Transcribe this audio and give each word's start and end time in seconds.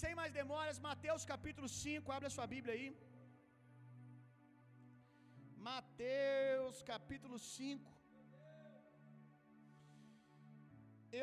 Sem 0.00 0.12
mais 0.18 0.32
demoras, 0.40 0.76
Mateus 0.86 1.22
capítulo 1.30 1.68
5, 1.82 2.12
abre 2.16 2.26
a 2.28 2.34
sua 2.34 2.46
Bíblia 2.52 2.74
aí. 2.76 2.88
Mateus 5.68 6.76
capítulo 6.90 7.36
5. 7.38 7.94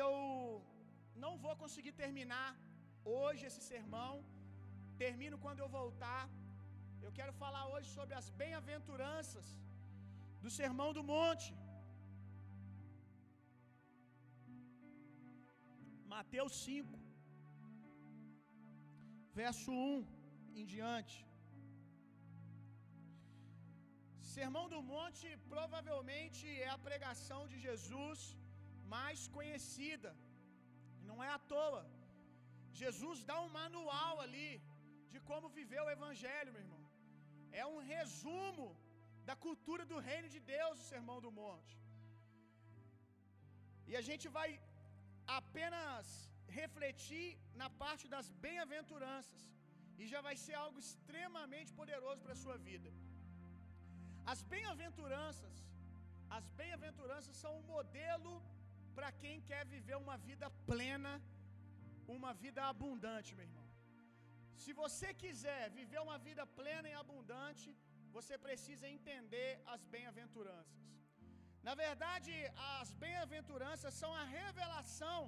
Eu 0.00 0.10
não 1.24 1.32
vou 1.44 1.54
conseguir 1.62 1.94
terminar 2.02 2.48
hoje 3.16 3.46
esse 3.50 3.62
sermão. 3.70 4.12
Termino 5.04 5.38
quando 5.44 5.62
eu 5.64 5.70
voltar. 5.78 6.22
Eu 7.06 7.14
quero 7.20 7.34
falar 7.42 7.64
hoje 7.72 7.88
sobre 7.96 8.14
as 8.20 8.28
bem-aventuranças 8.42 9.48
do 10.44 10.52
Sermão 10.60 10.90
do 10.98 11.04
Monte. 11.14 11.50
Mateus 16.16 16.54
5, 16.68 17.05
verso 19.40 19.70
1 19.70 19.96
em 20.60 20.66
diante. 20.74 21.16
Sermão 24.34 24.64
do 24.72 24.80
Monte 24.92 25.26
provavelmente 25.54 26.46
é 26.66 26.68
a 26.74 26.82
pregação 26.88 27.40
de 27.50 27.58
Jesus 27.66 28.20
mais 28.94 29.20
conhecida. 29.36 30.10
Não 31.08 31.18
é 31.26 31.30
à 31.36 31.40
toa. 31.52 31.82
Jesus 32.82 33.18
dá 33.30 33.36
um 33.44 33.52
manual 33.60 34.14
ali 34.26 34.50
de 35.12 35.20
como 35.28 35.54
viver 35.58 35.80
o 35.82 35.92
evangelho, 35.96 36.54
meu 36.54 36.64
irmão. 36.66 36.84
É 37.62 37.64
um 37.74 37.80
resumo 37.94 38.66
da 39.28 39.36
cultura 39.44 39.84
do 39.92 39.98
reino 40.10 40.28
de 40.34 40.40
Deus, 40.54 40.74
o 40.78 40.88
Sermão 40.94 41.18
do 41.26 41.32
Monte. 41.40 41.76
E 43.90 43.94
a 44.00 44.04
gente 44.08 44.26
vai 44.38 44.48
apenas 45.40 46.06
refletir 46.60 47.26
na 47.60 47.68
parte 47.82 48.06
das 48.14 48.28
bem-aventuranças, 48.44 49.42
e 49.98 50.06
já 50.12 50.20
vai 50.26 50.36
ser 50.44 50.54
algo 50.64 50.78
extremamente 50.86 51.72
poderoso 51.80 52.20
para 52.24 52.34
a 52.36 52.42
sua 52.44 52.56
vida. 52.68 52.90
As 54.32 54.42
bem-aventuranças, 54.52 55.56
as 56.38 56.46
bem-aventuranças 56.60 57.34
são 57.42 57.52
um 57.58 57.66
modelo 57.74 58.32
para 58.96 59.10
quem 59.22 59.36
quer 59.50 59.62
viver 59.74 59.96
uma 60.04 60.16
vida 60.28 60.48
plena, 60.70 61.12
uma 62.16 62.32
vida 62.44 62.62
abundante, 62.72 63.34
meu 63.38 63.46
irmão. 63.48 63.66
Se 64.62 64.72
você 64.82 65.08
quiser 65.22 65.62
viver 65.78 66.00
uma 66.06 66.18
vida 66.28 66.44
plena 66.58 66.88
e 66.88 66.94
abundante, 67.02 67.68
você 68.16 68.34
precisa 68.46 68.86
entender 68.96 69.50
as 69.74 69.82
bem-aventuranças. 69.94 70.84
Na 71.68 71.74
verdade, 71.84 72.32
as 72.80 72.90
bem-aventuranças 73.04 73.94
são 74.02 74.10
a 74.20 74.24
revelação 74.38 75.20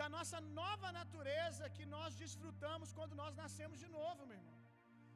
da 0.00 0.08
nossa 0.16 0.38
nova 0.60 0.88
natureza 0.98 1.72
que 1.76 1.84
nós 1.94 2.18
desfrutamos 2.22 2.90
quando 2.98 3.14
nós 3.22 3.34
nascemos 3.42 3.78
de 3.84 3.88
novo, 3.98 4.28
meu 4.28 4.38
irmão. 4.40 4.58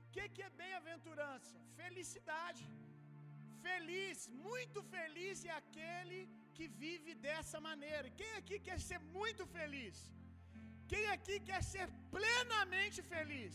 O 0.07 0.11
que, 0.15 0.25
que 0.35 0.43
é 0.49 0.51
bem-aventurança? 0.63 1.57
Felicidade. 1.83 2.65
Feliz, 3.67 4.19
muito 4.47 4.81
feliz 4.95 5.45
é 5.51 5.55
aquele 5.63 6.19
que 6.57 6.67
vive 6.83 7.13
dessa 7.27 7.59
maneira. 7.69 8.13
Quem 8.21 8.33
aqui 8.41 8.59
quer 8.67 8.79
ser 8.89 9.01
muito 9.19 9.45
feliz? 9.57 9.97
Quem 10.93 11.05
aqui 11.15 11.37
quer 11.49 11.63
ser 11.73 11.87
plenamente 12.17 13.01
feliz? 13.15 13.55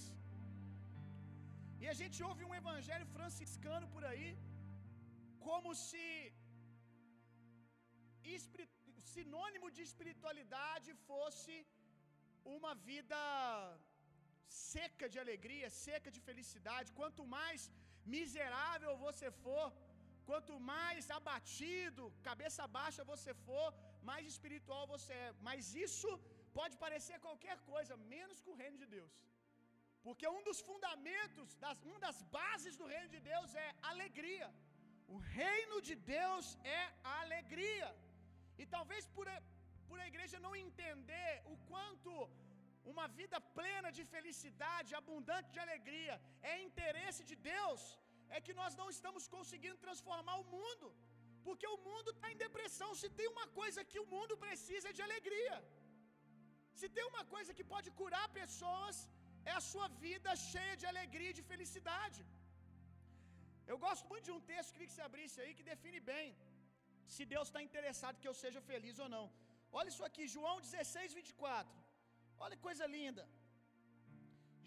E 1.82 1.86
a 1.94 1.96
gente 2.02 2.20
ouve 2.30 2.44
um 2.50 2.56
evangelho 2.62 3.08
franciscano 3.18 3.88
por 3.96 4.06
aí, 4.12 4.32
como 5.48 5.72
se 5.88 6.08
sinônimo 9.14 9.68
de 9.76 9.82
espiritualidade 9.90 10.90
fosse 11.10 11.56
uma 12.58 12.74
vida 12.90 13.20
seca 14.72 15.06
de 15.14 15.18
alegria, 15.24 15.68
seca 15.86 16.10
de 16.16 16.22
felicidade. 16.30 16.96
Quanto 17.00 17.24
mais 17.38 17.62
miserável 18.16 18.92
você 19.06 19.30
for, 19.44 19.68
quanto 20.30 20.54
mais 20.74 21.04
abatido, 21.20 22.04
cabeça 22.30 22.66
baixa 22.80 23.10
você 23.14 23.34
for, 23.48 23.70
mais 24.10 24.26
espiritual 24.34 24.84
você 24.96 25.14
é. 25.26 25.34
Mas 25.48 25.74
isso 25.88 26.12
pode 26.60 26.76
parecer 26.86 27.18
qualquer 27.28 27.58
coisa, 27.74 28.02
menos 28.16 28.40
com 28.46 28.52
o 28.54 28.62
reino 28.64 28.78
de 28.84 28.88
Deus. 28.98 29.14
Porque 30.06 30.28
um 30.36 30.44
dos 30.48 30.60
fundamentos, 30.70 31.50
das, 31.64 31.78
uma 31.92 32.00
das 32.08 32.20
bases 32.38 32.76
do 32.82 32.86
reino 32.94 33.10
de 33.16 33.22
Deus 33.32 33.50
é 33.66 33.70
alegria. 33.92 34.50
O 35.16 35.18
reino 35.42 35.78
de 35.88 35.96
Deus 36.18 36.46
é 36.80 36.84
alegria. 37.22 37.90
E 38.62 38.66
talvez 38.76 39.04
por 39.16 39.28
a, 39.34 39.38
por 39.90 39.98
a 40.04 40.08
igreja 40.12 40.44
não 40.46 40.54
entender 40.66 41.34
o 41.54 41.56
quanto 41.72 42.12
uma 42.92 43.06
vida 43.20 43.38
plena 43.58 43.90
de 43.98 44.04
felicidade, 44.14 44.98
abundante 45.02 45.50
de 45.56 45.60
alegria, 45.66 46.16
é 46.52 46.56
interesse 46.68 47.22
de 47.32 47.36
Deus, 47.54 47.82
é 48.36 48.40
que 48.46 48.58
nós 48.62 48.74
não 48.82 48.88
estamos 48.96 49.24
conseguindo 49.36 49.78
transformar 49.86 50.36
o 50.44 50.50
mundo. 50.56 50.88
Porque 51.46 51.68
o 51.76 51.80
mundo 51.88 52.10
está 52.14 52.28
em 52.32 52.42
depressão. 52.46 52.90
Se 53.02 53.10
tem 53.20 53.28
uma 53.36 53.48
coisa 53.60 53.88
que 53.92 54.00
o 54.04 54.10
mundo 54.16 54.34
precisa 54.46 54.90
é 54.90 54.98
de 54.98 55.04
alegria. 55.08 55.58
Se 56.80 56.88
tem 56.96 57.06
uma 57.12 57.24
coisa 57.34 57.54
que 57.58 57.66
pode 57.74 57.90
curar 58.02 58.28
pessoas, 58.42 58.98
é 59.50 59.54
a 59.60 59.66
sua 59.72 59.88
vida 60.06 60.32
cheia 60.52 60.76
de 60.82 60.86
alegria 60.92 61.32
e 61.32 61.38
de 61.40 61.46
felicidade. 61.52 62.22
Eu 63.72 63.78
gosto 63.86 64.06
muito 64.12 64.28
de 64.30 64.36
um 64.38 64.44
texto, 64.52 64.74
queria 64.74 64.90
que 64.90 64.96
você 64.96 65.08
abrisse 65.10 65.38
aí, 65.42 65.52
que 65.58 65.70
define 65.74 66.00
bem 66.14 66.28
se 67.16 67.24
Deus 67.34 67.48
está 67.50 67.62
interessado 67.68 68.20
que 68.22 68.30
eu 68.32 68.38
seja 68.44 68.62
feliz 68.72 68.98
ou 69.04 69.10
não. 69.16 69.26
Olha 69.78 69.92
isso 69.94 70.06
aqui, 70.10 70.24
João 70.36 70.56
16, 70.68 71.14
24. 71.20 71.78
Olha 72.44 72.56
que 72.58 72.68
coisa 72.70 72.86
linda. 72.98 73.24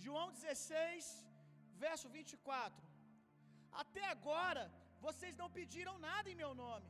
João 0.05 0.29
16, 0.39 1.05
verso 1.87 2.09
24. 2.17 2.83
Até 3.83 4.05
agora 4.15 4.65
vocês 5.07 5.35
não 5.43 5.49
pediram 5.59 5.95
nada 6.09 6.29
em 6.33 6.41
meu 6.43 6.53
nome. 6.65 6.89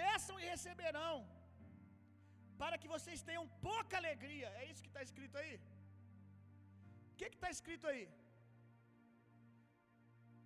Peçam 0.00 0.36
e 0.40 0.48
receberão, 0.54 1.14
para 2.62 2.76
que 2.80 2.92
vocês 2.94 3.20
tenham 3.28 3.44
pouca 3.68 3.94
alegria. 4.02 4.48
É 4.60 4.64
isso 4.70 4.82
que 4.84 4.92
está 4.92 5.02
escrito 5.08 5.36
aí? 5.42 5.54
O 7.10 7.14
que 7.20 7.28
está 7.38 7.50
escrito 7.56 7.86
aí? 7.92 8.04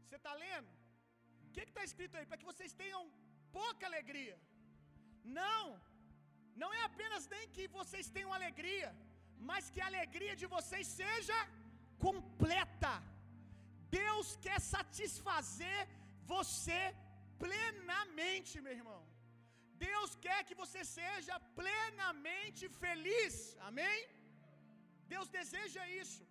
Você 0.05 0.17
está 0.21 0.33
lendo? 0.45 0.71
O 1.47 1.51
que 1.55 1.65
está 1.73 1.85
escrito 1.91 2.17
aí? 2.17 2.27
Para 2.31 2.41
que 2.41 2.51
vocês 2.53 2.73
tenham 2.83 3.03
pouca 3.59 3.85
alegria. 3.91 4.37
Não, 5.41 5.63
não 6.63 6.71
é 6.79 6.83
apenas 6.91 7.25
nem 7.35 7.45
que 7.55 7.65
vocês 7.79 8.09
tenham 8.17 8.33
alegria, 8.39 8.91
mas 9.51 9.71
que 9.73 9.81
a 9.83 9.91
alegria 9.93 10.35
de 10.43 10.47
vocês 10.57 10.87
seja 11.01 11.39
completa. 12.07 12.95
Deus 14.01 14.29
quer 14.45 14.61
satisfazer 14.75 15.81
você 16.35 16.83
plenamente, 17.45 18.55
meu 18.67 18.75
irmão. 18.81 19.03
Deus 19.87 20.11
quer 20.25 20.41
que 20.49 20.57
você 20.63 20.83
seja 20.99 21.35
plenamente 21.61 22.65
feliz. 22.83 23.35
Amém? 23.69 23.99
Deus 25.15 25.29
deseja 25.39 25.83
isso. 26.03 26.23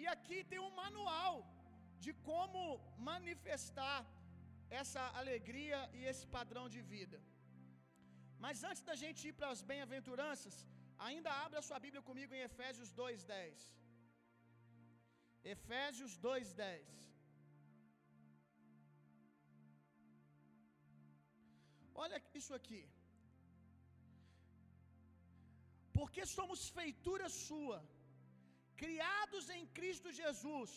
E 0.00 0.04
aqui 0.14 0.38
tem 0.50 0.60
um 0.66 0.74
manual 0.82 1.34
de 2.04 2.12
como 2.28 2.62
manifestar 3.10 3.98
essa 4.80 5.02
alegria 5.20 5.78
e 5.98 6.04
esse 6.10 6.26
padrão 6.36 6.66
de 6.74 6.80
vida. 6.92 7.18
Mas 8.44 8.62
antes 8.70 8.82
da 8.88 8.96
gente 9.02 9.20
ir 9.28 9.34
para 9.38 9.50
as 9.54 9.62
bem-aventuranças, 9.70 10.56
ainda 11.08 11.30
abra 11.44 11.66
sua 11.68 11.80
Bíblia 11.86 12.02
comigo 12.10 12.32
em 12.34 12.44
Efésios 12.50 12.90
2:10. 13.00 13.64
Efésios 15.56 16.14
2:10. 16.28 16.86
Olha 22.04 22.18
isso 22.40 22.54
aqui. 22.60 22.82
Porque 25.96 26.24
somos 26.36 26.60
feitura 26.78 27.28
sua, 27.46 27.78
criados 28.82 29.46
em 29.56 29.64
Cristo 29.78 30.10
Jesus, 30.20 30.72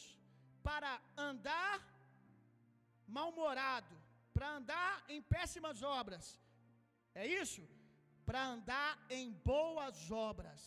para 0.67 0.91
andar 1.29 1.75
mal-humorado, 3.17 3.95
para 4.35 4.49
andar 4.59 4.91
em 5.13 5.21
péssimas 5.35 5.79
obras. 5.99 6.25
É 7.21 7.25
isso? 7.41 7.63
Para 8.29 8.41
andar 8.55 8.91
em 9.17 9.25
boas 9.51 9.97
obras, 10.29 10.61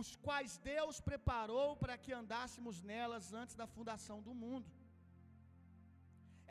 os 0.00 0.08
quais 0.26 0.52
Deus 0.72 0.96
preparou 1.10 1.68
para 1.82 1.96
que 2.02 2.12
andássemos 2.20 2.76
nelas 2.92 3.26
antes 3.40 3.54
da 3.60 3.66
fundação 3.76 4.18
do 4.26 4.34
mundo. 4.42 4.70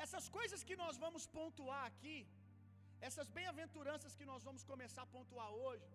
Essas 0.05 0.25
coisas 0.37 0.63
que 0.67 0.75
nós 0.83 0.95
vamos 1.03 1.23
pontuar 1.37 1.83
aqui, 1.91 2.17
essas 3.07 3.29
bem-aventuranças 3.37 4.15
que 4.19 4.29
nós 4.31 4.43
vamos 4.47 4.63
começar 4.71 5.03
a 5.05 5.13
pontuar 5.15 5.51
hoje, 5.63 5.87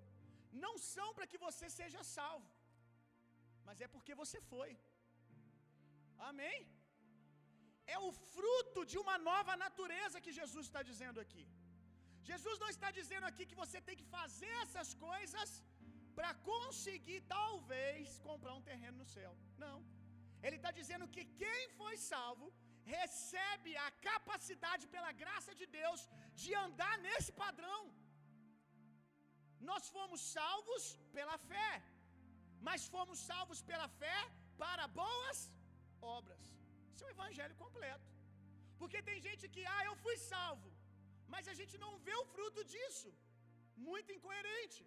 não 0.64 0.74
são 0.92 1.08
para 1.16 1.28
que 1.30 1.38
você 1.46 1.66
seja 1.80 2.02
salvo, 2.16 2.50
mas 3.66 3.80
é 3.84 3.88
porque 3.94 4.14
você 4.22 4.40
foi. 4.52 4.70
Amém? 6.30 6.58
É 7.94 7.98
o 8.08 8.12
fruto 8.34 8.80
de 8.92 8.98
uma 9.02 9.16
nova 9.30 9.54
natureza 9.64 10.22
que 10.24 10.36
Jesus 10.40 10.64
está 10.68 10.82
dizendo 10.90 11.20
aqui. 11.24 11.44
Jesus 12.30 12.56
não 12.62 12.70
está 12.74 12.88
dizendo 12.98 13.26
aqui 13.30 13.44
que 13.50 13.60
você 13.62 13.78
tem 13.86 13.96
que 14.00 14.08
fazer 14.16 14.52
essas 14.64 14.90
coisas 15.06 15.48
para 16.18 16.30
conseguir, 16.50 17.20
talvez, 17.38 18.18
comprar 18.28 18.54
um 18.58 18.66
terreno 18.70 18.98
no 19.02 19.08
céu. 19.16 19.32
Não. 19.64 19.78
Ele 20.44 20.58
está 20.60 20.70
dizendo 20.80 21.06
que 21.14 21.24
quem 21.42 21.60
foi 21.80 21.94
salvo 22.12 22.46
recebe 22.96 23.72
a 23.86 23.90
capacidade, 24.08 24.84
pela 24.94 25.10
graça 25.22 25.52
de 25.60 25.66
Deus, 25.78 26.00
de 26.42 26.50
andar 26.64 26.94
nesse 27.06 27.32
padrão. 27.44 27.80
Nós 29.70 29.84
fomos 29.96 30.20
salvos 30.38 30.84
pela 31.16 31.36
fé, 31.50 31.70
mas 32.68 32.88
fomos 32.94 33.18
salvos 33.30 33.60
pela 33.70 33.88
fé 34.02 34.18
para 34.62 34.86
boas 35.02 35.38
obras. 36.16 36.44
Isso 36.92 37.06
é 37.08 37.10
evangelho 37.16 37.56
completo. 37.64 38.08
Porque 38.80 39.00
tem 39.08 39.18
gente 39.26 39.44
que, 39.54 39.64
ah, 39.76 39.82
eu 39.88 39.96
fui 40.04 40.16
salvo, 40.32 40.70
mas 41.32 41.50
a 41.52 41.54
gente 41.60 41.76
não 41.84 41.92
vê 42.06 42.14
o 42.22 42.28
fruto 42.34 42.62
disso. 42.72 43.10
Muito 43.88 44.12
incoerente. 44.16 44.82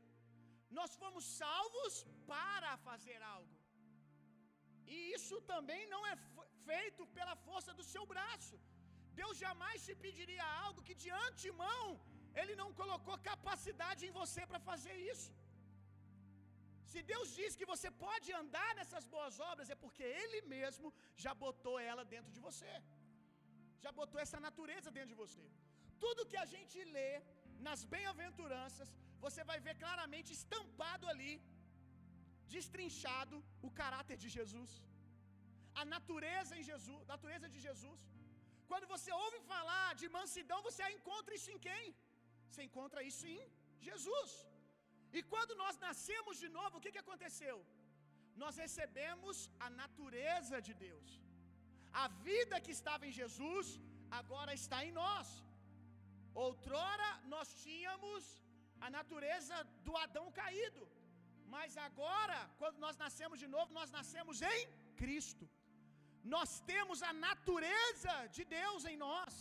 Nós 0.77 0.91
fomos 1.01 1.25
salvos 1.41 1.93
para 2.31 2.71
fazer 2.87 3.19
algo. 3.35 3.55
E 4.93 4.97
isso 5.17 5.37
também 5.51 5.81
não 5.93 6.01
é 6.11 6.15
feito 6.69 7.03
pela 7.17 7.35
força 7.47 7.71
do 7.79 7.85
seu 7.93 8.03
braço. 8.13 8.57
Deus 9.19 9.35
jamais 9.45 9.85
te 9.85 9.93
pediria 10.05 10.45
algo 10.65 10.85
que 10.87 10.95
de 11.03 11.09
antemão 11.27 11.85
Ele 12.39 12.53
não 12.61 12.69
colocou 12.79 13.15
capacidade 13.31 14.01
em 14.07 14.15
você 14.19 14.41
para 14.49 14.59
fazer 14.69 14.95
isso. 15.11 15.29
Se 16.91 17.01
Deus 17.11 17.27
diz 17.37 17.51
que 17.59 17.69
você 17.73 17.89
pode 18.05 18.29
andar 18.41 18.69
nessas 18.79 19.05
boas 19.15 19.35
obras, 19.51 19.69
é 19.75 19.77
porque 19.83 20.05
Ele 20.21 20.39
mesmo 20.55 20.89
já 21.23 21.33
botou 21.45 21.75
ela 21.91 22.03
dentro 22.13 22.31
de 22.35 22.41
você, 22.47 22.73
já 23.83 23.91
botou 24.01 24.19
essa 24.25 24.39
natureza 24.47 24.89
dentro 24.97 25.11
de 25.13 25.21
você. 25.23 25.45
Tudo 26.05 26.29
que 26.31 26.39
a 26.43 26.47
gente 26.53 26.77
lê 26.95 27.11
nas 27.67 27.81
bem-aventuranças, 27.93 28.89
você 29.25 29.41
vai 29.49 29.59
ver 29.67 29.75
claramente 29.83 30.31
estampado 30.39 31.05
ali, 31.13 31.33
destrinchado, 32.55 33.37
o 33.67 33.71
caráter 33.81 34.17
de 34.23 34.29
Jesus, 34.37 34.71
a 35.81 35.85
natureza 35.95 36.53
em 36.59 36.65
Jesus, 36.71 37.01
natureza 37.13 37.47
de 37.53 37.59
Jesus. 37.67 38.01
Quando 38.69 38.87
você 38.93 39.11
ouve 39.23 39.39
falar 39.53 39.89
de 40.01 40.07
mansidão, 40.17 40.59
você 40.69 40.83
encontra 40.97 41.33
isso 41.39 41.51
em 41.55 41.59
quem? 41.67 41.85
Você 42.49 42.63
encontra 42.67 43.01
isso 43.11 43.25
em 43.35 43.41
Jesus. 43.89 44.31
E 45.17 45.21
quando 45.33 45.53
nós 45.63 45.75
nascemos 45.87 46.35
de 46.43 46.49
novo, 46.57 46.73
o 46.77 46.83
que, 46.83 46.93
que 46.95 47.03
aconteceu? 47.05 47.57
Nós 48.43 48.55
recebemos 48.63 49.37
a 49.65 49.69
natureza 49.81 50.57
de 50.67 50.73
Deus. 50.85 51.09
A 52.03 52.07
vida 52.29 52.63
que 52.65 52.73
estava 52.79 53.03
em 53.09 53.17
Jesus, 53.19 53.67
agora 54.19 54.53
está 54.61 54.79
em 54.87 54.93
nós. 55.01 55.27
Outrora 56.45 57.09
nós 57.33 57.49
tínhamos 57.63 58.23
a 58.85 58.89
natureza 58.97 59.55
do 59.85 59.93
Adão 60.05 60.25
caído, 60.39 60.83
mas 61.53 61.71
agora, 61.87 62.39
quando 62.61 62.77
nós 62.85 62.97
nascemos 63.03 63.37
de 63.43 63.49
novo, 63.55 63.77
nós 63.79 63.91
nascemos 63.97 64.41
em 64.53 64.61
Cristo. 65.01 65.45
Nós 66.35 66.51
temos 66.71 66.99
a 67.09 67.13
natureza 67.27 68.13
de 68.35 68.43
Deus 68.59 68.83
em 68.91 68.97
nós. 69.05 69.33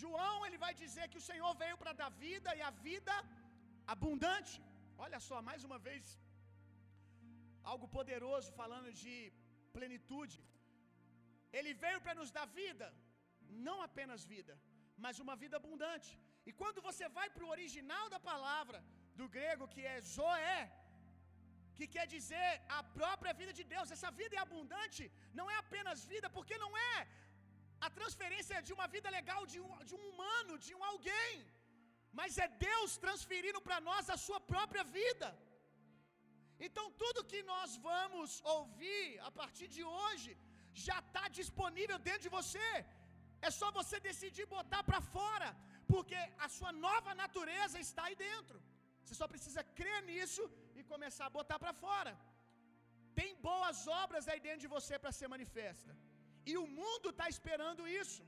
João, 0.00 0.36
ele 0.46 0.58
vai 0.64 0.72
dizer 0.82 1.06
que 1.12 1.20
o 1.20 1.26
Senhor 1.30 1.52
veio 1.62 1.76
para 1.82 1.92
dar 2.00 2.10
vida 2.26 2.50
e 2.58 2.62
a 2.68 2.72
vida 2.88 3.14
abundante. 3.94 4.54
Olha 5.04 5.20
só, 5.28 5.36
mais 5.48 5.62
uma 5.68 5.78
vez, 5.88 6.04
algo 7.72 7.86
poderoso 7.96 8.50
falando 8.60 8.90
de 9.02 9.14
plenitude. 9.76 10.38
Ele 11.58 11.72
veio 11.84 12.00
para 12.04 12.18
nos 12.20 12.30
dar 12.36 12.46
vida, 12.60 12.88
não 13.68 13.78
apenas 13.88 14.20
vida, 14.34 14.54
mas 15.04 15.22
uma 15.24 15.36
vida 15.42 15.56
abundante. 15.62 16.10
E 16.48 16.52
quando 16.60 16.80
você 16.88 17.06
vai 17.18 17.28
para 17.34 17.46
o 17.46 17.52
original 17.56 18.06
da 18.14 18.20
palavra, 18.30 18.78
do 19.18 19.26
grego 19.36 19.70
que 19.74 19.82
é 19.92 19.96
zoé, 20.14 20.60
que 21.78 21.86
quer 21.94 22.06
dizer 22.14 22.50
a 22.78 22.82
própria 22.98 23.32
vida 23.40 23.52
de 23.58 23.64
Deus, 23.74 23.94
essa 23.96 24.10
vida 24.20 24.36
é 24.36 24.42
abundante, 24.46 25.02
não 25.38 25.46
é 25.54 25.56
apenas 25.64 26.04
vida, 26.12 26.28
porque 26.36 26.56
não 26.64 26.72
é 26.92 26.96
a 27.86 27.90
transferência 27.98 28.58
de 28.66 28.72
uma 28.76 28.86
vida 28.94 29.08
legal 29.18 29.40
de 29.52 29.58
um, 29.64 29.70
de 29.88 29.94
um 29.98 30.04
humano, 30.10 30.58
de 30.66 30.72
um 30.78 30.84
alguém, 30.90 31.32
mas 32.18 32.38
é 32.44 32.48
Deus 32.68 32.90
transferindo 33.04 33.60
para 33.66 33.78
nós 33.88 34.10
a 34.14 34.18
sua 34.26 34.40
própria 34.52 34.84
vida. 34.98 35.28
Então, 36.66 36.84
tudo 37.02 37.28
que 37.32 37.40
nós 37.52 37.70
vamos 37.88 38.32
ouvir 38.56 39.06
a 39.28 39.30
partir 39.40 39.68
de 39.76 39.84
hoje 39.98 40.30
já 40.86 40.98
está 41.04 41.24
disponível 41.40 41.98
dentro 42.08 42.24
de 42.26 42.34
você. 42.38 42.68
É 43.46 43.50
só 43.60 43.68
você 43.78 43.96
decidir 44.08 44.46
botar 44.58 44.82
para 44.88 45.00
fora, 45.14 45.48
porque 45.92 46.20
a 46.46 46.48
sua 46.56 46.72
nova 46.86 47.12
natureza 47.22 47.78
está 47.86 48.02
aí 48.08 48.16
dentro. 48.28 48.58
Você 49.02 49.14
só 49.20 49.26
precisa 49.32 49.62
crer 49.78 50.00
nisso 50.10 50.42
e 50.78 50.82
começar 50.92 51.26
a 51.26 51.36
botar 51.38 51.58
para 51.62 51.74
fora. 51.84 52.12
Tem 53.18 53.30
boas 53.48 53.78
obras 54.02 54.26
aí 54.30 54.40
dentro 54.46 54.62
de 54.66 54.74
você 54.76 54.94
para 55.02 55.16
ser 55.18 55.28
manifesta. 55.36 55.92
E 56.50 56.54
o 56.62 56.66
mundo 56.78 57.08
está 57.10 57.26
esperando 57.34 57.82
isso. 58.02 58.22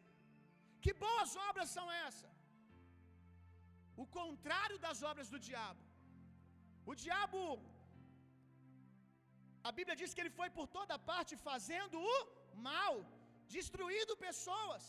Que 0.84 0.92
boas 1.06 1.30
obras 1.48 1.70
são 1.76 1.86
essas? 2.06 2.34
O 4.02 4.06
contrário 4.18 4.78
das 4.86 5.00
obras 5.10 5.28
do 5.34 5.40
diabo. 5.48 5.82
O 6.90 6.94
diabo, 7.04 7.40
a 9.68 9.72
Bíblia 9.78 9.96
diz 10.00 10.12
que 10.14 10.22
ele 10.22 10.36
foi 10.40 10.48
por 10.58 10.66
toda 10.78 10.96
parte 11.12 11.34
fazendo 11.48 11.98
o 12.14 12.18
mal, 12.68 12.94
destruindo 13.56 14.22
pessoas. 14.28 14.84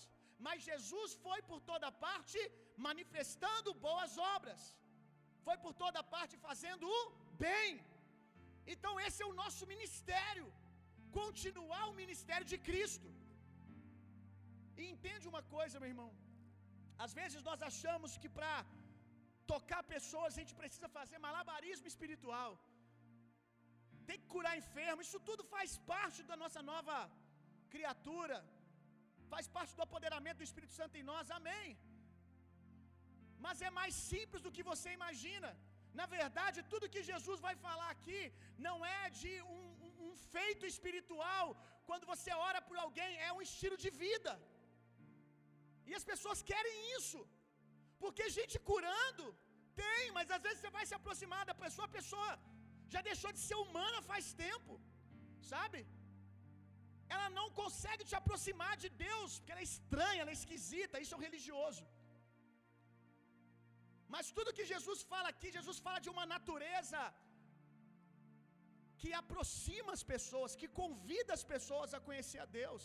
Mas 0.45 0.65
Jesus 0.69 1.11
foi 1.25 1.39
por 1.49 1.59
toda 1.71 1.89
parte 2.07 2.39
manifestando 2.87 3.79
boas 3.87 4.13
obras, 4.35 4.61
foi 5.47 5.57
por 5.65 5.73
toda 5.83 6.07
parte 6.15 6.35
fazendo 6.47 6.85
o 6.97 7.01
bem. 7.45 7.69
Então, 8.73 8.93
esse 9.07 9.19
é 9.23 9.27
o 9.31 9.37
nosso 9.41 9.63
ministério, 9.73 10.47
continuar 11.19 11.83
o 11.89 11.97
ministério 12.01 12.47
de 12.51 12.57
Cristo. 12.67 13.09
E 14.79 14.85
entende 14.93 15.25
uma 15.33 15.43
coisa, 15.55 15.79
meu 15.81 15.91
irmão, 15.93 16.11
às 17.05 17.13
vezes 17.19 17.41
nós 17.49 17.61
achamos 17.69 18.11
que 18.21 18.29
para 18.37 18.55
tocar 19.53 19.81
pessoas 19.93 20.31
a 20.33 20.39
gente 20.41 20.55
precisa 20.61 20.87
fazer 20.97 21.17
malabarismo 21.27 21.87
espiritual, 21.91 22.51
tem 24.09 24.19
que 24.21 24.31
curar 24.35 24.59
enfermo, 24.61 25.03
isso 25.07 25.19
tudo 25.29 25.43
faz 25.55 25.71
parte 25.93 26.21
da 26.31 26.37
nossa 26.43 26.61
nova 26.71 26.97
criatura, 27.73 28.37
faz 29.33 29.45
parte 29.55 29.73
do 29.77 29.85
apoderamento 29.87 30.39
do 30.41 30.47
Espírito 30.49 30.73
Santo 30.79 30.97
em 31.01 31.07
nós, 31.11 31.31
amém. 31.39 31.67
Mas 33.45 33.61
é 33.67 33.71
mais 33.79 33.93
simples 34.11 34.41
do 34.45 34.53
que 34.55 34.63
você 34.71 34.89
imagina. 34.99 35.49
Na 35.99 36.05
verdade, 36.17 36.67
tudo 36.71 36.91
que 36.95 37.07
Jesus 37.11 37.39
vai 37.47 37.55
falar 37.67 37.89
aqui 37.95 38.21
não 38.67 38.77
é 38.97 39.03
de 39.19 39.33
um, 39.53 39.61
um, 39.85 39.91
um 40.07 40.13
feito 40.33 40.63
espiritual. 40.73 41.45
Quando 41.89 42.09
você 42.11 42.31
ora 42.47 42.61
por 42.67 42.77
alguém, 42.85 43.11
é 43.27 43.31
um 43.37 43.43
estilo 43.47 43.77
de 43.83 43.91
vida. 44.03 44.33
E 45.89 45.93
as 45.99 46.05
pessoas 46.11 46.39
querem 46.51 46.75
isso. 46.97 47.19
Porque 48.03 48.35
gente 48.37 48.57
curando, 48.71 49.25
tem, 49.81 50.03
mas 50.17 50.29
às 50.35 50.43
vezes 50.45 50.59
você 50.61 50.71
vai 50.77 50.85
se 50.89 50.95
aproximar 50.99 51.43
da 51.49 51.55
pessoa, 51.63 51.85
a 51.87 51.97
pessoa 51.99 52.29
já 52.93 53.01
deixou 53.09 53.31
de 53.37 53.41
ser 53.47 53.57
humana 53.65 54.07
faz 54.11 54.25
tempo, 54.45 54.73
sabe? 55.53 55.79
Ela 57.15 57.27
não 57.37 57.47
consegue 57.61 58.03
te 58.09 58.15
aproximar 58.21 58.73
de 58.83 58.89
Deus, 59.07 59.31
porque 59.37 59.53
ela 59.55 59.65
é 59.65 59.69
estranha, 59.73 60.21
ela 60.21 60.33
é 60.33 60.39
esquisita, 60.41 61.01
isso 61.03 61.13
é 61.15 61.17
um 61.19 61.27
religioso. 61.29 61.83
Mas 64.13 64.31
tudo 64.37 64.55
que 64.57 64.65
Jesus 64.73 64.99
fala 65.13 65.29
aqui, 65.33 65.49
Jesus 65.59 65.77
fala 65.85 65.99
de 66.05 66.11
uma 66.15 66.25
natureza 66.35 67.01
que 69.01 69.11
aproxima 69.21 69.91
as 69.97 70.03
pessoas, 70.13 70.57
que 70.61 70.69
convida 70.81 71.31
as 71.37 71.45
pessoas 71.53 71.89
a 71.97 72.03
conhecer 72.07 72.39
a 72.43 72.49
Deus. 72.61 72.83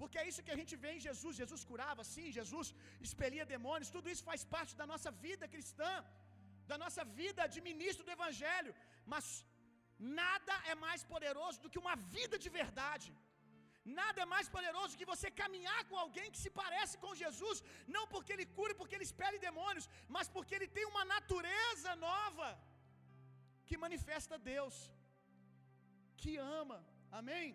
Porque 0.00 0.18
é 0.22 0.26
isso 0.30 0.44
que 0.46 0.54
a 0.56 0.60
gente 0.60 0.74
vê 0.82 0.90
em 0.96 1.04
Jesus. 1.06 1.40
Jesus 1.42 1.62
curava, 1.70 2.02
sim, 2.14 2.26
Jesus 2.38 2.68
expelia 3.06 3.50
demônios, 3.54 3.94
tudo 3.96 4.10
isso 4.12 4.28
faz 4.30 4.42
parte 4.54 4.74
da 4.80 4.86
nossa 4.92 5.10
vida 5.26 5.52
cristã, 5.54 5.92
da 6.72 6.78
nossa 6.84 7.04
vida 7.20 7.48
de 7.54 7.60
ministro 7.70 8.04
do 8.06 8.14
Evangelho. 8.18 8.74
Mas 9.12 9.26
nada 10.20 10.54
é 10.72 10.76
mais 10.86 11.02
poderoso 11.14 11.58
do 11.64 11.70
que 11.72 11.82
uma 11.84 11.96
vida 12.16 12.38
de 12.44 12.50
verdade. 12.60 13.10
Nada 14.00 14.18
é 14.24 14.26
mais 14.34 14.48
poderoso 14.56 14.98
que 15.00 15.10
você 15.12 15.28
caminhar 15.42 15.80
com 15.90 15.96
alguém 16.04 16.28
que 16.32 16.42
se 16.44 16.50
parece 16.62 16.94
com 17.04 17.18
Jesus, 17.22 17.58
não 17.94 18.04
porque 18.12 18.32
ele 18.34 18.46
cura, 18.58 18.74
porque 18.80 18.94
ele 18.96 19.08
expele 19.08 19.38
demônios, 19.46 19.88
mas 20.16 20.28
porque 20.36 20.54
ele 20.56 20.68
tem 20.76 20.86
uma 20.92 21.04
natureza 21.14 21.92
nova 22.08 22.48
que 23.68 23.82
manifesta 23.86 24.44
Deus, 24.52 24.76
que 26.22 26.32
ama. 26.60 26.78
Amém? 27.20 27.48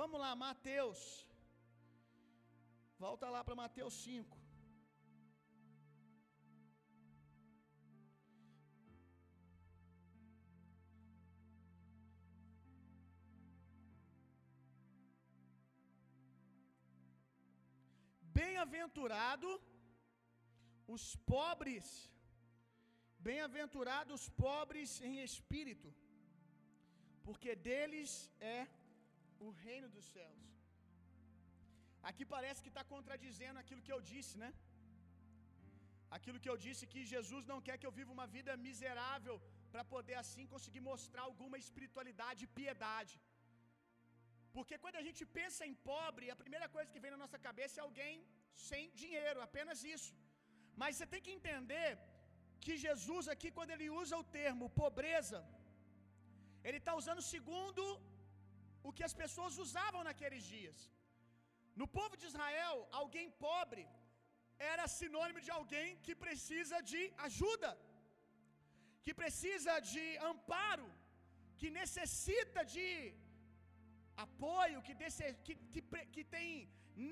Vamos 0.00 0.18
lá, 0.24 0.30
Mateus. 0.46 0.98
Volta 3.04 3.28
lá 3.34 3.40
para 3.46 3.60
Mateus 3.62 3.94
5. 3.94 4.36
Bem-aventurado 18.38 19.48
os 20.96 21.04
pobres 21.32 21.86
Bem-aventurados 23.26 24.14
os 24.16 24.24
pobres 24.42 24.90
em 25.06 25.14
espírito, 25.28 25.88
porque 27.24 27.52
deles 27.66 28.10
é 28.56 28.58
o 29.46 29.50
reino 29.64 29.88
dos 29.96 30.06
céus. 30.16 30.44
Aqui 32.08 32.24
parece 32.34 32.62
que 32.64 32.72
está 32.74 32.84
contradizendo 32.94 33.60
aquilo 33.62 33.84
que 33.86 33.94
eu 33.96 34.00
disse, 34.12 34.34
né? 34.42 34.50
Aquilo 36.16 36.40
que 36.42 36.50
eu 36.52 36.58
disse 36.64 36.90
que 36.92 37.00
Jesus 37.14 37.44
não 37.52 37.60
quer 37.66 37.76
que 37.78 37.88
eu 37.88 37.96
viva 37.98 38.16
uma 38.16 38.28
vida 38.36 38.52
miserável 38.66 39.36
para 39.72 39.84
poder 39.94 40.16
assim 40.24 40.44
conseguir 40.54 40.82
mostrar 40.90 41.24
alguma 41.30 41.58
espiritualidade 41.64 42.42
e 42.44 42.52
piedade. 42.58 43.16
Porque 44.56 44.76
quando 44.82 44.98
a 45.00 45.06
gente 45.06 45.22
pensa 45.38 45.62
em 45.70 45.74
pobre, 45.90 46.30
a 46.34 46.40
primeira 46.42 46.68
coisa 46.74 46.92
que 46.92 47.02
vem 47.04 47.14
na 47.14 47.22
nossa 47.24 47.38
cabeça 47.48 47.74
é 47.78 47.86
alguém 47.88 48.14
sem 48.68 48.84
dinheiro, 49.02 49.40
apenas 49.48 49.80
isso. 49.96 50.12
Mas 50.80 50.92
você 50.96 51.06
tem 51.12 51.24
que 51.26 51.34
entender 51.38 51.90
que 52.64 52.74
Jesus 52.86 53.24
aqui, 53.34 53.50
quando 53.56 53.74
ele 53.74 53.88
usa 54.02 54.16
o 54.22 54.28
termo 54.38 54.66
pobreza, 54.82 55.40
ele 56.66 56.78
está 56.82 56.94
usando 57.00 57.28
segundo 57.34 57.84
o 58.86 58.94
que 58.96 59.06
as 59.08 59.16
pessoas 59.22 59.54
usavam 59.64 60.02
naqueles 60.08 60.44
dias. 60.54 60.78
No 61.80 61.86
povo 61.98 62.14
de 62.20 62.26
Israel, 62.30 62.76
alguém 63.00 63.28
pobre 63.46 63.84
era 64.72 64.84
sinônimo 64.98 65.40
de 65.46 65.50
alguém 65.58 65.88
que 66.04 66.14
precisa 66.24 66.78
de 66.90 67.02
ajuda, 67.26 67.70
que 69.04 69.14
precisa 69.22 69.74
de 69.92 70.04
amparo, 70.30 70.88
que 71.58 71.68
necessita 71.80 72.62
de 72.74 72.88
apoio, 74.26 74.84
que, 74.86 74.94
desse, 75.02 75.24
que, 75.46 75.54
que, 75.72 75.82
que 76.14 76.24
tem 76.36 76.50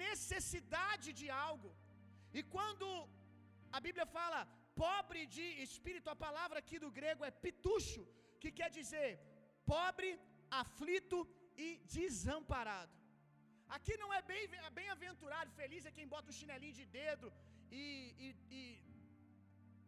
necessidade 0.04 1.08
de 1.20 1.28
algo. 1.46 1.70
E 2.38 2.42
quando 2.54 2.86
a 3.76 3.80
Bíblia 3.86 4.06
fala 4.18 4.40
pobre 4.84 5.22
de 5.36 5.46
espírito, 5.66 6.10
a 6.10 6.22
palavra 6.26 6.58
aqui 6.62 6.78
do 6.84 6.90
grego 6.98 7.24
é 7.28 7.38
pitucho, 7.44 8.04
que 8.42 8.50
quer 8.58 8.70
dizer 8.78 9.08
pobre, 9.74 10.10
aflito 10.62 11.18
e 11.56 11.68
desamparado. 11.96 12.94
Aqui 13.76 13.94
não 14.02 14.10
é 14.18 14.22
bem 14.30 14.42
bem-aventurado, 14.80 15.56
feliz 15.60 15.84
é 15.84 15.96
quem 15.98 16.08
bota 16.14 16.30
o 16.30 16.38
chinelinho 16.40 16.76
de 16.80 16.86
dedo 16.98 17.28
e, 17.70 17.82
e, 18.24 18.26
e 18.58 18.60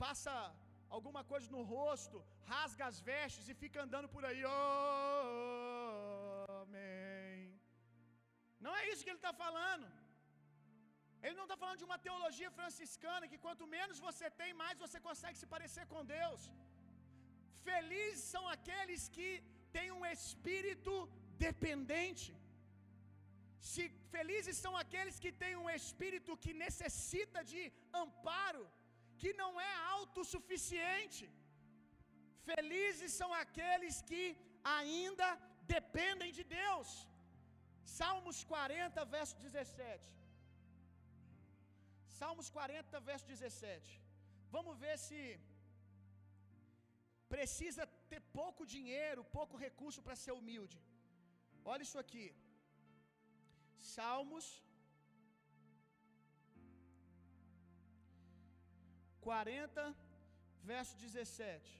passa 0.03 0.33
alguma 0.97 1.23
coisa 1.33 1.49
no 1.55 1.63
rosto, 1.75 2.17
rasga 2.53 2.85
as 2.91 2.99
vestes 3.11 3.47
e 3.49 3.61
fica 3.63 3.79
andando 3.85 4.09
por 4.15 4.25
aí. 4.29 4.43
Oh, 4.45 6.47
amém. 6.65 7.37
Não 8.65 8.75
é 8.81 8.83
isso 8.91 9.05
que 9.05 9.13
ele 9.15 9.23
está 9.25 9.35
falando. 9.45 9.87
Ele 11.25 11.37
não 11.39 11.47
está 11.49 11.57
falando 11.63 11.81
de 11.83 11.89
uma 11.91 11.99
teologia 12.07 12.51
franciscana 12.59 13.29
que 13.31 13.43
quanto 13.45 13.65
menos 13.77 13.99
você 14.09 14.27
tem, 14.41 14.51
mais 14.63 14.83
você 14.85 14.99
consegue 15.09 15.39
se 15.43 15.49
parecer 15.55 15.85
com 15.93 16.09
Deus. 16.17 16.41
Felizes 17.69 18.25
são 18.35 18.45
aqueles 18.57 19.05
que 19.17 19.31
têm 19.77 19.91
um 19.99 20.05
espírito 20.17 20.93
dependente. 21.45 22.31
Se 23.73 23.85
felizes 24.15 24.57
são 24.65 24.75
aqueles 24.83 25.17
que 25.25 25.33
têm 25.43 25.55
um 25.63 25.71
espírito 25.79 26.41
que 26.45 26.53
necessita 26.65 27.41
de 27.53 27.63
amparo, 28.03 28.65
que 29.21 29.33
não 29.43 29.53
é 29.71 29.73
autossuficiente. 29.97 31.25
Felizes 32.49 33.13
são 33.21 33.31
aqueles 33.45 33.97
que 34.11 34.23
ainda 34.79 35.29
dependem 35.75 36.31
de 36.39 36.45
Deus. 36.61 36.89
Salmos 37.99 38.39
40, 38.53 39.05
verso 39.17 39.37
17. 39.47 40.13
Salmos 42.21 42.49
40, 42.57 43.01
verso 43.11 43.27
17. 43.35 44.01
Vamos 44.55 44.75
ver 44.85 44.97
se 45.07 45.21
precisa 47.35 47.85
ter 48.11 48.21
pouco 48.41 48.63
dinheiro, 48.75 49.31
pouco 49.39 49.63
recurso 49.67 50.01
para 50.07 50.21
ser 50.25 50.35
humilde. 50.39 50.79
Olha 51.73 51.85
isso 51.87 51.99
aqui. 52.05 52.27
Salmos 53.95 54.47
40, 59.27 59.85
verso 60.73 60.93
17. 61.05 61.73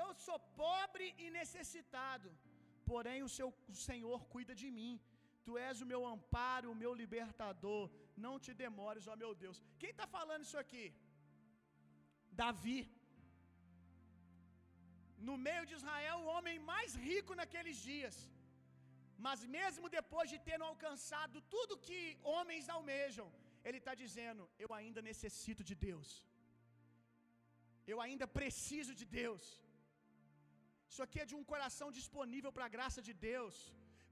Eu 0.00 0.08
sou 0.26 0.38
pobre 0.62 1.06
e 1.24 1.26
necessitado, 1.40 2.30
porém 2.90 3.20
o 3.26 3.32
seu 3.36 3.48
o 3.74 3.76
Senhor 3.88 4.20
cuida 4.34 4.54
de 4.62 4.70
mim. 4.78 4.94
Tu 5.46 5.52
és 5.68 5.78
o 5.84 5.88
meu 5.92 6.02
amparo, 6.14 6.72
o 6.72 6.80
meu 6.82 6.92
libertador. 7.02 7.84
Não 8.24 8.34
te 8.44 8.52
demores, 8.64 9.06
ó 9.12 9.16
meu 9.22 9.32
Deus. 9.44 9.58
Quem 9.80 9.92
está 9.94 10.06
falando 10.18 10.46
isso 10.48 10.60
aqui? 10.64 10.86
Davi. 12.42 12.78
No 15.28 15.36
meio 15.48 15.64
de 15.68 15.74
Israel, 15.80 16.18
o 16.20 16.30
homem 16.34 16.56
mais 16.72 16.92
rico 17.08 17.34
naqueles 17.40 17.78
dias. 17.90 18.16
Mas 19.26 19.40
mesmo 19.58 19.92
depois 19.98 20.28
de 20.32 20.38
ter 20.48 20.60
alcançado 20.70 21.42
tudo 21.54 21.82
que 21.86 22.00
homens 22.34 22.68
almejam, 22.76 23.28
ele 23.66 23.78
está 23.82 23.94
dizendo: 24.02 24.42
Eu 24.64 24.70
ainda 24.78 25.02
necessito 25.10 25.62
de 25.70 25.76
Deus. 25.88 26.08
Eu 27.92 27.98
ainda 28.04 28.26
preciso 28.38 28.92
de 29.00 29.06
Deus. 29.20 29.44
Isso 30.90 31.02
aqui 31.06 31.18
é 31.22 31.30
de 31.30 31.36
um 31.38 31.46
coração 31.52 31.88
disponível 32.00 32.50
para 32.56 32.66
a 32.66 32.74
graça 32.76 33.00
de 33.08 33.14
Deus. 33.30 33.56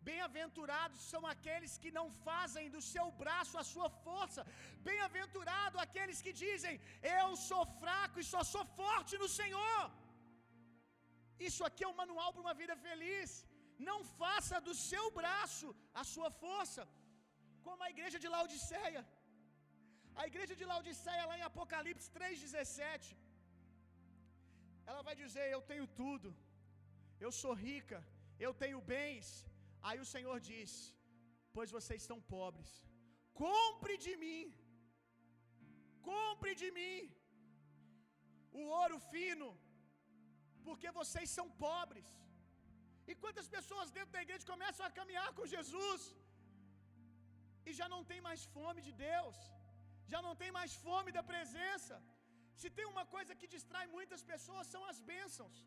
Bem-aventurados 0.09 1.01
são 1.11 1.23
aqueles 1.33 1.73
que 1.83 1.91
não 1.99 2.07
fazem 2.27 2.67
do 2.75 2.81
seu 2.93 3.05
braço 3.23 3.57
a 3.63 3.65
sua 3.73 3.89
força. 4.07 4.43
Bem-aventurado 4.89 5.77
aqueles 5.85 6.21
que 6.25 6.33
dizem: 6.45 6.75
Eu 7.19 7.29
sou 7.49 7.65
fraco 7.83 8.19
e 8.23 8.29
só 8.33 8.43
sou 8.55 8.65
forte 8.81 9.15
no 9.25 9.31
Senhor. 9.41 9.83
Isso 11.49 11.63
aqui 11.69 11.85
é 11.85 11.91
um 11.93 12.01
manual 12.03 12.31
para 12.33 12.45
uma 12.47 12.57
vida 12.63 12.77
feliz. 12.87 13.31
Não 13.89 13.99
faça 14.21 14.57
do 14.67 14.75
seu 14.89 15.05
braço 15.19 15.69
a 16.01 16.05
sua 16.15 16.31
força, 16.45 16.83
como 17.67 17.85
a 17.87 17.91
igreja 17.95 18.19
de 18.25 18.29
Laodiceia. 18.35 19.03
A 20.21 20.25
igreja 20.31 20.55
de 20.61 20.65
Laodiceia, 20.71 21.29
lá 21.31 21.37
em 21.39 21.47
Apocalipse 21.51 22.09
3,17, 22.19 23.17
ela 24.91 25.03
vai 25.09 25.15
dizer: 25.23 25.47
Eu 25.51 25.63
tenho 25.71 25.87
tudo, 26.03 26.31
eu 27.25 27.33
sou 27.43 27.55
rica, 27.69 27.99
eu 28.47 28.53
tenho 28.63 28.81
bens. 28.95 29.29
Aí 29.89 29.99
o 30.05 30.11
Senhor 30.15 30.37
diz: 30.51 30.71
Pois 31.57 31.71
vocês 31.79 32.03
são 32.11 32.19
pobres, 32.37 32.71
compre 33.45 33.97
de 34.07 34.15
mim, 34.25 34.45
compre 36.11 36.53
de 36.63 36.71
mim 36.79 36.99
o 38.61 38.63
ouro 38.81 38.99
fino, 39.13 39.49
porque 40.67 40.91
vocês 41.01 41.29
são 41.39 41.47
pobres. 41.67 42.09
E 43.11 43.15
quantas 43.23 43.49
pessoas 43.57 43.95
dentro 43.97 44.13
da 44.17 44.25
igreja 44.27 44.53
começam 44.55 44.85
a 44.87 44.95
caminhar 44.99 45.31
com 45.39 45.51
Jesus 45.55 46.03
e 47.69 47.73
já 47.81 47.89
não 47.95 48.03
tem 48.11 48.21
mais 48.29 48.43
fome 48.57 48.81
de 48.89 48.93
Deus, 49.09 49.37
já 50.13 50.21
não 50.27 50.35
tem 50.41 50.51
mais 50.61 50.73
fome 50.87 51.11
da 51.19 51.25
presença. 51.33 51.97
Se 52.61 52.69
tem 52.79 52.87
uma 52.95 53.05
coisa 53.15 53.39
que 53.41 53.53
distrai 53.55 53.85
muitas 53.97 54.23
pessoas 54.33 54.71
são 54.75 54.83
as 54.91 54.99
bênçãos. 55.13 55.59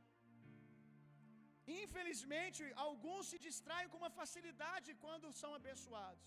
Infelizmente, 1.83 2.61
alguns 2.87 3.27
se 3.31 3.37
distraem 3.47 3.89
com 3.91 3.99
uma 4.01 4.13
facilidade 4.19 4.89
quando 5.05 5.35
são 5.41 5.51
abençoados. 5.59 6.25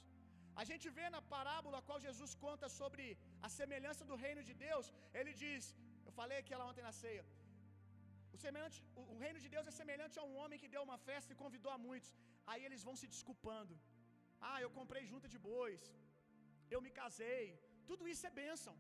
A 0.61 0.65
gente 0.71 0.87
vê 0.97 1.07
na 1.17 1.21
parábola 1.35 1.77
a 1.79 1.87
qual 1.89 1.99
Jesus 2.07 2.33
conta 2.45 2.69
sobre 2.79 3.05
a 3.47 3.49
semelhança 3.59 4.05
do 4.11 4.17
reino 4.25 4.43
de 4.49 4.55
Deus, 4.67 4.87
ele 5.19 5.33
diz, 5.43 5.63
eu 6.07 6.13
falei 6.21 6.39
aqui 6.39 6.55
lá 6.61 6.65
ontem 6.71 6.87
na 6.89 6.95
ceia, 7.03 7.25
o, 8.35 8.39
semelhante, 8.45 8.79
o, 9.13 9.17
reino 9.25 9.41
de 9.45 9.49
Deus 9.55 9.67
é 9.71 9.75
semelhante 9.81 10.19
a 10.19 10.27
um 10.31 10.37
homem 10.41 10.61
que 10.63 10.73
deu 10.75 10.83
uma 10.89 10.99
festa 11.09 11.33
e 11.33 11.41
convidou 11.45 11.73
a 11.77 11.79
muitos. 11.87 12.11
Aí 12.51 12.63
eles 12.69 12.83
vão 12.89 12.97
se 13.01 13.09
desculpando. 13.15 13.75
Ah, 14.51 14.59
eu 14.65 14.71
comprei 14.79 15.03
junta 15.13 15.29
de 15.35 15.39
bois, 15.51 15.83
eu 16.75 16.81
me 16.87 16.93
casei, 17.01 17.45
tudo 17.91 18.09
isso 18.13 18.27
é 18.29 18.39
bênção. 18.43 18.75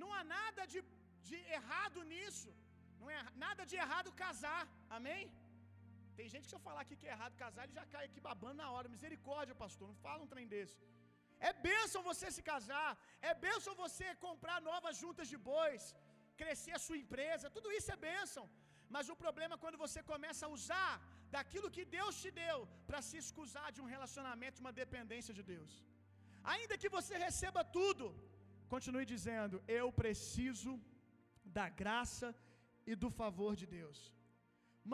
Não 0.00 0.10
há 0.16 0.22
nada 0.36 0.62
de, 0.72 0.80
de 1.28 1.38
errado 1.58 2.00
nisso. 2.12 2.50
Não 3.00 3.08
é 3.14 3.20
nada 3.44 3.62
de 3.70 3.76
errado 3.84 4.10
casar. 4.24 4.62
Amém? 4.98 5.22
Tem 6.18 6.28
gente 6.32 6.44
que 6.44 6.52
se 6.52 6.58
eu 6.58 6.66
falar 6.68 6.82
aqui 6.84 6.96
que 7.00 7.08
é 7.10 7.14
errado 7.16 7.40
casar, 7.44 7.62
ele 7.64 7.78
já 7.80 7.84
cai 7.94 8.04
aqui 8.08 8.20
babando 8.28 8.60
na 8.62 8.68
hora. 8.74 8.94
Misericórdia, 8.96 9.60
pastor. 9.64 9.86
Não 9.92 9.98
fala 10.06 10.24
um 10.24 10.32
trem 10.34 10.46
desse. 10.54 10.78
É 11.48 11.52
bênção 11.68 12.00
você 12.10 12.26
se 12.36 12.42
casar. 12.50 12.90
É 13.30 13.34
bênção 13.46 13.74
você 13.84 14.08
comprar 14.26 14.58
novas 14.70 14.96
juntas 15.02 15.28
de 15.32 15.38
bois. 15.52 15.84
Crescer 16.42 16.74
a 16.78 16.84
sua 16.86 16.98
empresa. 17.04 17.54
Tudo 17.56 17.70
isso 17.78 17.90
é 17.94 18.04
bênção. 18.10 18.44
Mas 18.94 19.08
o 19.12 19.16
problema 19.24 19.54
é 19.56 19.62
quando 19.64 19.78
você 19.84 20.00
começa 20.12 20.42
a 20.46 20.52
usar 20.56 20.92
daquilo 21.36 21.72
que 21.76 21.84
Deus 21.98 22.14
te 22.22 22.30
deu 22.42 22.58
para 22.88 23.00
se 23.08 23.16
excusar 23.22 23.68
de 23.74 23.80
um 23.82 23.90
relacionamento, 23.94 24.58
de 24.58 24.64
uma 24.66 24.78
dependência 24.82 25.34
de 25.38 25.44
Deus. 25.54 25.72
Ainda 26.54 26.80
que 26.82 26.90
você 26.96 27.14
receba 27.26 27.62
tudo, 27.78 28.06
continue 28.74 29.06
dizendo: 29.14 29.56
Eu 29.80 29.86
preciso 30.02 30.72
da 31.58 31.66
graça 31.82 32.28
e 32.90 32.94
do 33.02 33.10
favor 33.20 33.52
de 33.60 33.66
Deus. 33.78 33.98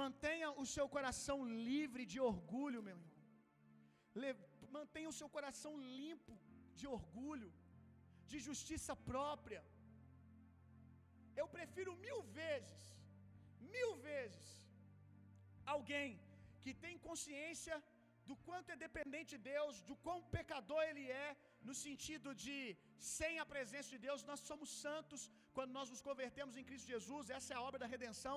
Mantenha 0.00 0.48
o 0.62 0.66
seu 0.74 0.86
coração 0.96 1.38
livre 1.70 2.04
de 2.12 2.20
orgulho, 2.30 2.82
meu 2.86 2.96
irmão. 2.96 3.12
Mantenha 4.78 5.08
o 5.12 5.18
seu 5.20 5.28
coração 5.36 5.72
limpo 6.00 6.34
de 6.78 6.86
orgulho, 6.98 7.50
de 8.30 8.38
justiça 8.48 8.94
própria. 9.10 9.62
Eu 11.40 11.46
prefiro 11.56 11.92
mil 12.06 12.18
vezes, 12.40 12.80
mil 13.74 13.90
vezes, 14.08 14.46
alguém 15.76 16.10
que 16.64 16.72
tem 16.84 17.04
consciência 17.08 17.76
do 18.28 18.36
quanto 18.46 18.70
é 18.74 18.76
dependente 18.86 19.30
de 19.34 19.40
Deus, 19.52 19.74
do 19.90 19.96
quão 20.04 20.18
pecador 20.36 20.82
ele 20.88 21.04
é, 21.26 21.28
no 21.68 21.74
sentido 21.84 22.30
de 22.44 22.58
sem 23.16 23.32
a 23.42 23.46
presença 23.52 23.88
de 23.94 24.00
Deus, 24.06 24.26
nós 24.30 24.40
somos 24.48 24.70
santos 24.84 25.20
quando 25.56 25.72
nós 25.78 25.90
nos 25.92 26.02
convertemos 26.08 26.56
em 26.60 26.66
Cristo 26.68 26.92
Jesus, 26.94 27.30
essa 27.36 27.52
é 27.52 27.56
a 27.58 27.64
obra 27.68 27.80
da 27.82 27.88
redenção, 27.94 28.36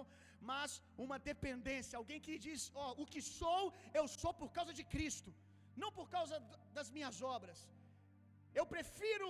mas 0.51 0.81
uma 1.05 1.17
dependência, 1.31 1.97
alguém 2.01 2.19
que 2.27 2.35
diz: 2.47 2.61
Ó, 2.83 2.85
oh, 2.87 2.93
o 3.01 3.07
que 3.13 3.21
sou, 3.39 3.63
eu 3.99 4.05
sou 4.21 4.33
por 4.41 4.49
causa 4.57 4.73
de 4.79 4.85
Cristo, 4.93 5.31
não 5.83 5.91
por 5.99 6.07
causa 6.15 6.37
das 6.77 6.89
minhas 6.97 7.17
obras. 7.35 7.59
Eu 8.59 8.65
prefiro 8.75 9.29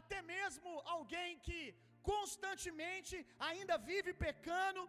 até 0.00 0.20
mesmo 0.34 0.70
alguém 0.96 1.30
que 1.46 1.58
constantemente 2.10 3.16
ainda 3.48 3.76
vive 3.90 4.12
pecando, 4.26 4.82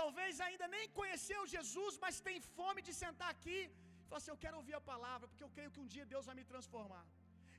talvez 0.00 0.40
ainda 0.46 0.66
nem 0.76 0.84
conheceu 1.00 1.40
Jesus, 1.54 1.94
mas 2.04 2.20
tem 2.28 2.38
fome 2.58 2.80
de 2.88 2.92
sentar 3.02 3.30
aqui 3.36 3.58
e 3.68 4.06
falar 4.08 4.20
assim: 4.20 4.34
Eu 4.34 4.42
quero 4.44 4.58
ouvir 4.60 4.76
a 4.78 4.86
palavra, 4.92 5.28
porque 5.30 5.46
eu 5.46 5.54
creio 5.56 5.72
que 5.74 5.82
um 5.84 5.90
dia 5.94 6.10
Deus 6.14 6.26
vai 6.30 6.36
me 6.40 6.46
transformar. 6.52 7.04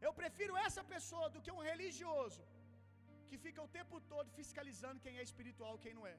Eu 0.07 0.13
prefiro 0.21 0.53
essa 0.67 0.83
pessoa 0.93 1.27
do 1.33 1.41
que 1.43 1.53
um 1.57 1.63
religioso 1.71 2.43
que 3.29 3.37
fica 3.45 3.61
o 3.65 3.71
tempo 3.77 3.97
todo 4.13 4.35
fiscalizando 4.39 5.03
quem 5.03 5.17
é 5.19 5.23
espiritual 5.29 5.73
e 5.75 5.83
quem 5.83 5.93
não 5.97 6.05
é. 6.13 6.17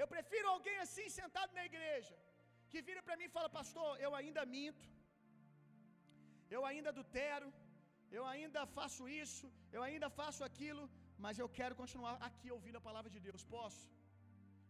Eu 0.00 0.06
prefiro 0.14 0.48
alguém 0.54 0.78
assim 0.86 1.06
sentado 1.20 1.52
na 1.58 1.64
igreja, 1.70 2.16
que 2.70 2.80
vira 2.88 3.02
para 3.06 3.16
mim 3.20 3.28
e 3.28 3.34
fala: 3.36 3.56
Pastor, 3.60 3.90
eu 4.06 4.12
ainda 4.20 4.42
minto, 4.56 4.86
eu 6.56 6.62
ainda 6.70 6.90
adultero, 6.94 7.48
eu 8.16 8.24
ainda 8.32 8.62
faço 8.76 9.02
isso, 9.22 9.46
eu 9.76 9.82
ainda 9.88 10.08
faço 10.20 10.42
aquilo, 10.48 10.84
mas 11.24 11.38
eu 11.42 11.48
quero 11.58 11.74
continuar 11.82 12.16
aqui 12.28 12.48
ouvindo 12.56 12.78
a 12.80 12.86
palavra 12.88 13.10
de 13.14 13.20
Deus. 13.26 13.42
Posso? 13.56 13.84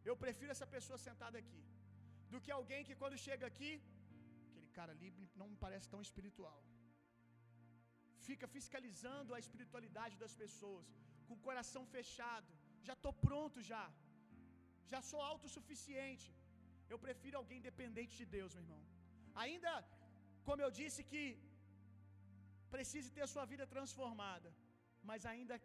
Eu 0.09 0.17
prefiro 0.25 0.53
essa 0.55 0.69
pessoa 0.77 0.99
sentada 1.07 1.37
aqui 1.43 1.63
do 2.33 2.41
que 2.45 2.53
alguém 2.59 2.87
que 2.89 2.99
quando 3.01 3.23
chega 3.27 3.45
aqui, 3.51 3.71
aquele 4.49 4.71
cara 4.79 4.93
ali 4.97 5.11
não 5.41 5.49
me 5.53 5.59
parece 5.65 5.89
tão 5.95 6.03
espiritual. 6.09 6.59
Fica 8.29 8.47
fiscalizando 8.57 9.35
a 9.37 9.41
espiritualidade 9.45 10.17
das 10.23 10.35
pessoas, 10.43 10.87
com 11.27 11.35
o 11.37 11.45
coração 11.49 11.83
fechado. 11.97 12.51
Já 12.89 12.95
estou 12.97 13.13
pronto 13.29 13.59
já. 13.71 13.85
Já 14.93 15.01
sou 15.11 15.21
autossuficiente. 15.31 16.29
Eu 16.93 16.99
prefiro 17.07 17.39
alguém 17.41 17.61
dependente 17.69 18.15
de 18.21 18.27
Deus, 18.37 18.53
meu 18.55 18.65
irmão. 18.65 18.83
Ainda, 19.45 19.73
como 20.47 20.63
eu 20.67 20.71
disse 20.81 21.01
que 21.11 21.23
precise 22.75 23.09
ter 23.17 23.25
a 23.27 23.33
sua 23.35 23.45
vida 23.53 23.67
transformada, 23.75 24.51
mas 25.11 25.27
ainda 25.33 25.57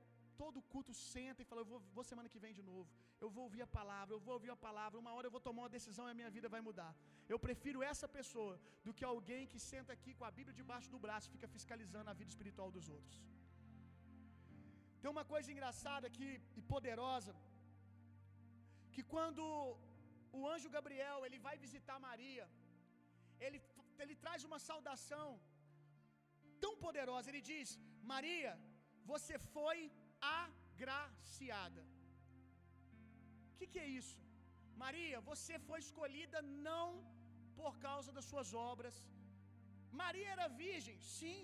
todo 0.41 0.65
culto 0.73 0.93
senta 1.13 1.41
e 1.41 1.47
fala: 1.49 1.61
eu 1.63 1.69
vou, 1.71 1.79
vou 1.95 2.05
semana 2.11 2.31
que 2.33 2.41
vem 2.45 2.53
de 2.59 2.63
novo. 2.71 2.89
Eu 3.23 3.29
vou 3.35 3.43
ouvir 3.47 3.61
a 3.65 3.71
palavra, 3.79 4.11
eu 4.15 4.21
vou 4.25 4.33
ouvir 4.37 4.51
a 4.55 4.59
palavra. 4.67 5.01
Uma 5.03 5.13
hora 5.15 5.27
eu 5.27 5.35
vou 5.35 5.43
tomar 5.47 5.63
uma 5.63 5.75
decisão 5.77 6.05
e 6.07 6.11
a 6.13 6.17
minha 6.19 6.31
vida 6.37 6.49
vai 6.55 6.61
mudar. 6.69 6.91
Eu 7.33 7.39
prefiro 7.45 7.81
essa 7.91 8.07
pessoa 8.17 8.55
do 8.85 8.93
que 8.97 9.05
alguém 9.11 9.43
que 9.51 9.59
senta 9.71 9.91
aqui 9.97 10.13
com 10.19 10.25
a 10.29 10.33
Bíblia 10.39 10.59
debaixo 10.61 10.91
do 10.95 11.01
braço 11.05 11.27
e 11.29 11.35
fica 11.37 11.49
fiscalizando 11.55 12.09
a 12.11 12.17
vida 12.21 12.31
espiritual 12.35 12.71
dos 12.77 12.87
outros. 12.97 13.17
Tem 15.01 15.11
uma 15.15 15.25
coisa 15.33 15.49
engraçada 15.53 16.05
aqui 16.11 16.29
e 16.59 16.61
poderosa 16.73 17.33
que 18.93 19.03
quando 19.13 19.43
o 20.39 20.41
anjo 20.53 20.69
Gabriel 20.75 21.19
ele 21.27 21.39
vai 21.47 21.55
visitar 21.65 21.97
Maria, 22.09 22.45
ele, 23.45 23.59
ele 24.03 24.15
traz 24.23 24.41
uma 24.49 24.59
saudação 24.69 25.27
tão 26.63 26.73
poderosa. 26.85 27.29
Ele 27.31 27.43
diz: 27.51 27.69
Maria, 28.13 28.53
você 29.11 29.37
foi 29.55 29.79
agraciada. 30.41 31.83
O 33.51 33.55
que, 33.57 33.67
que 33.73 33.81
é 33.85 33.89
isso? 34.01 34.19
Maria, 34.83 35.17
você 35.31 35.55
foi 35.67 35.79
escolhida 35.85 36.39
não 36.69 36.87
por 37.59 37.73
causa 37.87 38.11
das 38.17 38.27
suas 38.31 38.51
obras. 38.71 38.95
Maria 40.01 40.29
era 40.35 40.55
virgem, 40.65 40.97
sim, 41.17 41.41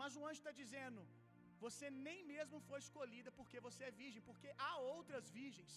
mas 0.00 0.16
o 0.18 0.24
anjo 0.28 0.40
está 0.42 0.54
dizendo: 0.62 1.02
você 1.64 1.86
nem 2.06 2.18
mesmo 2.34 2.58
foi 2.68 2.78
escolhida 2.84 3.30
porque 3.38 3.58
você 3.66 3.82
é 3.88 3.98
virgem, 4.02 4.22
porque 4.30 4.50
há 4.66 4.72
outras 4.96 5.26
virgens. 5.40 5.74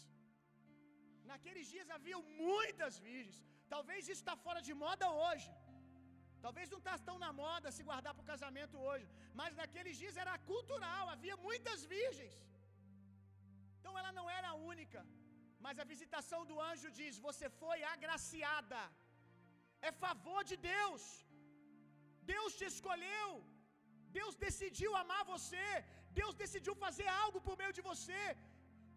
Naqueles 1.31 1.67
dias 1.73 1.89
havia 1.95 2.19
muitas 2.45 2.93
virgens. 3.07 3.39
Talvez 3.73 4.01
isso 4.11 4.21
está 4.23 4.35
fora 4.45 4.61
de 4.67 4.73
moda 4.83 5.07
hoje. 5.23 5.49
Talvez 6.45 6.67
não 6.73 6.79
está 6.81 6.95
tão 7.07 7.17
na 7.23 7.31
moda 7.41 7.73
se 7.77 7.85
guardar 7.89 8.13
para 8.13 8.25
o 8.25 8.31
casamento 8.33 8.75
hoje, 8.87 9.05
mas 9.39 9.57
naqueles 9.61 9.95
dias 10.01 10.17
era 10.23 10.35
cultural, 10.51 11.03
havia 11.15 11.35
muitas 11.47 11.79
virgens. 11.95 12.35
Então 13.77 13.93
ela 14.01 14.11
não 14.19 14.27
era 14.37 14.47
a 14.51 14.59
única, 14.73 15.01
mas 15.65 15.79
a 15.83 15.89
visitação 15.93 16.41
do 16.49 16.57
anjo 16.69 16.89
diz: 16.99 17.23
Você 17.27 17.47
foi 17.61 17.79
agraciada, 17.95 18.81
é 19.89 19.91
favor 20.05 20.41
de 20.51 20.57
Deus, 20.73 21.03
Deus 22.33 22.51
te 22.59 22.65
escolheu, 22.73 23.29
Deus 24.19 24.35
decidiu 24.45 24.91
amar 25.03 25.23
você, 25.33 25.67
Deus 26.21 26.35
decidiu 26.43 26.75
fazer 26.85 27.09
algo 27.23 27.39
por 27.47 27.55
meio 27.61 27.73
de 27.77 27.83
você, 27.89 28.23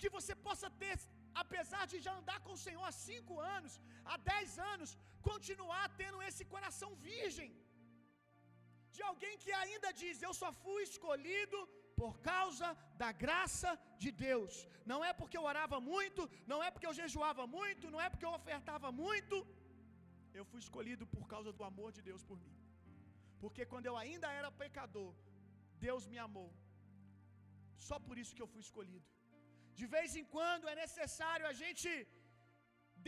que 0.00 0.10
você 0.16 0.34
possa 0.48 0.68
ter 0.82 0.94
apesar 1.42 1.84
de 1.92 1.98
já 2.06 2.12
andar 2.20 2.38
com 2.44 2.52
o 2.54 2.62
Senhor 2.66 2.84
há 2.88 2.94
cinco 3.08 3.34
anos, 3.56 3.74
há 4.04 4.16
dez 4.32 4.58
anos, 4.72 4.90
continuar 5.30 5.84
tendo 6.00 6.20
esse 6.28 6.44
coração 6.54 6.90
virgem, 7.10 7.50
de 8.96 9.02
alguém 9.10 9.34
que 9.42 9.52
ainda 9.62 9.90
diz: 10.02 10.16
Eu 10.28 10.34
só 10.42 10.50
fui 10.64 10.80
escolhido 10.90 11.58
por 12.00 12.12
causa 12.30 12.68
da 13.02 13.10
graça 13.24 13.70
de 14.02 14.10
Deus, 14.26 14.52
não 14.92 15.00
é 15.08 15.12
porque 15.18 15.38
eu 15.38 15.44
orava 15.52 15.78
muito, 15.92 16.22
não 16.52 16.60
é 16.66 16.70
porque 16.70 16.88
eu 16.88 16.98
jejuava 17.02 17.44
muito, 17.58 17.90
não 17.94 18.00
é 18.04 18.08
porque 18.12 18.28
eu 18.28 18.34
ofertava 18.40 18.90
muito, 19.04 19.36
eu 20.38 20.44
fui 20.50 20.60
escolhido 20.66 21.06
por 21.14 21.26
causa 21.32 21.52
do 21.58 21.64
amor 21.70 21.90
de 21.96 22.02
Deus 22.10 22.24
por 22.30 22.38
mim, 22.46 22.56
porque 23.42 23.64
quando 23.72 23.86
eu 23.90 23.96
ainda 24.04 24.30
era 24.40 24.58
pecador, 24.64 25.12
Deus 25.86 26.06
me 26.12 26.18
amou, 26.26 26.50
só 27.88 27.98
por 28.06 28.16
isso 28.22 28.34
que 28.36 28.44
eu 28.44 28.52
fui 28.54 28.62
escolhido. 28.68 29.06
De 29.78 29.86
vez 29.94 30.10
em 30.20 30.26
quando 30.34 30.70
é 30.72 30.76
necessário 30.84 31.46
a 31.50 31.54
gente 31.62 31.90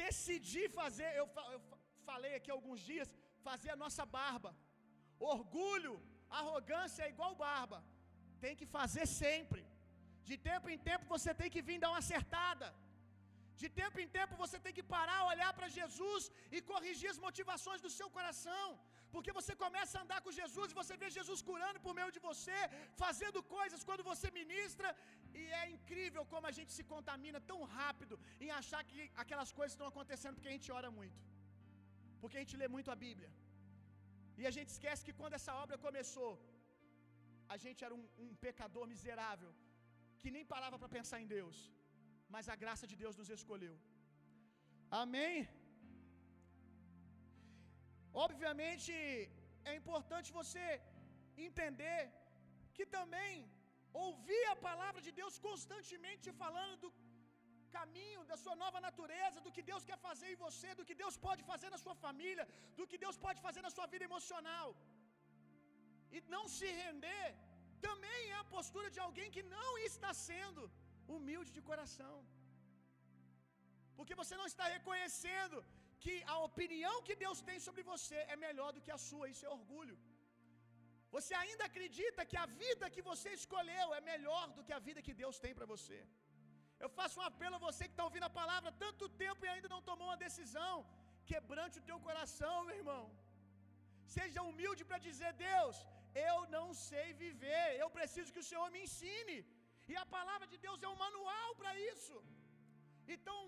decidir 0.02 0.66
fazer, 0.80 1.08
eu, 1.20 1.26
eu 1.54 1.60
falei 2.08 2.32
aqui 2.38 2.50
alguns 2.56 2.80
dias, 2.90 3.10
fazer 3.48 3.70
a 3.74 3.80
nossa 3.84 4.04
barba. 4.18 4.50
Orgulho, 5.34 5.94
arrogância 6.40 7.02
é 7.04 7.12
igual 7.14 7.40
barba. 7.46 7.78
Tem 8.44 8.54
que 8.60 8.66
fazer 8.78 9.06
sempre. 9.22 9.62
De 10.28 10.36
tempo 10.50 10.68
em 10.74 10.80
tempo 10.90 11.12
você 11.14 11.30
tem 11.40 11.50
que 11.54 11.62
vir 11.68 11.78
dar 11.82 11.90
uma 11.92 12.02
acertada. 12.04 12.68
De 13.60 13.68
tempo 13.80 13.96
em 14.04 14.08
tempo 14.18 14.40
você 14.44 14.58
tem 14.64 14.74
que 14.78 14.86
parar, 14.94 15.18
olhar 15.32 15.50
para 15.58 15.68
Jesus 15.78 16.22
e 16.54 16.60
corrigir 16.72 17.10
as 17.12 17.20
motivações 17.26 17.80
do 17.84 17.92
seu 17.98 18.08
coração. 18.16 18.66
Porque 19.14 19.32
você 19.38 19.54
começa 19.64 19.94
a 19.96 20.02
andar 20.04 20.20
com 20.24 20.38
Jesus 20.40 20.68
e 20.70 20.78
você 20.80 20.94
vê 21.02 21.08
Jesus 21.18 21.40
curando 21.50 21.78
por 21.84 21.92
meio 21.98 22.10
de 22.16 22.20
você, 22.28 22.58
fazendo 23.02 23.40
coisas 23.56 23.84
quando 23.88 24.04
você 24.10 24.28
ministra, 24.40 24.88
e 25.40 25.44
é 25.60 25.64
incrível 25.76 26.22
como 26.32 26.48
a 26.50 26.54
gente 26.58 26.72
se 26.76 26.84
contamina 26.92 27.40
tão 27.50 27.60
rápido 27.78 28.16
em 28.44 28.50
achar 28.60 28.82
que 28.90 29.00
aquelas 29.22 29.52
coisas 29.58 29.74
estão 29.74 29.90
acontecendo 29.92 30.34
porque 30.36 30.52
a 30.52 30.56
gente 30.56 30.70
ora 30.78 30.90
muito. 30.98 31.20
Porque 32.22 32.38
a 32.38 32.44
gente 32.44 32.58
lê 32.62 32.68
muito 32.76 32.90
a 32.94 32.98
Bíblia. 33.06 33.30
E 34.40 34.44
a 34.50 34.54
gente 34.56 34.70
esquece 34.76 35.06
que 35.06 35.16
quando 35.20 35.38
essa 35.40 35.54
obra 35.64 35.76
começou, 35.86 36.32
a 37.54 37.56
gente 37.64 37.80
era 37.86 37.94
um, 37.98 38.04
um 38.24 38.30
pecador 38.46 38.84
miserável, 38.94 39.50
que 40.20 40.30
nem 40.36 40.50
parava 40.54 40.76
para 40.80 40.94
pensar 40.98 41.20
em 41.24 41.28
Deus, 41.36 41.56
mas 42.34 42.48
a 42.54 42.56
graça 42.62 42.86
de 42.92 42.96
Deus 43.02 43.16
nos 43.20 43.30
escolheu. 43.38 43.76
Amém? 45.02 45.36
Obviamente, 48.26 48.92
é 49.70 49.74
importante 49.80 50.28
você 50.40 50.66
entender 51.46 52.00
que 52.76 52.84
também 52.96 53.34
ouvir 54.06 54.44
a 54.52 54.56
palavra 54.68 55.00
de 55.06 55.12
Deus 55.20 55.34
constantemente 55.46 56.32
falando 56.42 56.76
do 56.82 56.90
caminho 57.78 58.20
da 58.30 58.36
sua 58.42 58.56
nova 58.62 58.78
natureza, 58.86 59.44
do 59.46 59.52
que 59.54 59.62
Deus 59.70 59.84
quer 59.88 59.98
fazer 60.08 60.28
em 60.32 60.40
você, 60.44 60.68
do 60.78 60.86
que 60.88 60.96
Deus 61.02 61.16
pode 61.26 61.42
fazer 61.50 61.70
na 61.74 61.80
sua 61.84 61.96
família, 62.04 62.46
do 62.78 62.86
que 62.90 63.00
Deus 63.04 63.16
pode 63.24 63.40
fazer 63.46 63.62
na 63.66 63.72
sua 63.76 63.86
vida 63.94 64.06
emocional. 64.10 64.68
E 66.14 66.20
não 66.36 66.44
se 66.56 66.68
render 66.82 67.26
também 67.86 68.20
é 68.34 68.38
a 68.40 68.50
postura 68.56 68.88
de 68.96 69.00
alguém 69.06 69.28
que 69.36 69.44
não 69.56 69.70
está 69.90 70.10
sendo 70.28 70.62
humilde 71.14 71.50
de 71.56 71.62
coração. 71.70 72.14
Porque 73.96 74.14
você 74.20 74.34
não 74.40 74.48
está 74.52 74.66
reconhecendo 74.76 75.56
que 76.04 76.14
a 76.34 76.38
opinião 76.48 76.96
que 77.06 77.16
Deus 77.24 77.38
tem 77.48 77.58
sobre 77.66 77.82
você 77.92 78.18
é 78.34 78.36
melhor 78.46 78.70
do 78.74 78.82
que 78.84 78.92
a 78.96 79.00
sua, 79.08 79.30
isso 79.32 79.46
é 79.48 79.52
orgulho. 79.58 79.96
Você 81.14 81.32
ainda 81.42 81.64
acredita 81.70 82.28
que 82.30 82.38
a 82.44 82.46
vida 82.62 82.92
que 82.94 83.02
você 83.10 83.28
escolheu 83.40 83.88
é 83.98 84.00
melhor 84.12 84.44
do 84.56 84.64
que 84.66 84.74
a 84.78 84.82
vida 84.86 85.04
que 85.06 85.14
Deus 85.22 85.36
tem 85.44 85.52
para 85.58 85.70
você. 85.74 85.98
Eu 86.84 86.90
faço 86.98 87.18
um 87.20 87.26
apelo 87.30 87.56
a 87.58 87.64
você 87.66 87.82
que 87.88 87.94
está 87.96 88.06
ouvindo 88.08 88.28
a 88.28 88.36
palavra 88.40 88.78
tanto 88.84 89.04
tempo 89.24 89.44
e 89.44 89.52
ainda 89.52 89.68
não 89.74 89.82
tomou 89.90 90.08
uma 90.08 90.22
decisão. 90.26 90.74
Quebrante 91.30 91.78
o 91.80 91.86
teu 91.90 91.98
coração, 92.06 92.56
meu 92.68 92.76
irmão. 92.82 93.04
Seja 94.16 94.46
humilde 94.48 94.82
para 94.88 95.04
dizer: 95.08 95.32
Deus, 95.50 95.76
eu 96.28 96.36
não 96.56 96.66
sei 96.88 97.06
viver, 97.24 97.66
eu 97.82 97.88
preciso 97.98 98.32
que 98.34 98.42
o 98.44 98.48
Senhor 98.50 98.68
me 98.74 98.82
ensine. 98.86 99.38
E 99.92 99.94
a 100.02 100.06
palavra 100.16 100.46
de 100.52 100.58
Deus 100.66 100.82
é 100.86 100.90
um 100.94 101.02
manual 101.06 101.50
para 101.60 101.72
isso. 101.92 102.16
Então, 103.14 103.38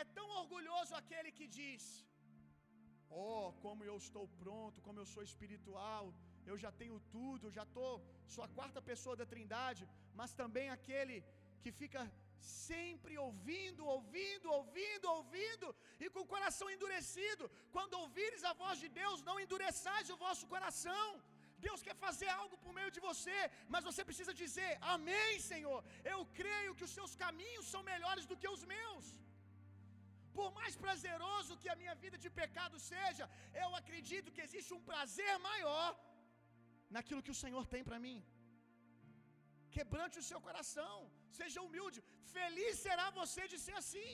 é 0.00 0.04
tão 0.18 0.26
orgulhoso 0.40 0.92
aquele 1.00 1.30
que 1.38 1.46
diz: 1.58 1.82
Oh, 3.22 3.46
como 3.64 3.82
eu 3.90 3.96
estou 4.04 4.26
pronto, 4.42 4.82
como 4.86 5.00
eu 5.00 5.06
sou 5.14 5.22
espiritual, 5.30 6.04
eu 6.50 6.56
já 6.64 6.70
tenho 6.80 6.98
tudo, 7.16 7.54
já 7.58 7.64
estou, 7.68 7.92
sou 8.34 8.42
a 8.44 8.52
quarta 8.58 8.80
pessoa 8.90 9.16
da 9.20 9.26
Trindade, 9.32 9.82
mas 10.20 10.38
também 10.40 10.68
aquele 10.76 11.16
que 11.62 11.72
fica 11.80 12.02
sempre 12.68 13.14
ouvindo, 13.26 13.82
ouvindo, 13.96 14.46
ouvindo, 14.58 15.06
ouvindo, 15.18 15.68
e 16.04 16.08
com 16.14 16.22
o 16.24 16.32
coração 16.34 16.68
endurecido. 16.74 17.44
Quando 17.76 18.00
ouvires 18.04 18.42
a 18.50 18.52
voz 18.62 18.78
de 18.82 18.88
Deus, 19.00 19.22
não 19.28 19.38
endureçais 19.44 20.10
o 20.14 20.20
vosso 20.24 20.46
coração. 20.54 21.06
Deus 21.66 21.82
quer 21.86 21.96
fazer 22.06 22.30
algo 22.40 22.56
por 22.62 22.72
meio 22.78 22.90
de 22.96 23.00
você, 23.08 23.38
mas 23.74 23.86
você 23.88 24.02
precisa 24.08 24.34
dizer: 24.42 24.70
Amém, 24.94 25.32
Senhor. 25.50 25.78
Eu 26.14 26.20
creio 26.40 26.74
que 26.78 26.86
os 26.88 26.94
seus 26.98 27.14
caminhos 27.24 27.70
são 27.74 27.82
melhores 27.92 28.26
do 28.32 28.38
que 28.42 28.50
os 28.56 28.64
meus. 28.74 29.06
Por 30.38 30.48
mais 30.58 30.74
prazeroso 30.84 31.58
que 31.62 31.70
a 31.72 31.78
minha 31.80 31.94
vida 32.04 32.18
de 32.24 32.30
pecado 32.40 32.76
seja, 32.92 33.24
eu 33.64 33.70
acredito 33.80 34.32
que 34.34 34.44
existe 34.46 34.72
um 34.78 34.84
prazer 34.90 35.34
maior 35.48 35.88
naquilo 36.96 37.24
que 37.26 37.34
o 37.34 37.40
Senhor 37.42 37.64
tem 37.74 37.82
para 37.88 37.98
mim. 38.06 38.18
Quebrante 39.76 40.16
o 40.22 40.26
seu 40.30 40.40
coração, 40.46 40.96
seja 41.40 41.64
humilde. 41.66 42.00
Feliz 42.36 42.74
será 42.86 43.06
você 43.20 43.42
de 43.52 43.58
ser 43.66 43.76
assim, 43.82 44.12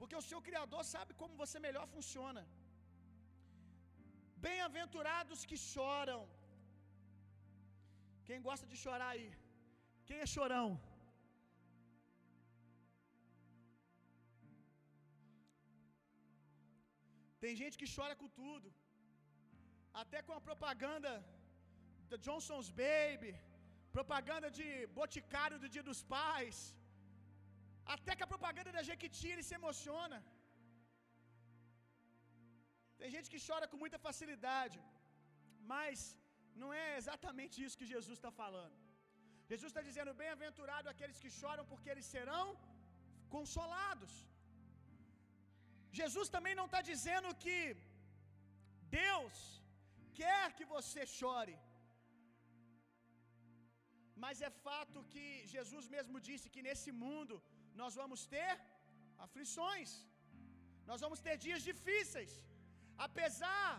porque 0.00 0.16
o 0.20 0.26
seu 0.30 0.40
Criador 0.48 0.82
sabe 0.94 1.12
como 1.20 1.40
você 1.42 1.58
melhor 1.68 1.86
funciona. 1.94 2.42
Bem-aventurados 4.46 5.40
que 5.50 5.58
choram. 5.72 6.20
Quem 8.28 8.40
gosta 8.48 8.66
de 8.72 8.76
chorar 8.84 9.10
aí? 9.16 9.28
Quem 10.08 10.18
é 10.24 10.34
chorão? 10.36 10.68
Tem 17.42 17.52
gente 17.60 17.76
que 17.80 17.92
chora 17.96 18.14
com 18.20 18.28
tudo, 18.40 18.68
até 20.02 20.18
com 20.26 20.34
a 20.38 20.44
propaganda 20.48 21.12
da 22.10 22.18
Johnson's 22.24 22.70
Baby, 22.82 23.32
propaganda 23.98 24.48
de 24.58 24.68
Boticário 24.98 25.58
do 25.62 25.70
Dia 25.74 25.84
dos 25.88 26.02
Pais, 26.16 26.58
até 27.94 28.12
com 28.16 28.26
a 28.26 28.32
propaganda 28.34 28.72
da 28.76 28.82
Jequiti 28.88 29.28
ele 29.32 29.46
se 29.48 29.56
emociona. 29.60 30.18
Tem 33.00 33.10
gente 33.14 33.30
que 33.32 33.44
chora 33.48 33.68
com 33.70 33.82
muita 33.84 33.98
facilidade, 34.06 34.78
mas 35.72 35.98
não 36.62 36.70
é 36.84 36.86
exatamente 37.00 37.56
isso 37.64 37.78
que 37.80 37.92
Jesus 37.94 38.16
está 38.18 38.32
falando. 38.42 38.76
Jesus 39.50 39.68
está 39.70 39.82
dizendo: 39.88 40.18
bem-aventurado 40.22 40.90
aqueles 40.92 41.20
que 41.22 41.30
choram, 41.40 41.64
porque 41.70 41.90
eles 41.94 42.10
serão 42.14 42.46
consolados. 43.36 44.12
Jesus 45.98 46.28
também 46.34 46.54
não 46.58 46.66
está 46.68 46.80
dizendo 46.90 47.28
que 47.44 47.58
Deus 49.00 49.36
quer 50.20 50.44
que 50.58 50.66
você 50.74 51.02
chore, 51.18 51.56
mas 54.24 54.42
é 54.48 54.50
fato 54.66 54.98
que 55.12 55.26
Jesus 55.54 55.84
mesmo 55.96 56.18
disse 56.28 56.52
que 56.54 56.64
nesse 56.68 56.90
mundo 57.04 57.36
nós 57.80 57.94
vamos 58.00 58.22
ter 58.34 58.52
aflições, 59.26 59.90
nós 60.90 61.00
vamos 61.04 61.20
ter 61.26 61.36
dias 61.46 61.62
difíceis, 61.70 62.32
apesar 63.06 63.70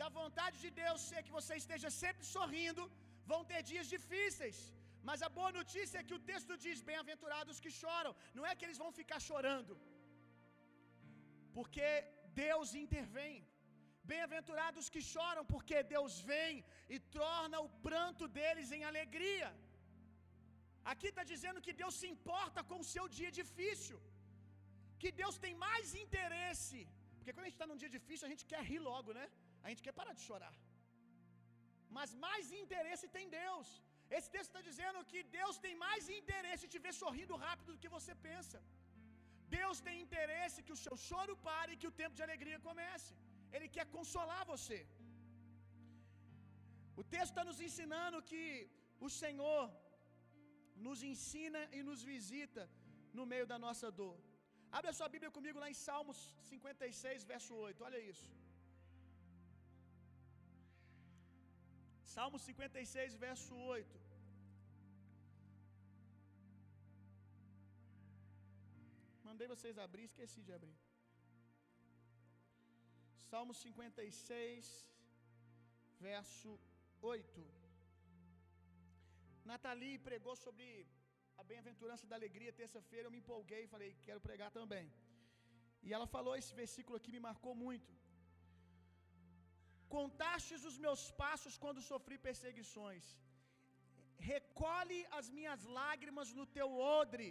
da 0.00 0.08
vontade 0.20 0.56
de 0.64 0.70
Deus 0.82 1.00
ser 1.10 1.22
que 1.26 1.36
você 1.38 1.54
esteja 1.62 1.90
sempre 2.02 2.24
sorrindo, 2.36 2.84
vão 3.32 3.40
ter 3.50 3.60
dias 3.70 3.88
difíceis. 3.94 4.58
Mas 5.08 5.20
a 5.26 5.30
boa 5.38 5.50
notícia 5.58 5.98
é 5.98 6.06
que 6.08 6.16
o 6.18 6.24
texto 6.30 6.54
diz: 6.64 6.78
bem-aventurados 6.88 7.60
que 7.64 7.70
choram, 7.82 8.12
não 8.38 8.46
é 8.50 8.54
que 8.56 8.66
eles 8.66 8.80
vão 8.82 8.90
ficar 9.00 9.20
chorando, 9.28 9.74
porque 11.56 11.86
Deus 12.44 12.68
intervém. 12.84 13.34
Bem-aventurados 14.12 14.86
que 14.94 15.02
choram, 15.14 15.44
porque 15.54 15.76
Deus 15.94 16.12
vem 16.30 16.54
e 16.94 16.98
torna 17.18 17.58
o 17.66 17.68
pranto 17.86 18.24
deles 18.38 18.70
em 18.76 18.84
alegria. 18.90 19.50
Aqui 20.92 21.08
está 21.10 21.24
dizendo 21.32 21.62
que 21.66 21.74
Deus 21.82 21.94
se 22.00 22.08
importa 22.14 22.60
com 22.70 22.78
o 22.82 22.88
seu 22.94 23.04
dia 23.18 23.30
difícil, 23.40 23.98
que 25.02 25.10
Deus 25.20 25.36
tem 25.44 25.54
mais 25.66 25.94
interesse, 26.04 26.80
porque 27.16 27.32
quando 27.32 27.46
a 27.46 27.50
gente 27.50 27.58
está 27.60 27.70
num 27.70 27.80
dia 27.82 27.92
difícil, 27.98 28.26
a 28.28 28.32
gente 28.32 28.46
quer 28.52 28.62
rir 28.70 28.82
logo, 28.90 29.12
né? 29.18 29.26
A 29.64 29.68
gente 29.70 29.84
quer 29.86 29.94
parar 30.00 30.14
de 30.18 30.22
chorar. 30.28 30.54
Mas 31.96 32.10
mais 32.26 32.44
interesse 32.62 33.06
tem 33.16 33.26
Deus. 33.40 33.68
Esse 34.16 34.28
texto 34.34 34.50
está 34.50 34.62
dizendo 34.68 34.98
que 35.10 35.20
Deus 35.38 35.56
tem 35.64 35.74
mais 35.86 36.04
interesse 36.18 36.64
em 36.66 36.72
te 36.74 36.80
ver 36.86 36.94
sorrindo 37.02 37.40
rápido 37.46 37.70
do 37.72 37.82
que 37.82 37.94
você 37.96 38.14
pensa. 38.28 38.58
Deus 39.58 39.76
tem 39.86 39.96
interesse 40.06 40.64
que 40.66 40.74
o 40.76 40.80
seu 40.84 40.96
choro 41.08 41.34
pare 41.48 41.72
e 41.72 41.80
que 41.80 41.90
o 41.90 41.96
tempo 42.00 42.16
de 42.18 42.24
alegria 42.26 42.58
comece. 42.68 43.12
Ele 43.54 43.68
quer 43.76 43.86
consolar 43.96 44.42
você. 44.54 44.80
O 47.00 47.04
texto 47.14 47.32
está 47.32 47.44
nos 47.50 47.60
ensinando 47.68 48.26
que 48.30 48.44
o 49.06 49.10
Senhor 49.22 49.62
nos 50.86 51.00
ensina 51.12 51.62
e 51.76 51.80
nos 51.88 52.02
visita 52.12 52.64
no 53.18 53.24
meio 53.32 53.46
da 53.52 53.58
nossa 53.66 53.88
dor. 54.00 54.16
Abre 54.78 54.90
a 54.90 54.96
sua 54.98 55.08
Bíblia 55.14 55.32
comigo 55.36 55.60
lá 55.62 55.68
em 55.72 55.78
Salmos 55.86 56.18
56, 56.50 57.24
verso 57.32 57.54
8. 57.68 57.84
Olha 57.88 58.00
isso. 58.12 58.28
Salmo 62.14 62.38
56, 62.46 63.14
verso 63.26 63.54
8. 63.78 64.09
Mandei 69.40 69.56
vocês 69.56 69.76
abrir, 69.84 70.04
esqueci 70.06 70.40
de 70.46 70.52
abrir. 70.56 70.74
Salmo 73.28 73.52
56, 73.60 74.66
verso 76.06 76.50
8. 77.00 77.44
Nathalie 79.50 79.96
pregou 80.08 80.34
sobre 80.42 80.66
a 81.38 81.44
bem-aventurança 81.50 82.06
da 82.10 82.16
alegria 82.20 82.58
terça-feira. 82.60 83.06
Eu 83.06 83.14
me 83.16 83.22
empolguei 83.22 83.62
e 83.64 83.72
falei, 83.74 83.90
quero 84.06 84.20
pregar 84.28 84.50
também. 84.58 84.86
E 85.86 85.94
ela 85.96 86.12
falou 86.16 86.36
esse 86.40 86.52
versículo 86.62 86.98
aqui, 86.98 87.16
me 87.16 87.26
marcou 87.30 87.54
muito. 87.64 87.92
Contastes 89.98 90.70
os 90.72 90.78
meus 90.86 91.04
passos 91.24 91.56
quando 91.64 91.88
sofri 91.92 92.18
perseguições. 92.28 93.06
Recolhe 94.34 95.00
as 95.20 95.28
minhas 95.38 95.64
lágrimas 95.80 96.34
no 96.40 96.46
teu 96.58 96.68
odre. 97.02 97.30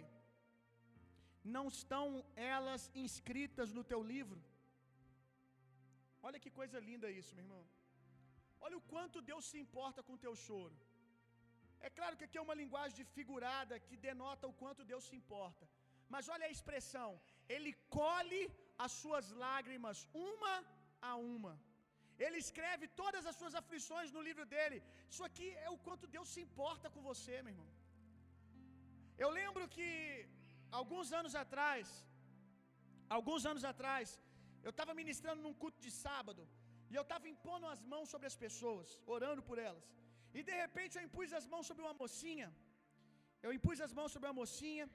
Não 1.56 1.64
estão 1.68 2.06
elas 2.54 2.82
inscritas 3.04 3.72
no 3.76 3.84
teu 3.92 4.00
livro? 4.14 4.40
Olha 6.22 6.38
que 6.44 6.50
coisa 6.60 6.78
linda 6.88 7.10
isso, 7.18 7.34
meu 7.34 7.44
irmão. 7.44 7.62
Olha 8.66 8.76
o 8.78 8.86
quanto 8.92 9.26
Deus 9.30 9.44
se 9.50 9.58
importa 9.64 10.02
com 10.06 10.14
o 10.14 10.22
teu 10.24 10.34
choro. 10.46 10.76
É 11.86 11.90
claro 11.98 12.16
que 12.16 12.26
aqui 12.26 12.38
é 12.38 12.46
uma 12.46 12.58
linguagem 12.62 13.04
figurada 13.16 13.80
que 13.86 13.96
denota 14.08 14.50
o 14.50 14.56
quanto 14.62 14.88
Deus 14.92 15.04
se 15.08 15.16
importa. 15.20 15.64
Mas 16.14 16.28
olha 16.34 16.46
a 16.46 16.54
expressão: 16.56 17.10
Ele 17.56 17.72
colhe 17.98 18.42
as 18.84 18.92
suas 19.02 19.26
lágrimas 19.44 19.98
uma 20.30 20.54
a 21.10 21.12
uma. 21.36 21.54
Ele 22.24 22.38
escreve 22.46 22.86
todas 23.02 23.24
as 23.30 23.36
suas 23.40 23.54
aflições 23.60 24.10
no 24.16 24.22
livro 24.28 24.44
dele. 24.54 24.78
Isso 25.12 25.24
aqui 25.28 25.48
é 25.66 25.70
o 25.76 25.78
quanto 25.86 26.10
Deus 26.16 26.28
se 26.34 26.40
importa 26.46 26.90
com 26.94 27.02
você, 27.10 27.34
meu 27.42 27.52
irmão. 27.54 27.70
Eu 29.24 29.30
lembro 29.38 29.64
que 29.76 29.88
alguns 30.78 31.08
anos 31.20 31.34
atrás, 31.42 31.86
alguns 33.16 33.44
anos 33.50 33.64
atrás, 33.72 34.08
eu 34.66 34.72
estava 34.74 34.98
ministrando 35.02 35.40
num 35.46 35.54
culto 35.62 35.78
de 35.86 35.92
sábado 36.04 36.42
e 36.90 36.94
eu 36.98 37.04
estava 37.06 37.26
impondo 37.34 37.66
as 37.74 37.82
mãos 37.92 38.08
sobre 38.12 38.26
as 38.30 38.36
pessoas, 38.44 38.88
orando 39.14 39.42
por 39.48 39.58
elas. 39.68 39.86
E 40.38 40.42
de 40.48 40.54
repente 40.62 40.96
eu 40.96 41.04
impus 41.06 41.32
as 41.40 41.46
mãos 41.52 41.66
sobre 41.70 41.82
uma 41.86 41.94
mocinha. 42.02 42.48
Eu 43.44 43.52
impus 43.56 43.78
as 43.86 43.92
mãos 43.98 44.12
sobre 44.14 44.28
uma 44.28 44.38
mocinha. 44.42 44.86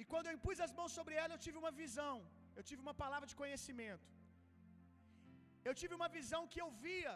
E 0.00 0.04
quando 0.10 0.26
eu 0.28 0.34
impus 0.38 0.58
as 0.66 0.72
mãos 0.78 0.92
sobre 0.98 1.14
ela, 1.22 1.32
eu 1.34 1.42
tive 1.46 1.58
uma 1.62 1.72
visão. 1.82 2.16
Eu 2.58 2.64
tive 2.68 2.80
uma 2.86 2.94
palavra 3.02 3.26
de 3.30 3.36
conhecimento. 3.42 4.06
Eu 5.68 5.74
tive 5.80 5.94
uma 5.98 6.10
visão 6.18 6.42
que 6.52 6.60
eu 6.64 6.70
via 6.86 7.14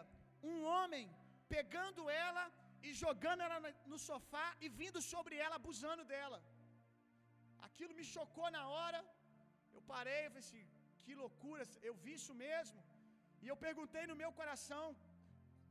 um 0.51 0.57
homem 0.73 1.05
pegando 1.55 2.03
ela 2.25 2.43
e 2.87 2.91
jogando 3.03 3.41
ela 3.47 3.57
no 3.91 3.97
sofá 4.09 4.47
e 4.63 4.69
vindo 4.81 4.99
sobre 5.13 5.35
ela, 5.45 5.55
abusando 5.61 6.03
dela. 6.13 6.39
Aquilo 7.67 7.93
me 7.99 8.05
chocou 8.15 8.49
na 8.57 8.63
hora. 8.75 8.99
Eu 9.75 9.81
parei 9.93 10.21
e 10.25 10.29
falei 10.29 10.43
assim: 10.45 10.63
que 11.05 11.15
loucura, 11.23 11.63
eu 11.89 11.95
vi 12.03 12.13
isso 12.19 12.33
mesmo. 12.45 12.79
E 13.43 13.47
eu 13.51 13.57
perguntei 13.65 14.03
no 14.11 14.19
meu 14.21 14.31
coração 14.39 14.85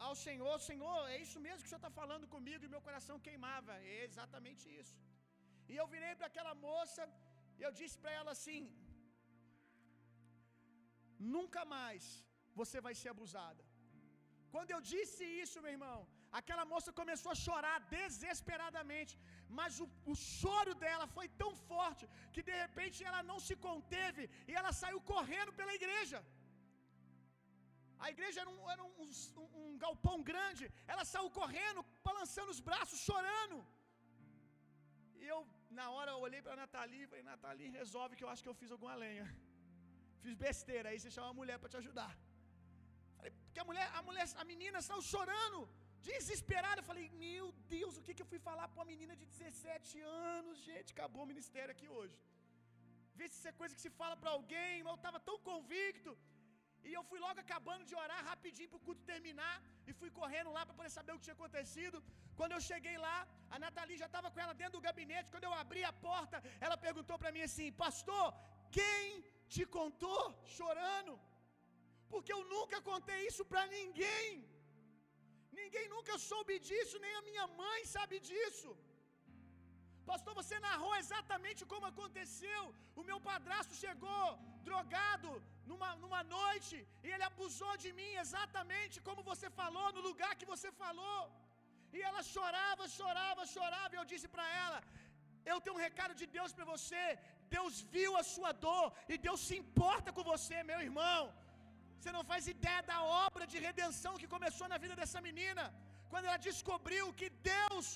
ao 0.07 0.15
Senhor: 0.27 0.55
Senhor, 0.71 1.01
é 1.15 1.19
isso 1.25 1.39
mesmo 1.47 1.61
que 1.63 1.69
o 1.69 1.73
Senhor 1.73 1.85
está 1.85 1.95
falando 2.01 2.27
comigo? 2.37 2.65
E 2.65 2.75
meu 2.77 2.83
coração 2.89 3.25
queimava. 3.27 3.75
É 3.97 4.05
exatamente 4.11 4.65
isso. 4.81 4.97
E 5.71 5.77
eu 5.81 5.87
virei 5.95 6.15
para 6.19 6.29
aquela 6.33 6.55
moça 6.69 7.03
e 7.59 7.63
eu 7.67 7.73
disse 7.81 7.97
para 8.03 8.15
ela 8.21 8.33
assim: 8.37 8.61
Nunca 11.37 11.63
mais 11.77 12.05
você 12.61 12.81
vai 12.87 12.95
ser 13.01 13.11
abusada. 13.15 13.63
Quando 14.55 14.71
eu 14.75 14.81
disse 14.93 15.25
isso, 15.43 15.63
meu 15.65 15.73
irmão, 15.77 15.99
Aquela 16.39 16.65
moça 16.73 16.91
começou 17.01 17.31
a 17.33 17.41
chorar 17.47 17.77
desesperadamente, 17.97 19.15
mas 19.59 19.73
o, 19.85 19.87
o 20.13 20.15
choro 20.39 20.73
dela 20.85 21.07
foi 21.17 21.27
tão 21.43 21.51
forte 21.71 22.05
que 22.35 22.43
de 22.49 22.55
repente 22.63 23.05
ela 23.11 23.21
não 23.31 23.39
se 23.47 23.55
conteve 23.69 24.25
e 24.49 24.55
ela 24.61 24.73
saiu 24.81 25.01
correndo 25.13 25.53
pela 25.61 25.77
igreja. 25.81 26.21
A 28.05 28.11
igreja 28.15 28.39
era, 28.43 28.51
um, 28.55 28.63
era 28.75 28.83
um, 28.89 28.95
um, 29.05 29.11
um, 29.61 29.79
galpão 29.85 30.17
grande. 30.31 30.65
Ela 30.93 31.05
saiu 31.13 31.29
correndo, 31.39 31.81
balançando 32.09 32.51
os 32.55 32.61
braços, 32.69 33.05
chorando. 33.09 33.59
E 35.21 35.27
eu, 35.35 35.39
na 35.79 35.87
hora, 35.95 36.11
eu 36.15 36.21
olhei 36.27 36.43
para 36.47 36.57
Nathalie 36.63 37.05
e 37.05 37.11
falei: 37.13 37.25
Nathalie, 37.31 37.71
resolve 37.81 38.17
que 38.17 38.25
eu 38.27 38.33
acho 38.33 38.45
que 38.45 38.53
eu 38.53 38.59
fiz 38.63 38.73
alguma 38.77 38.97
lenha. 39.05 39.27
Fiz 40.25 40.35
besteira. 40.47 40.89
Aí 40.91 40.99
você 40.99 41.13
chama 41.17 41.31
a 41.31 41.39
mulher 41.41 41.59
para 41.63 41.73
te 41.75 41.79
ajudar. 41.83 42.13
Falei, 43.17 43.33
porque 43.45 43.61
a 43.65 43.69
mulher, 43.71 43.89
a 44.01 44.03
mulher, 44.09 44.27
a 44.43 44.45
menina 44.53 44.81
saiu 44.89 45.03
chorando, 45.15 45.61
desesperada. 46.09 46.81
Eu 46.81 46.89
falei, 46.91 47.07
meu 47.25 47.47
Deus, 47.75 47.97
o 47.99 48.05
que, 48.05 48.15
que 48.17 48.25
eu 48.25 48.31
fui 48.33 48.41
falar 48.49 48.67
para 48.69 48.81
uma 48.81 48.91
menina 48.93 49.15
de 49.21 49.27
17 49.35 50.01
anos? 50.33 50.63
Gente, 50.69 50.93
acabou 50.97 51.23
o 51.25 51.31
ministério 51.33 51.73
aqui 51.77 51.89
hoje. 51.97 52.17
Vê 53.19 53.25
se 53.29 53.37
isso 53.39 53.51
é 53.53 53.61
coisa 53.63 53.75
que 53.77 53.85
se 53.87 53.93
fala 54.01 54.17
para 54.21 54.33
alguém, 54.37 54.75
mas 54.85 54.93
eu 54.95 55.01
estava 55.03 55.21
tão 55.29 55.37
convicto. 55.51 56.13
E 56.89 56.93
eu 56.99 57.03
fui 57.11 57.19
logo 57.27 57.39
acabando 57.45 57.85
de 57.91 57.95
orar 58.03 58.21
rapidinho 58.31 58.71
para 58.71 58.81
o 58.81 58.87
culto 58.87 59.03
terminar. 59.13 59.55
E 59.89 59.93
fui 60.01 60.11
correndo 60.21 60.51
lá 60.57 60.63
para 60.67 60.79
poder 60.79 60.93
saber 60.97 61.13
o 61.13 61.19
que 61.19 61.27
tinha 61.29 61.39
acontecido. 61.41 61.99
Quando 62.39 62.55
eu 62.57 62.63
cheguei 62.71 62.97
lá, 63.07 63.17
a 63.55 63.59
Nathalie 63.65 64.01
já 64.03 64.09
estava 64.11 64.31
com 64.33 64.41
ela 64.45 64.55
dentro 64.63 64.77
do 64.79 64.87
gabinete. 64.89 65.33
Quando 65.35 65.49
eu 65.49 65.55
abri 65.63 65.83
a 65.91 65.95
porta, 66.09 66.39
ela 66.67 66.77
perguntou 66.87 67.19
para 67.23 67.33
mim 67.37 67.45
assim: 67.49 67.71
Pastor, 67.85 68.27
quem 68.79 69.07
te 69.55 69.65
contou 69.79 70.23
chorando? 70.57 71.15
Porque 72.13 72.33
eu 72.37 72.43
nunca 72.55 72.81
contei 72.91 73.21
isso 73.31 73.45
para 73.53 73.65
ninguém. 73.79 74.29
Ninguém 75.61 75.87
nunca 75.95 76.15
soube 76.31 76.55
disso, 76.69 77.03
nem 77.05 77.15
a 77.21 77.27
minha 77.29 77.47
mãe 77.63 77.81
sabe 77.97 78.17
disso. 78.29 78.71
Pastor, 80.11 80.33
você 80.41 80.57
narrou 80.69 80.95
exatamente 81.03 81.63
como 81.73 81.91
aconteceu. 81.93 82.63
O 83.01 83.05
meu 83.11 83.19
padrasto 83.29 83.75
chegou 83.83 84.25
drogado 84.69 85.31
numa, 85.71 85.91
numa 86.03 86.23
noite 86.37 86.77
e 87.05 87.09
ele 87.15 87.27
abusou 87.31 87.75
de 87.85 87.91
mim 87.99 88.13
exatamente 88.25 89.03
como 89.07 89.29
você 89.31 89.49
falou, 89.61 89.87
no 89.97 90.03
lugar 90.09 90.33
que 90.41 90.51
você 90.53 90.71
falou. 90.83 91.23
E 91.97 92.01
ela 92.09 92.23
chorava, 92.35 92.85
chorava, 92.99 93.51
chorava. 93.55 93.93
E 93.95 94.01
eu 94.01 94.07
disse 94.13 94.29
para 94.35 94.47
ela: 94.65 94.79
Eu 95.53 95.59
tenho 95.63 95.77
um 95.77 95.85
recado 95.89 96.15
de 96.21 96.27
Deus 96.37 96.53
para 96.57 96.67
você. 96.75 97.05
Deus 97.57 97.75
viu 97.97 98.13
a 98.21 98.25
sua 98.35 98.53
dor 98.67 98.87
e 99.13 99.17
Deus 99.27 99.41
se 99.49 99.57
importa 99.63 100.13
com 100.17 100.25
você, 100.33 100.59
meu 100.71 100.81
irmão. 100.89 101.21
Você 102.05 102.13
não 102.17 102.25
faz 102.31 102.47
ideia 102.53 102.81
da 102.89 102.97
obra 103.27 103.45
de 103.53 103.59
redenção 103.67 104.19
que 104.23 104.33
começou 104.33 104.67
na 104.73 104.79
vida 104.83 104.95
dessa 104.99 105.21
menina. 105.27 105.63
Quando 106.11 106.27
ela 106.29 106.41
descobriu 106.49 107.05
que 107.21 107.29
Deus 107.53 107.87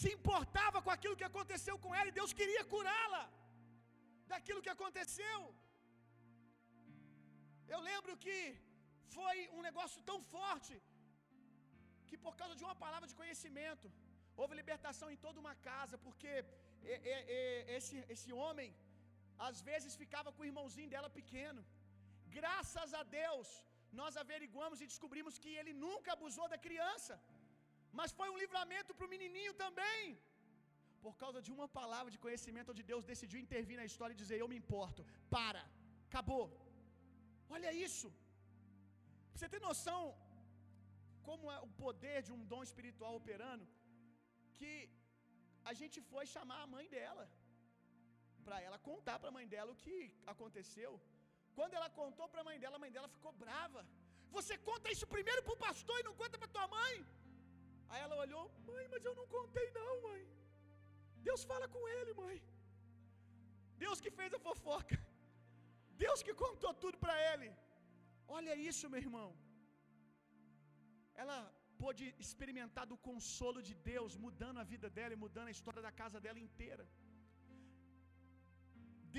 se 0.00 0.08
importava 0.16 0.78
com 0.84 0.92
aquilo 0.94 1.18
que 1.20 1.26
aconteceu 1.28 1.74
com 1.82 1.90
ela 1.98 2.08
e 2.10 2.16
Deus 2.18 2.32
queria 2.38 2.62
curá-la 2.72 3.22
daquilo 4.32 4.62
que 4.66 4.72
aconteceu. 4.76 5.38
Eu 7.74 7.80
lembro 7.90 8.14
que 8.24 8.38
foi 9.16 9.36
um 9.58 9.62
negócio 9.68 10.00
tão 10.10 10.18
forte 10.34 10.74
que 12.08 12.18
por 12.26 12.34
causa 12.40 12.56
de 12.58 12.66
uma 12.68 12.76
palavra 12.84 13.10
de 13.10 13.18
conhecimento 13.20 13.88
houve 14.40 14.60
libertação 14.62 15.10
em 15.14 15.20
toda 15.26 15.42
uma 15.44 15.54
casa, 15.70 15.98
porque 16.06 16.32
esse, 17.78 17.96
esse 18.14 18.32
homem 18.42 18.70
às 19.48 19.58
vezes 19.70 20.00
ficava 20.04 20.32
com 20.32 20.42
o 20.44 20.50
irmãozinho 20.52 20.92
dela 20.94 21.10
pequeno. 21.20 21.62
Graças 22.38 22.92
a 23.00 23.02
Deus, 23.20 23.48
nós 24.00 24.16
averiguamos 24.22 24.80
e 24.80 24.90
descobrimos 24.92 25.38
que 25.42 25.52
ele 25.60 25.72
nunca 25.84 26.12
abusou 26.16 26.46
da 26.54 26.58
criança. 26.66 27.14
Mas 27.98 28.12
foi 28.18 28.28
um 28.30 28.40
livramento 28.42 28.94
para 28.96 29.06
o 29.06 29.12
menininho 29.14 29.54
também. 29.64 30.02
Por 31.06 31.14
causa 31.22 31.40
de 31.46 31.50
uma 31.56 31.68
palavra 31.80 32.10
de 32.14 32.22
conhecimento 32.24 32.70
onde 32.72 32.88
Deus 32.92 33.04
decidiu 33.12 33.40
intervir 33.44 33.76
na 33.80 33.88
história 33.90 34.14
e 34.14 34.22
dizer: 34.22 34.38
Eu 34.38 34.50
me 34.52 34.60
importo. 34.62 35.04
Para. 35.36 35.62
Acabou. 36.08 36.46
Olha 37.56 37.72
isso. 37.88 38.08
você 39.34 39.48
ter 39.52 39.60
noção 39.68 40.00
como 41.28 41.46
é 41.54 41.58
o 41.66 41.70
poder 41.84 42.18
de 42.26 42.32
um 42.36 42.42
dom 42.52 42.62
espiritual 42.68 43.12
operando, 43.20 43.64
que 44.58 44.72
a 45.70 45.72
gente 45.80 45.98
foi 46.10 46.24
chamar 46.34 46.60
a 46.62 46.70
mãe 46.74 46.86
dela 46.94 47.24
para 48.46 48.58
ela 48.66 48.78
contar 48.90 49.16
para 49.20 49.30
a 49.30 49.36
mãe 49.38 49.46
dela 49.54 49.70
o 49.74 49.80
que 49.84 49.96
aconteceu. 50.32 50.92
Quando 51.58 51.74
ela 51.78 51.90
contou 52.00 52.26
para 52.32 52.42
a 52.42 52.48
mãe 52.48 52.58
dela, 52.62 52.76
a 52.78 52.82
mãe 52.84 52.92
dela 52.96 53.08
ficou 53.14 53.32
brava. 53.44 53.80
Você 54.36 54.54
conta 54.68 54.92
isso 54.94 55.06
primeiro 55.14 55.42
para 55.46 55.56
o 55.56 55.62
pastor 55.68 55.96
e 56.00 56.06
não 56.08 56.14
conta 56.20 56.36
para 56.40 56.54
tua 56.56 56.66
mãe? 56.78 56.96
Aí 57.90 58.00
ela 58.04 58.16
olhou, 58.24 58.44
mãe, 58.70 58.84
mas 58.92 59.04
eu 59.08 59.14
não 59.20 59.26
contei 59.36 59.66
não, 59.78 59.92
mãe. 60.08 60.22
Deus 61.28 61.42
fala 61.50 61.66
com 61.74 61.82
ele, 61.96 62.12
mãe. 62.22 62.36
Deus 63.84 64.00
que 64.04 64.12
fez 64.18 64.32
a 64.38 64.44
fofoca. 64.46 64.98
Deus 66.04 66.22
que 66.26 66.34
contou 66.44 66.72
tudo 66.84 66.96
para 67.04 67.16
ele. 67.30 67.48
Olha 68.38 68.54
isso, 68.70 68.90
meu 68.92 69.02
irmão. 69.06 69.28
Ela 71.22 71.38
pôde 71.82 72.04
experimentar 72.24 72.86
do 72.92 72.98
consolo 73.08 73.60
de 73.68 73.74
Deus, 73.90 74.14
mudando 74.26 74.60
a 74.62 74.68
vida 74.74 74.88
dela 74.98 75.14
e 75.16 75.22
mudando 75.24 75.48
a 75.50 75.56
história 75.58 75.82
da 75.88 75.92
casa 76.02 76.20
dela 76.26 76.40
inteira. 76.46 76.86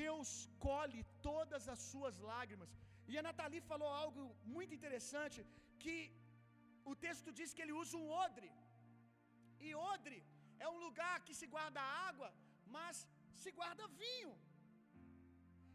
Deus 0.04 0.30
colhe 0.67 1.02
todas 1.30 1.63
as 1.73 1.82
suas 1.91 2.17
lágrimas. 2.32 2.71
E 3.12 3.17
a 3.19 3.23
Nathalie 3.28 3.67
falou 3.71 3.89
algo 4.04 4.23
muito 4.56 4.73
interessante: 4.80 5.39
que 5.84 5.97
o 6.91 6.95
texto 7.06 7.30
diz 7.39 7.54
que 7.56 7.63
ele 7.65 7.78
usa 7.84 7.95
um 8.02 8.10
odre. 8.25 8.52
E 9.67 9.69
odre 9.93 10.19
é 10.65 10.67
um 10.75 10.80
lugar 10.86 11.15
que 11.28 11.36
se 11.39 11.47
guarda 11.56 11.89
água, 12.10 12.30
mas 12.75 12.95
se 13.41 13.52
guarda 13.60 13.93
vinho. 14.04 14.34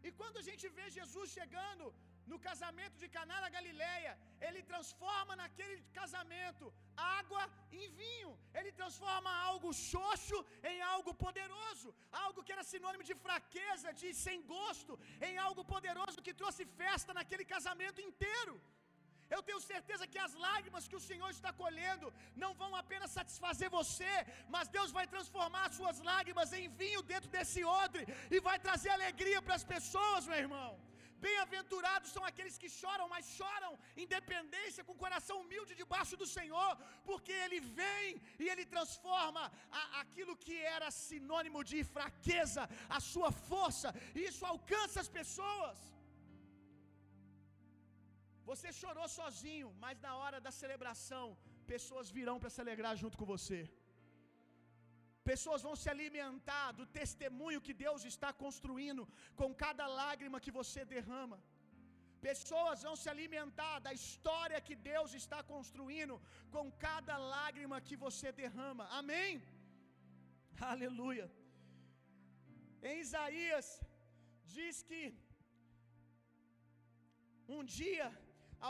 E 0.06 0.10
quando 0.20 0.38
a 0.40 0.46
gente 0.48 0.66
vê 0.78 0.86
Jesus 0.98 1.28
chegando 1.38 1.86
no 2.30 2.38
casamento 2.48 2.96
de 3.02 3.08
Caná 3.16 3.38
na 3.44 3.50
Galileia, 3.56 4.12
ele 4.46 4.60
transforma 4.84 5.34
naquele 5.42 5.76
casamento 5.98 6.64
água 7.20 7.42
em 7.80 7.86
vinho. 8.00 8.30
Ele 8.58 8.70
transforma 8.80 9.30
algo 9.48 9.68
xoxo 9.90 10.38
em 10.70 10.78
algo 10.92 11.12
poderoso, 11.24 11.88
algo 12.24 12.44
que 12.44 12.54
era 12.56 12.70
sinônimo 12.72 13.04
de 13.10 13.16
fraqueza, 13.26 13.94
de 14.00 14.08
sem 14.24 14.38
gosto, 14.54 14.94
em 15.28 15.34
algo 15.46 15.64
poderoso 15.74 16.24
que 16.26 16.38
trouxe 16.42 16.64
festa 16.82 17.16
naquele 17.18 17.46
casamento 17.54 18.00
inteiro. 18.08 18.54
Eu 19.34 19.42
tenho 19.46 19.60
certeza 19.72 20.08
que 20.12 20.20
as 20.24 20.32
lágrimas 20.46 20.86
que 20.88 20.98
o 20.98 21.04
Senhor 21.08 21.30
está 21.36 21.50
colhendo 21.62 22.12
não 22.42 22.52
vão 22.62 22.72
apenas 22.82 23.14
satisfazer 23.18 23.70
você, 23.78 24.14
mas 24.54 24.72
Deus 24.76 24.90
vai 24.98 25.06
transformar 25.14 25.64
as 25.68 25.76
suas 25.80 26.00
lágrimas 26.10 26.52
em 26.58 26.68
vinho 26.82 27.02
dentro 27.12 27.30
desse 27.36 27.62
odre 27.82 28.04
e 28.34 28.40
vai 28.48 28.58
trazer 28.66 28.90
alegria 28.90 29.40
para 29.46 29.56
as 29.60 29.66
pessoas, 29.74 30.26
meu 30.26 30.40
irmão. 30.46 30.70
Bem-aventurados 31.26 32.10
são 32.14 32.24
aqueles 32.30 32.56
que 32.62 32.70
choram, 32.80 33.06
mas 33.12 33.30
choram 33.38 33.72
em 34.00 34.06
dependência, 34.16 34.84
com 34.86 34.94
o 34.96 35.02
coração 35.04 35.36
humilde 35.42 35.78
debaixo 35.82 36.16
do 36.22 36.28
Senhor, 36.36 36.72
porque 37.08 37.34
Ele 37.44 37.60
vem 37.80 38.08
e 38.42 38.48
Ele 38.52 38.66
transforma 38.74 39.44
a, 39.80 39.82
aquilo 40.02 40.34
que 40.44 40.56
era 40.76 40.90
sinônimo 41.06 41.62
de 41.72 41.80
fraqueza, 41.96 42.64
a 42.98 43.00
sua 43.12 43.30
força, 43.50 43.90
e 44.18 44.22
isso 44.30 44.44
alcança 44.54 44.98
as 45.04 45.10
pessoas. 45.18 45.78
Você 48.50 48.70
chorou 48.80 49.06
sozinho, 49.20 49.68
mas 49.84 50.00
na 50.06 50.14
hora 50.22 50.38
da 50.46 50.52
celebração, 50.62 51.26
pessoas 51.74 52.10
virão 52.18 52.36
para 52.40 52.52
se 52.54 52.60
alegrar 52.64 52.94
junto 53.02 53.18
com 53.20 53.32
você. 53.34 53.60
Pessoas 55.30 55.62
vão 55.66 55.74
se 55.82 55.88
alimentar 55.94 56.68
do 56.78 56.84
testemunho 56.98 57.64
que 57.66 57.74
Deus 57.84 58.02
está 58.12 58.30
construindo 58.44 59.04
com 59.40 59.48
cada 59.64 59.86
lágrima 60.00 60.42
que 60.44 60.54
você 60.58 60.80
derrama. 60.94 61.38
Pessoas 62.28 62.82
vão 62.86 62.94
se 63.00 63.08
alimentar 63.12 63.76
da 63.86 63.92
história 64.00 64.64
que 64.66 64.76
Deus 64.90 65.10
está 65.20 65.40
construindo 65.52 66.14
com 66.54 66.64
cada 66.86 67.16
lágrima 67.36 67.78
que 67.88 67.96
você 68.04 68.28
derrama. 68.42 68.84
Amém? 69.00 69.32
Aleluia. 70.72 71.26
Em 72.88 72.96
Isaías 73.04 73.66
diz 74.56 74.76
que 74.90 75.02
um 77.56 77.62
dia 77.78 78.06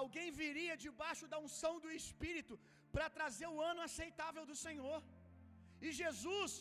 alguém 0.00 0.28
viria 0.42 0.76
debaixo 0.86 1.26
da 1.32 1.38
unção 1.46 1.74
do 1.84 1.90
Espírito 2.00 2.54
para 2.94 3.08
trazer 3.18 3.48
o 3.54 3.60
ano 3.70 3.82
aceitável 3.88 4.44
do 4.50 4.56
Senhor. 4.66 4.98
E 5.80 5.90
Jesus, 6.02 6.52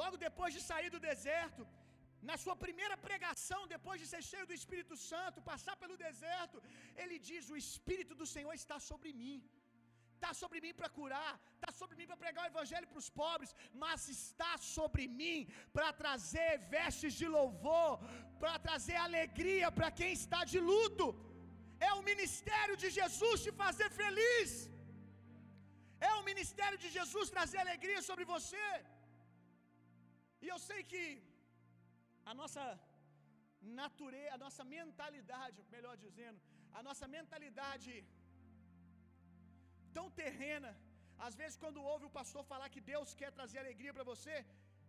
logo 0.00 0.16
depois 0.26 0.52
de 0.56 0.62
sair 0.70 0.90
do 0.94 1.00
deserto, 1.10 1.64
na 2.28 2.36
sua 2.42 2.54
primeira 2.64 2.96
pregação, 3.06 3.60
depois 3.74 3.98
de 4.00 4.06
ser 4.12 4.22
cheio 4.30 4.46
do 4.48 4.56
Espírito 4.60 4.96
Santo, 5.10 5.46
passar 5.52 5.76
pelo 5.82 5.96
deserto, 6.06 6.58
ele 7.02 7.18
diz: 7.28 7.48
O 7.48 7.56
Espírito 7.64 8.14
do 8.20 8.26
Senhor 8.34 8.54
está 8.62 8.78
sobre 8.90 9.12
mim. 9.22 9.38
Está 10.16 10.32
sobre 10.40 10.58
mim 10.64 10.72
para 10.78 10.88
curar, 10.96 11.34
está 11.54 11.70
sobre 11.78 11.94
mim 11.98 12.06
para 12.08 12.22
pregar 12.22 12.42
o 12.44 12.50
Evangelho 12.52 12.88
para 12.90 13.02
os 13.02 13.08
pobres, 13.20 13.52
mas 13.82 14.00
está 14.16 14.50
sobre 14.74 15.04
mim 15.20 15.38
para 15.76 15.88
trazer 16.00 16.50
vestes 16.74 17.14
de 17.20 17.26
louvor, 17.36 17.92
para 18.42 18.56
trazer 18.66 18.96
alegria 19.06 19.70
para 19.78 19.90
quem 20.00 20.12
está 20.20 20.40
de 20.52 20.60
luto. 20.70 21.06
É 21.88 21.90
o 21.94 22.04
ministério 22.10 22.76
de 22.82 22.90
Jesus 22.98 23.44
te 23.46 23.52
fazer 23.62 23.88
feliz. 24.02 24.50
Ministério 26.32 26.78
de 26.84 26.88
Jesus 26.98 27.34
trazer 27.36 27.58
alegria 27.62 28.00
sobre 28.08 28.24
você. 28.34 28.66
E 30.44 30.48
eu 30.52 30.58
sei 30.68 30.80
que 30.90 31.04
a 32.30 32.34
nossa 32.40 32.64
natureza, 33.82 34.34
a 34.36 34.40
nossa 34.44 34.64
mentalidade, 34.76 35.58
melhor 35.76 35.96
dizendo, 36.06 36.40
a 36.78 36.82
nossa 36.88 37.06
mentalidade 37.18 37.92
tão 39.96 40.06
terrena, 40.22 40.70
às 41.26 41.34
vezes 41.40 41.56
quando 41.62 41.88
ouve 41.92 42.04
o 42.08 42.16
pastor 42.18 42.42
falar 42.52 42.68
que 42.74 42.82
Deus 42.92 43.14
quer 43.20 43.30
trazer 43.38 43.58
alegria 43.60 43.94
para 43.96 44.08
você, 44.12 44.36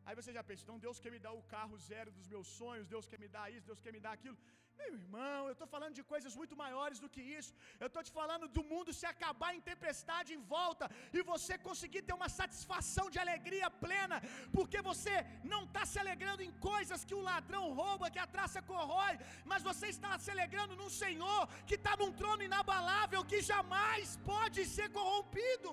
aí 0.05 0.15
você 0.19 0.31
já 0.37 0.43
pensa, 0.49 0.63
então 0.63 0.79
Deus 0.85 0.99
quer 1.03 1.11
me 1.15 1.19
dar 1.27 1.33
o 1.39 1.43
carro 1.55 1.77
zero 1.91 2.11
dos 2.17 2.27
meus 2.33 2.47
sonhos, 2.59 2.91
Deus 2.95 3.07
quer 3.11 3.19
me 3.23 3.29
dar 3.37 3.45
isso, 3.55 3.69
Deus 3.71 3.81
quer 3.83 3.93
me 3.97 4.01
dar 4.05 4.13
aquilo. 4.17 4.37
Meu 4.79 4.93
irmão, 4.97 5.41
eu 5.47 5.53
estou 5.55 5.67
falando 5.73 5.95
de 5.97 6.03
coisas 6.11 6.33
muito 6.39 6.55
maiores 6.61 6.99
do 7.03 7.09
que 7.13 7.21
isso. 7.39 7.51
Eu 7.81 7.87
estou 7.89 8.03
te 8.07 8.11
falando 8.19 8.45
do 8.55 8.63
mundo 8.71 8.95
se 8.99 9.05
acabar 9.11 9.49
em 9.55 9.61
tempestade 9.69 10.33
em 10.37 10.41
volta 10.53 10.85
e 11.17 11.21
você 11.31 11.53
conseguir 11.67 12.01
ter 12.07 12.15
uma 12.19 12.29
satisfação 12.39 13.05
de 13.13 13.19
alegria 13.23 13.69
plena, 13.83 14.17
porque 14.57 14.81
você 14.89 15.15
não 15.53 15.61
está 15.67 15.83
se 15.91 15.99
alegrando 16.03 16.43
em 16.47 16.53
coisas 16.69 17.05
que 17.09 17.17
o 17.19 17.25
ladrão 17.29 17.63
rouba, 17.81 18.11
que 18.15 18.23
a 18.25 18.31
traça 18.35 18.61
corrói, 18.73 19.13
mas 19.51 19.67
você 19.69 19.87
está 19.95 20.11
se 20.25 20.31
alegrando 20.35 20.79
num 20.81 20.91
Senhor 21.03 21.41
que 21.69 21.77
está 21.79 21.95
num 22.01 22.13
trono 22.21 22.47
inabalável, 22.49 23.27
que 23.33 23.41
jamais 23.53 24.17
pode 24.33 24.61
ser 24.75 24.89
corrompido. 24.99 25.71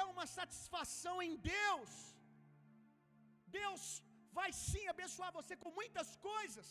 É 0.00 0.04
uma 0.04 0.26
satisfação 0.38 1.16
em 1.26 1.34
Deus. 1.54 2.15
Deus 3.60 3.82
vai 4.38 4.50
sim 4.52 4.84
abençoar 4.94 5.30
você 5.38 5.54
com 5.62 5.70
muitas 5.80 6.08
coisas. 6.30 6.68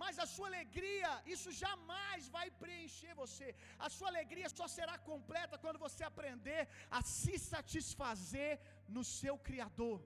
Mas 0.00 0.18
a 0.24 0.26
sua 0.34 0.46
alegria, 0.50 1.10
isso 1.34 1.50
jamais 1.64 2.28
vai 2.36 2.46
preencher 2.62 3.12
você. 3.22 3.48
A 3.86 3.88
sua 3.96 4.08
alegria 4.12 4.48
só 4.58 4.66
será 4.76 4.96
completa 5.10 5.60
quando 5.64 5.82
você 5.86 6.02
aprender 6.04 6.62
a 6.98 7.02
se 7.16 7.34
satisfazer 7.52 8.52
no 8.96 9.04
seu 9.18 9.34
Criador. 9.48 9.98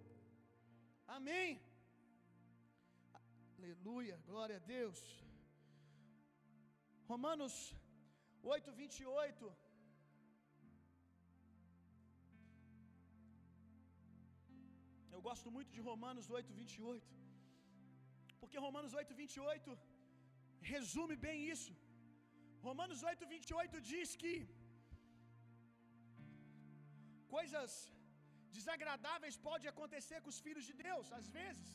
Amém. 1.16 1.50
Aleluia, 3.59 4.16
glória 4.31 4.57
a 4.57 4.64
Deus. 4.76 5.00
Romanos 7.12 7.55
8, 8.42 8.72
28. 8.72 9.57
Gosto 15.28 15.48
muito 15.56 15.70
de 15.76 15.82
Romanos 15.90 16.26
8, 16.38 16.52
28. 16.60 17.14
Porque 18.40 18.58
Romanos 18.66 18.92
8, 19.00 19.14
28 19.22 19.78
resume 20.74 21.16
bem 21.26 21.38
isso. 21.54 21.72
Romanos 22.68 23.00
8, 23.10 23.26
28 23.34 23.80
diz 23.92 24.10
que 24.22 24.34
coisas 27.36 27.72
desagradáveis 28.58 29.36
podem 29.48 29.68
acontecer 29.72 30.18
com 30.22 30.30
os 30.34 30.42
filhos 30.46 30.66
de 30.70 30.74
Deus, 30.88 31.06
às 31.18 31.28
vezes. 31.38 31.70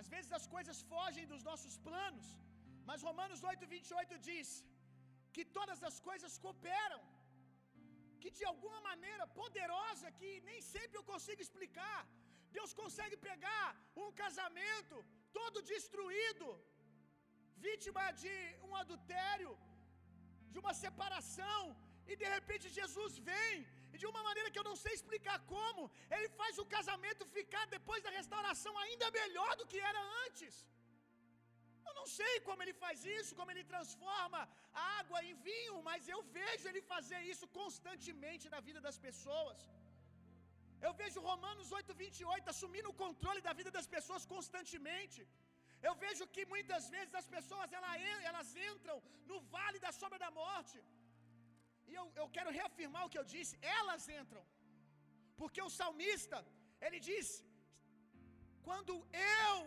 Às 0.00 0.08
vezes 0.14 0.30
as 0.38 0.46
coisas 0.56 0.78
fogem 0.92 1.30
dos 1.32 1.44
nossos 1.50 1.76
planos, 1.86 2.26
mas 2.88 3.06
Romanos 3.08 3.40
8, 3.52 3.66
28 3.76 4.18
diz 4.30 4.48
que 5.34 5.44
todas 5.58 5.80
as 5.88 5.96
coisas 6.08 6.34
cooperam, 6.44 7.00
que 8.22 8.30
de 8.38 8.44
alguma 8.50 8.80
maneira 8.88 9.24
poderosa, 9.40 10.14
que 10.18 10.30
nem 10.48 10.60
sempre 10.72 10.96
eu 10.98 11.04
consigo 11.12 11.40
explicar, 11.46 12.00
Deus 12.56 12.72
consegue 12.80 13.16
pegar 13.30 13.66
um 14.04 14.10
casamento 14.22 14.96
todo 15.38 15.66
destruído, 15.72 16.46
vítima 17.66 18.04
de 18.22 18.36
um 18.68 18.74
adultério, 18.82 19.52
de 20.52 20.58
uma 20.62 20.74
separação, 20.84 21.60
e 22.10 22.14
de 22.22 22.28
repente 22.36 22.74
Jesus 22.78 23.12
vem, 23.30 23.56
e 23.92 23.98
de 24.02 24.06
uma 24.10 24.22
maneira 24.28 24.50
que 24.52 24.60
eu 24.60 24.68
não 24.70 24.76
sei 24.82 24.92
explicar 24.98 25.36
como, 25.52 25.82
ele 26.16 26.28
faz 26.40 26.54
o 26.62 26.66
casamento 26.76 27.32
ficar 27.38 27.64
depois 27.76 28.02
da 28.06 28.16
restauração 28.18 28.74
ainda 28.84 29.16
melhor 29.20 29.50
do 29.60 29.68
que 29.72 29.80
era 29.90 30.02
antes. 30.26 30.54
Eu 31.88 31.94
não 32.00 32.06
sei 32.18 32.34
como 32.46 32.62
ele 32.64 32.74
faz 32.82 32.98
isso, 33.18 33.36
como 33.38 33.50
ele 33.52 33.64
transforma 33.72 34.40
água 34.98 35.20
em 35.28 35.34
vinho, 35.48 35.76
mas 35.88 36.08
eu 36.14 36.20
vejo 36.38 36.64
ele 36.70 36.82
fazer 36.92 37.20
isso 37.32 37.46
constantemente 37.60 38.46
na 38.54 38.60
vida 38.68 38.80
das 38.86 38.98
pessoas. 39.06 39.58
Eu 40.86 40.92
vejo 41.00 41.26
Romanos 41.30 41.68
8:28 41.78 42.52
assumindo 42.54 42.90
o 42.90 42.98
controle 43.04 43.40
da 43.46 43.54
vida 43.60 43.70
das 43.78 43.88
pessoas 43.96 44.24
constantemente. 44.34 45.20
Eu 45.86 45.94
vejo 46.04 46.24
que 46.34 46.44
muitas 46.52 46.84
vezes 46.94 47.14
as 47.20 47.28
pessoas 47.36 47.72
elas 48.30 48.50
entram 48.70 48.96
no 49.30 49.38
vale 49.54 49.78
da 49.86 49.92
sombra 50.00 50.18
da 50.24 50.30
morte. 50.42 50.78
E 51.90 51.94
eu, 52.00 52.06
eu 52.20 52.28
quero 52.36 52.54
reafirmar 52.58 53.02
o 53.04 53.10
que 53.12 53.20
eu 53.20 53.28
disse, 53.34 53.54
elas 53.80 54.06
entram. 54.20 54.44
Porque 55.40 55.60
o 55.66 55.74
salmista, 55.80 56.38
ele 56.86 56.98
diz: 57.10 57.28
Quando 58.66 58.94
eu 59.42 59.58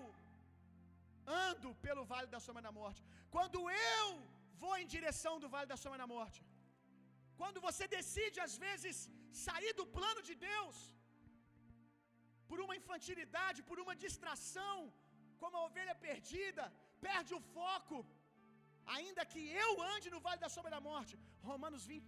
ando 1.50 1.70
pelo 1.86 2.04
vale 2.14 2.28
da 2.36 2.40
sombra 2.46 2.64
da 2.68 2.74
morte, 2.82 3.02
quando 3.36 3.60
eu 3.98 4.06
vou 4.64 4.74
em 4.82 4.88
direção 4.96 5.36
do 5.44 5.50
vale 5.54 5.68
da 5.74 5.80
sombra 5.84 6.00
da 6.04 6.10
morte, 6.16 6.40
quando 7.42 7.60
você 7.68 7.86
decide 7.98 8.40
às 8.48 8.56
vezes 8.66 8.96
sair 9.46 9.74
do 9.80 9.86
plano 9.98 10.22
de 10.30 10.36
Deus, 10.50 10.78
por 12.50 12.60
uma 12.64 12.76
infantilidade, 12.80 13.66
por 13.70 13.78
uma 13.84 13.96
distração, 14.06 14.78
como 15.42 15.58
a 15.58 15.66
ovelha 15.68 15.96
perdida, 16.08 16.64
perde 17.06 17.32
o 17.38 17.42
foco, 17.56 17.98
ainda 18.96 19.22
que 19.32 19.42
eu 19.66 19.70
ande 19.94 20.10
no 20.14 20.20
vale 20.26 20.40
da 20.46 20.50
sombra 20.56 20.72
da 20.76 20.82
morte. 20.90 21.14
Romanos, 21.52 21.86
20, 21.92 22.06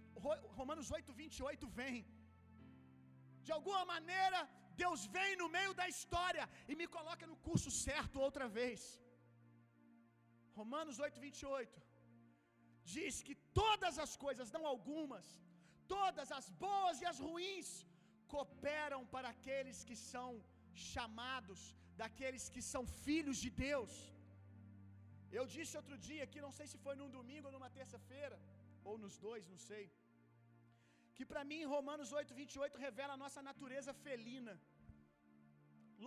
Romanos 0.60 0.90
8, 0.98 1.12
28 1.22 1.68
vem. 1.80 1.96
De 3.46 3.52
alguma 3.56 3.82
maneira, 3.94 4.40
Deus 4.82 5.00
vem 5.16 5.32
no 5.40 5.48
meio 5.56 5.72
da 5.80 5.86
história 5.94 6.44
e 6.70 6.74
me 6.80 6.86
coloca 6.96 7.24
no 7.30 7.36
curso 7.48 7.70
certo 7.86 8.24
outra 8.26 8.46
vez. 8.58 8.80
Romanos 10.60 10.98
8, 11.06 11.20
28 11.26 11.82
diz 12.94 13.14
que 13.26 13.34
todas 13.60 13.94
as 14.04 14.12
coisas, 14.24 14.52
não 14.56 14.64
algumas, 14.72 15.26
todas 15.94 16.30
as 16.38 16.48
boas 16.64 16.96
e 17.02 17.06
as 17.12 17.20
ruins, 17.26 17.70
cooperam 18.32 19.00
para 19.14 19.28
aqueles 19.34 19.78
que 19.88 19.96
são 20.10 20.28
chamados, 20.92 21.60
daqueles 22.02 22.44
que 22.54 22.62
são 22.72 22.82
filhos 23.04 23.38
de 23.44 23.50
Deus. 23.68 23.94
Eu 25.38 25.44
disse 25.54 25.78
outro 25.80 25.96
dia 26.08 26.30
que 26.32 26.44
não 26.46 26.52
sei 26.58 26.66
se 26.72 26.78
foi 26.84 26.94
num 27.00 27.10
domingo 27.18 27.46
ou 27.48 27.54
numa 27.56 27.70
terça-feira, 27.78 28.38
ou 28.88 28.94
nos 29.04 29.16
dois, 29.26 29.44
não 29.52 29.60
sei. 29.68 29.84
Que 31.16 31.24
para 31.30 31.42
mim 31.50 31.70
Romanos 31.74 32.10
8:28 32.20 32.84
revela 32.86 33.14
a 33.14 33.22
nossa 33.24 33.40
natureza 33.50 33.92
felina. 34.06 34.54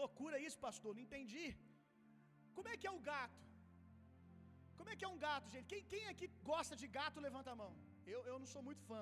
Loucura 0.01 0.38
isso, 0.47 0.60
pastor, 0.67 0.91
não 0.95 1.05
entendi. 1.07 1.47
Como 2.55 2.69
é 2.71 2.77
que 2.79 2.89
é 2.89 2.95
o 2.97 3.03
gato? 3.12 3.46
Como 4.77 4.89
é 4.91 4.95
que 4.97 5.05
é 5.07 5.11
um 5.15 5.21
gato, 5.27 5.47
gente? 5.53 5.67
Quem, 5.71 5.83
quem 5.93 6.03
aqui 6.13 6.27
gosta 6.51 6.75
de 6.81 6.87
gato, 6.97 7.25
levanta 7.27 7.51
a 7.53 7.59
mão. 7.61 7.71
Eu, 8.13 8.19
eu 8.31 8.37
não 8.41 8.49
sou 8.53 8.63
muito 8.67 8.83
fã. 8.89 9.01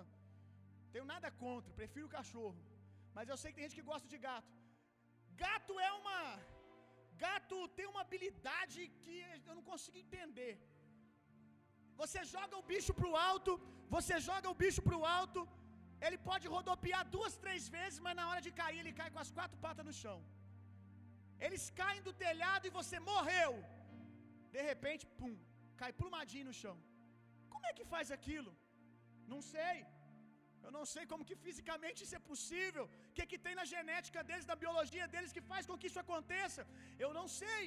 Tenho 0.94 1.08
nada 1.14 1.30
contra, 1.44 1.78
prefiro 1.82 2.14
cachorro. 2.18 2.60
Mas 3.16 3.30
eu 3.32 3.38
sei 3.42 3.50
que 3.50 3.58
tem 3.58 3.68
gente 3.68 3.80
que 3.80 3.90
gosta 3.94 4.08
de 4.14 4.20
gato. 4.28 4.54
Gato 5.46 5.74
é 5.88 5.92
uma. 6.02 6.20
Gato 7.26 7.58
tem 7.78 7.88
uma 7.92 8.02
habilidade 8.06 8.80
que 9.04 9.18
eu 9.50 9.56
não 9.58 9.66
consigo 9.72 9.98
entender. 10.06 10.54
Você 12.02 12.22
joga 12.36 12.56
o 12.62 12.66
bicho 12.72 12.94
pro 13.00 13.12
alto, 13.30 13.52
você 13.96 14.16
joga 14.30 14.48
o 14.54 14.58
bicho 14.64 14.82
pro 14.88 15.00
alto, 15.20 15.42
ele 16.06 16.18
pode 16.30 16.46
rodopiar 16.56 17.04
duas, 17.16 17.36
três 17.44 17.64
vezes, 17.76 18.00
mas 18.06 18.18
na 18.20 18.26
hora 18.30 18.42
de 18.48 18.52
cair, 18.60 18.80
ele 18.82 18.98
cai 19.00 19.10
com 19.14 19.22
as 19.26 19.32
quatro 19.38 19.58
patas 19.66 19.86
no 19.90 19.96
chão. 20.02 20.18
Eles 21.46 21.64
caem 21.80 22.06
do 22.08 22.14
telhado 22.26 22.64
e 22.68 22.76
você 22.80 22.98
morreu. 23.12 23.52
De 24.56 24.62
repente, 24.72 25.06
pum, 25.20 25.36
cai 25.82 25.92
plumadinho 26.00 26.48
no 26.50 26.56
chão. 26.62 26.76
Como 27.54 27.66
é 27.70 27.74
que 27.78 27.86
faz 27.94 28.08
aquilo? 28.18 28.52
Não 29.34 29.42
sei. 29.54 29.76
Eu 30.66 30.72
não 30.78 30.86
sei 30.94 31.04
como 31.12 31.28
que 31.30 31.36
fisicamente 31.46 32.00
isso 32.04 32.16
é 32.20 32.28
possível. 32.32 32.84
O 33.10 33.14
que, 33.16 33.26
que 33.32 33.40
tem 33.46 33.56
na 33.60 33.66
genética 33.74 34.22
deles, 34.30 34.48
na 34.52 34.58
biologia 34.64 35.08
deles 35.14 35.34
que 35.36 35.44
faz 35.52 35.64
com 35.70 35.78
que 35.82 35.90
isso 35.90 36.02
aconteça? 36.06 36.62
Eu 37.06 37.12
não 37.18 37.26
sei. 37.42 37.64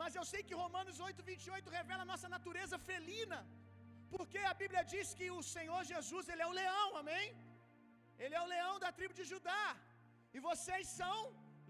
Mas 0.00 0.14
eu 0.18 0.24
sei 0.32 0.40
que 0.48 0.60
Romanos 0.62 0.98
8, 1.08 1.22
28 1.30 1.76
revela 1.78 2.02
a 2.04 2.10
nossa 2.12 2.28
natureza 2.36 2.78
felina. 2.90 3.38
Porque 4.14 4.40
a 4.52 4.54
Bíblia 4.62 4.82
diz 4.94 5.08
que 5.18 5.28
o 5.38 5.42
Senhor 5.54 5.82
Jesus, 5.92 6.28
Ele 6.32 6.44
é 6.46 6.50
o 6.50 6.56
leão, 6.62 6.88
amém? 7.02 7.26
Ele 8.22 8.34
é 8.38 8.42
o 8.44 8.50
leão 8.54 8.74
da 8.84 8.90
tribo 8.98 9.14
de 9.18 9.26
Judá. 9.32 9.66
E 10.36 10.40
vocês 10.48 10.86
são 11.00 11.18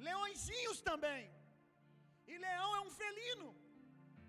leõezinhos 0.07 0.80
também. 0.90 1.22
E 2.32 2.44
leão 2.46 2.70
é 2.78 2.80
um 2.86 2.92
felino. 3.03 3.48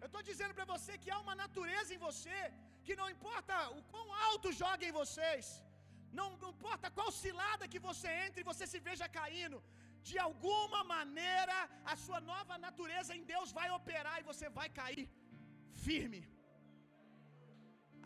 Eu 0.01 0.07
estou 0.09 0.23
dizendo 0.29 0.53
para 0.57 0.67
você 0.73 0.93
que 1.01 1.11
há 1.13 1.19
uma 1.25 1.35
natureza 1.43 1.89
em 1.95 2.01
você 2.07 2.39
que 2.85 2.95
não 3.01 3.07
importa 3.15 3.55
o 3.77 3.81
quão 3.91 4.07
alto 4.27 4.47
joga 4.61 4.83
em 4.87 4.95
vocês, 5.01 5.45
não, 6.19 6.27
não 6.43 6.51
importa 6.55 6.93
qual 6.97 7.09
cilada 7.23 7.69
que 7.73 7.81
você 7.89 8.09
entre 8.25 8.41
e 8.41 8.49
você 8.51 8.65
se 8.71 8.79
veja 8.87 9.07
caindo, 9.19 9.59
de 10.09 10.17
alguma 10.27 10.81
maneira 10.95 11.57
a 11.93 11.95
sua 12.05 12.19
nova 12.31 12.55
natureza 12.67 13.11
em 13.17 13.23
Deus 13.33 13.49
vai 13.59 13.67
operar 13.79 14.15
e 14.19 14.27
você 14.31 14.47
vai 14.59 14.67
cair 14.81 15.07
firme. 15.85 16.21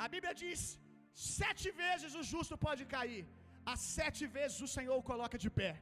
A 0.04 0.08
Bíblia 0.14 0.34
diz: 0.44 0.62
Sete 1.40 1.68
vezes 1.82 2.14
o 2.22 2.24
justo 2.34 2.56
pode 2.68 2.86
cair, 2.96 3.26
as 3.74 3.82
sete 3.98 4.24
vezes 4.38 4.60
o 4.68 4.72
Senhor 4.78 4.98
o 5.00 5.08
coloca 5.12 5.38
de 5.46 5.52
pé. 5.60 5.74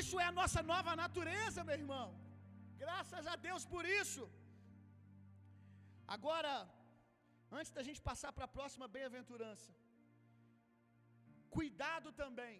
Isso 0.00 0.16
é 0.22 0.26
a 0.30 0.36
nossa 0.40 0.60
nova 0.72 0.92
natureza, 1.04 1.64
meu 1.68 1.76
irmão. 1.82 2.06
Graças 2.84 3.26
a 3.32 3.36
Deus 3.48 3.64
por 3.74 3.84
isso. 4.00 4.24
Agora, 6.14 6.54
antes 7.58 7.72
da 7.76 7.82
gente 7.88 8.00
passar 8.10 8.32
para 8.36 8.46
a 8.48 8.54
próxima 8.58 8.86
bem-aventurança, 8.96 9.72
cuidado 11.56 12.10
também. 12.22 12.56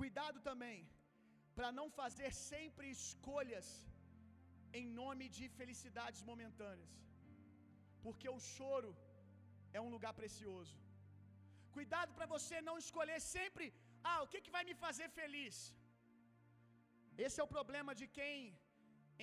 Cuidado 0.00 0.38
também 0.48 0.78
para 1.58 1.70
não 1.78 1.86
fazer 2.00 2.30
sempre 2.50 2.86
escolhas 2.98 3.68
em 4.78 4.86
nome 5.00 5.24
de 5.36 5.44
felicidades 5.58 6.20
momentâneas. 6.30 6.94
Porque 8.04 8.28
o 8.36 8.40
choro 8.54 8.92
é 9.76 9.80
um 9.86 9.92
lugar 9.94 10.12
precioso. 10.20 10.76
Cuidado 11.76 12.12
para 12.16 12.30
você 12.34 12.56
não 12.68 12.76
escolher 12.84 13.18
sempre, 13.34 13.66
ah, 14.10 14.20
o 14.24 14.28
que, 14.30 14.44
que 14.44 14.54
vai 14.56 14.64
me 14.68 14.74
fazer 14.84 15.08
feliz? 15.20 15.56
Esse 17.26 17.38
é 17.40 17.44
o 17.46 17.54
problema 17.56 17.92
de 18.00 18.06
quem 18.18 18.36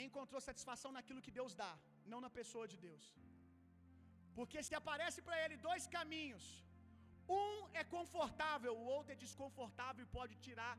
encontrou 0.06 0.42
satisfação 0.50 0.92
naquilo 0.98 1.24
que 1.26 1.36
Deus 1.40 1.54
dá, 1.64 1.74
não 2.12 2.20
na 2.26 2.32
pessoa 2.40 2.66
de 2.72 2.78
Deus. 2.88 3.06
Porque 4.38 4.60
se 4.68 4.76
aparece 4.82 5.20
para 5.28 5.38
ele 5.44 5.56
dois 5.70 5.86
caminhos, 5.98 6.46
um 7.44 7.54
é 7.82 7.84
confortável, 7.96 8.74
o 8.82 8.88
outro 8.96 9.12
é 9.14 9.22
desconfortável 9.26 10.04
e 10.04 10.14
pode 10.18 10.36
tirar 10.46 10.74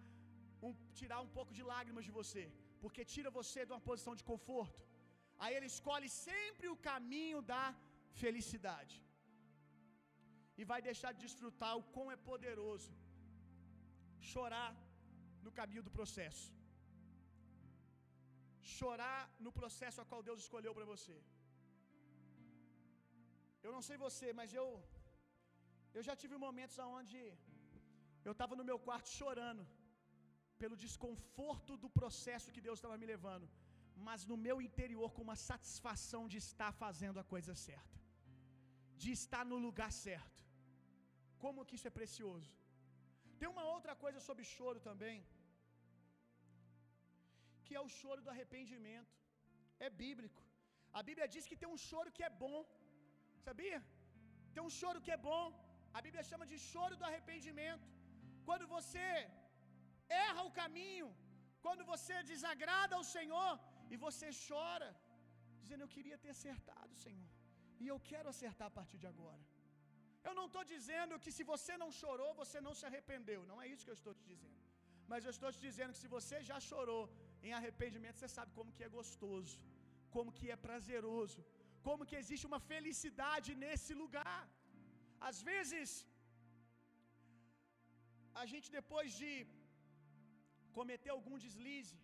um, 0.67 0.73
tirar 1.01 1.21
um 1.27 1.31
pouco 1.37 1.53
de 1.59 1.63
lágrimas 1.73 2.05
de 2.09 2.13
você, 2.19 2.45
porque 2.83 3.11
tira 3.15 3.31
você 3.41 3.61
de 3.67 3.73
uma 3.75 3.85
posição 3.89 4.15
de 4.21 4.25
conforto. 4.33 4.83
Aí 5.43 5.53
ele 5.57 5.69
escolhe 5.75 6.09
sempre 6.27 6.67
o 6.75 6.81
caminho 6.91 7.41
da 7.53 7.65
felicidade 8.23 8.97
e 10.61 10.65
vai 10.71 10.81
deixar 10.89 11.11
de 11.13 11.21
desfrutar 11.27 11.73
o 11.77 11.87
quão 11.95 12.11
é 12.15 12.19
poderoso 12.31 12.93
chorar 14.33 14.71
no 15.45 15.53
caminho 15.59 15.83
do 15.87 15.97
processo. 15.99 16.47
Chorar 18.79 19.21
no 19.45 19.53
processo 19.59 20.01
a 20.03 20.09
qual 20.11 20.23
Deus 20.29 20.41
escolheu 20.45 20.73
para 20.79 20.87
você. 20.93 21.17
Eu 23.65 23.73
não 23.77 23.83
sei 23.89 23.97
você, 24.07 24.29
mas 24.41 24.53
eu 24.61 24.67
eu 25.97 26.03
já 26.09 26.15
tive 26.23 26.37
momentos 26.47 26.77
onde 26.99 27.21
eu 28.29 28.33
estava 28.35 28.55
no 28.59 28.65
meu 28.71 28.79
quarto 28.87 29.09
chorando 29.19 29.63
pelo 30.63 30.77
desconforto 30.85 31.73
do 31.83 31.89
processo 31.99 32.53
que 32.55 32.65
Deus 32.67 32.79
estava 32.79 32.99
me 33.03 33.09
levando, 33.13 33.47
mas 34.07 34.27
no 34.31 34.37
meu 34.47 34.57
interior 34.67 35.09
com 35.17 35.23
uma 35.29 35.39
satisfação 35.51 36.23
de 36.33 36.39
estar 36.45 36.71
fazendo 36.83 37.21
a 37.23 37.29
coisa 37.35 37.55
certa, 37.69 37.97
de 39.03 39.11
estar 39.19 39.45
no 39.53 39.59
lugar 39.67 39.91
certo. 40.07 40.43
Como 41.45 41.67
que 41.69 41.77
isso 41.79 41.89
é 41.91 41.99
precioso. 42.01 42.53
Tem 43.41 43.49
uma 43.55 43.65
outra 43.75 43.95
coisa 44.05 44.21
sobre 44.29 44.45
choro 44.55 44.81
também, 44.89 45.17
que 47.67 47.77
é 47.79 47.83
o 47.87 47.93
choro 47.99 48.21
do 48.25 48.33
arrependimento. 48.35 49.15
É 49.87 49.91
bíblico. 50.05 50.43
A 50.99 51.03
Bíblia 51.09 51.29
diz 51.35 51.47
que 51.49 51.61
tem 51.63 51.71
um 51.75 51.81
choro 51.89 52.15
que 52.17 52.25
é 52.29 52.33
bom. 52.45 52.59
Sabia? 53.47 53.81
Tem 54.55 54.63
um 54.69 54.75
choro 54.81 55.03
que 55.07 55.15
é 55.17 55.21
bom. 55.31 55.45
A 55.97 56.01
Bíblia 56.07 56.25
chama 56.31 56.47
de 56.53 56.59
choro 56.71 56.95
do 57.01 57.07
arrependimento. 57.09 57.87
Quando 58.49 58.67
você 58.77 59.09
erra 60.27 60.43
o 60.49 60.55
caminho, 60.61 61.09
quando 61.65 61.85
você 61.93 62.17
desagrada 62.33 62.95
ao 62.99 63.05
Senhor 63.17 63.53
e 63.93 63.97
você 64.07 64.29
chora, 64.47 64.89
dizendo: 65.61 65.85
Eu 65.85 65.93
queria 65.97 66.19
ter 66.25 66.33
acertado, 66.37 66.93
Senhor, 67.05 67.31
e 67.83 67.87
eu 67.93 67.99
quero 68.11 68.31
acertar 68.35 68.69
a 68.69 68.77
partir 68.79 68.99
de 69.05 69.09
agora. 69.13 69.45
Eu 70.29 70.35
não 70.39 70.47
estou 70.49 70.65
dizendo 70.75 71.21
que 71.25 71.33
se 71.37 71.45
você 71.53 71.75
não 71.83 71.91
chorou, 72.01 72.31
você 72.43 72.59
não 72.67 72.75
se 72.79 72.85
arrependeu. 72.89 73.41
Não 73.51 73.59
é 73.63 73.67
isso 73.73 73.85
que 73.87 73.93
eu 73.95 74.01
estou 74.01 74.15
te 74.19 74.25
dizendo. 74.33 74.61
Mas 75.11 75.25
eu 75.27 75.33
estou 75.37 75.51
te 75.57 75.61
dizendo 75.67 75.93
que 75.95 76.03
se 76.05 76.13
você 76.17 76.37
já 76.49 76.59
chorou 76.71 77.03
em 77.47 77.53
arrependimento, 77.59 78.19
você 78.19 78.31
sabe 78.37 78.51
como 78.59 78.75
que 78.77 78.85
é 78.89 78.95
gostoso, 78.99 79.57
como 80.15 80.35
que 80.39 80.47
é 80.55 80.57
prazeroso, 80.67 81.41
como 81.87 82.07
que 82.09 82.19
existe 82.23 82.47
uma 82.51 82.61
felicidade 82.73 83.51
nesse 83.65 83.93
lugar. 84.03 84.43
Às 85.29 85.39
vezes, 85.51 85.91
a 88.43 88.45
gente 88.53 88.69
depois 88.79 89.11
de 89.21 89.31
cometer 90.79 91.11
algum 91.19 91.37
deslize, 91.45 91.97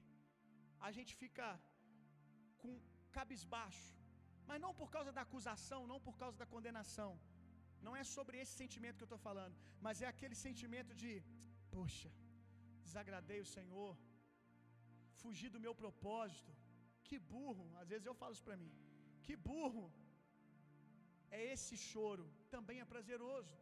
a 0.89 0.91
gente 0.97 1.13
fica 1.23 1.49
com 2.61 2.73
cabisbaixo, 3.17 3.91
mas 4.49 4.63
não 4.65 4.73
por 4.81 4.89
causa 4.95 5.11
da 5.17 5.23
acusação, 5.29 5.81
não 5.93 6.01
por 6.07 6.17
causa 6.23 6.37
da 6.43 6.49
condenação. 6.55 7.11
Não 7.87 7.95
é 8.01 8.05
sobre 8.17 8.37
esse 8.43 8.55
sentimento 8.63 8.99
que 8.99 9.05
eu 9.07 9.11
estou 9.11 9.25
falando, 9.29 9.57
mas 9.85 10.03
é 10.05 10.09
aquele 10.15 10.37
sentimento 10.47 10.93
de, 11.03 11.13
poxa, 11.77 12.11
desagradei 12.87 13.41
o 13.45 13.51
Senhor, 13.57 13.93
fugi 15.21 15.49
do 15.55 15.63
meu 15.65 15.75
propósito, 15.83 16.53
que 17.07 17.19
burro. 17.35 17.67
Às 17.83 17.89
vezes 17.93 18.07
eu 18.11 18.17
falo 18.21 18.35
isso 18.37 18.49
para 18.49 18.61
mim, 18.63 18.73
que 19.27 19.37
burro. 19.51 19.85
É 21.39 21.41
esse 21.55 21.77
choro, 21.91 22.25
também 22.55 22.79
é 22.81 22.87
prazeroso. 22.93 23.55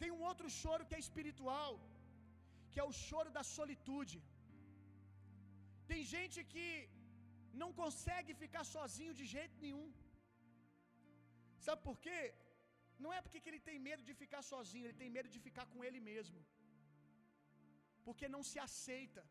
Tem 0.00 0.10
um 0.16 0.22
outro 0.30 0.48
choro 0.60 0.86
que 0.88 0.96
é 0.98 1.04
espiritual, 1.06 1.72
que 2.70 2.80
é 2.82 2.86
o 2.90 2.96
choro 3.06 3.30
da 3.38 3.44
solitude. 3.56 4.18
Tem 5.90 6.02
gente 6.14 6.38
que 6.52 6.68
não 7.62 7.70
consegue 7.80 8.32
ficar 8.42 8.64
sozinho 8.76 9.14
de 9.20 9.24
jeito 9.36 9.56
nenhum. 9.64 9.88
Sabe 11.66 11.80
por 11.88 11.96
quê? 12.04 12.20
Não 13.04 13.10
é 13.16 13.20
porque 13.24 13.48
ele 13.50 13.62
tem 13.68 13.78
medo 13.88 14.02
de 14.08 14.14
ficar 14.22 14.42
sozinho, 14.52 14.86
ele 14.86 15.00
tem 15.02 15.10
medo 15.16 15.28
de 15.34 15.40
ficar 15.46 15.66
com 15.72 15.82
ele 15.86 16.00
mesmo. 16.10 16.40
Porque 18.06 18.26
não 18.34 18.42
se 18.50 18.58
aceita. 18.68 19.22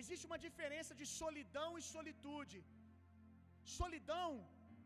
Existe 0.00 0.24
uma 0.30 0.38
diferença 0.46 0.92
de 1.00 1.06
solidão 1.20 1.70
e 1.80 1.82
solitude. 1.94 2.58
Solidão 3.80 4.30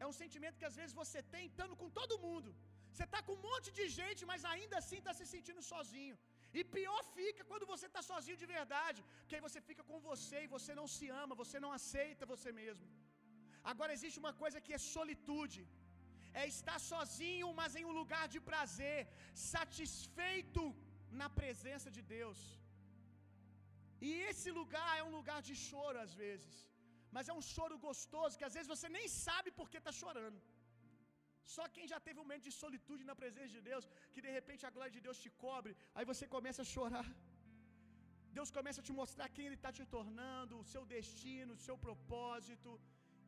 é 0.03 0.07
um 0.11 0.17
sentimento 0.23 0.61
que 0.61 0.71
às 0.71 0.77
vezes 0.81 0.95
você 1.03 1.21
tem 1.35 1.45
estando 1.51 1.75
com 1.81 1.89
todo 1.99 2.23
mundo. 2.27 2.51
Você 2.93 3.05
está 3.09 3.21
com 3.27 3.35
um 3.37 3.45
monte 3.49 3.69
de 3.79 3.85
gente, 3.99 4.23
mas 4.31 4.45
ainda 4.53 4.77
assim 4.81 4.99
está 5.01 5.13
se 5.19 5.27
sentindo 5.33 5.63
sozinho. 5.73 6.17
E 6.59 6.63
pior 6.77 7.01
fica 7.17 7.43
quando 7.51 7.67
você 7.73 7.87
está 7.91 8.03
sozinho 8.13 8.39
de 8.43 8.49
verdade, 8.57 9.01
que 9.27 9.35
aí 9.37 9.43
você 9.47 9.61
fica 9.69 9.83
com 9.91 9.99
você 10.11 10.39
e 10.45 10.53
você 10.57 10.73
não 10.81 10.87
se 10.95 11.09
ama, 11.23 11.41
você 11.43 11.59
não 11.65 11.73
aceita 11.79 12.31
você 12.35 12.51
mesmo. 12.63 12.87
Agora 13.73 13.95
existe 13.97 14.19
uma 14.25 14.35
coisa 14.43 14.63
que 14.65 14.75
é 14.79 14.87
solitude, 14.97 15.63
é 16.41 16.45
estar 16.55 16.79
sozinho, 16.93 17.49
mas 17.61 17.77
em 17.81 17.85
um 17.91 17.97
lugar 18.01 18.25
de 18.35 18.41
prazer, 18.51 18.99
satisfeito 19.53 20.65
na 21.21 21.29
presença 21.41 21.89
de 21.97 22.03
Deus. 22.17 22.41
E 24.09 24.11
esse 24.31 24.51
lugar 24.61 24.91
é 25.01 25.05
um 25.09 25.15
lugar 25.19 25.41
de 25.49 25.55
choro 25.69 25.99
às 26.05 26.13
vezes, 26.23 26.55
mas 27.15 27.29
é 27.31 27.35
um 27.39 27.45
choro 27.55 27.77
gostoso 27.89 28.39
que 28.39 28.49
às 28.49 28.55
vezes 28.57 28.73
você 28.75 28.89
nem 28.97 29.07
sabe 29.25 29.51
por 29.59 29.69
que 29.71 29.81
está 29.83 29.93
chorando. 30.03 30.41
Só 31.55 31.65
quem 31.75 31.87
já 31.93 31.99
teve 32.07 32.19
um 32.19 32.25
momento 32.27 32.47
de 32.49 32.55
solitude 32.63 33.09
na 33.11 33.17
presença 33.23 33.53
de 33.57 33.63
Deus, 33.71 33.85
que 34.13 34.25
de 34.27 34.31
repente 34.39 34.65
a 34.69 34.75
glória 34.77 34.95
de 34.97 35.03
Deus 35.07 35.21
te 35.25 35.31
cobre, 35.45 35.73
aí 35.97 36.05
você 36.13 36.27
começa 36.37 36.63
a 36.65 36.71
chorar. 36.75 37.09
Deus 38.39 38.51
começa 38.59 38.81
a 38.81 38.87
te 38.89 38.95
mostrar 39.01 39.29
quem 39.35 39.47
Ele 39.47 39.59
está 39.61 39.73
te 39.79 39.85
tornando, 39.95 40.59
o 40.59 40.69
seu 40.73 40.83
destino, 40.95 41.55
o 41.55 41.63
seu 41.67 41.77
propósito. 41.87 42.71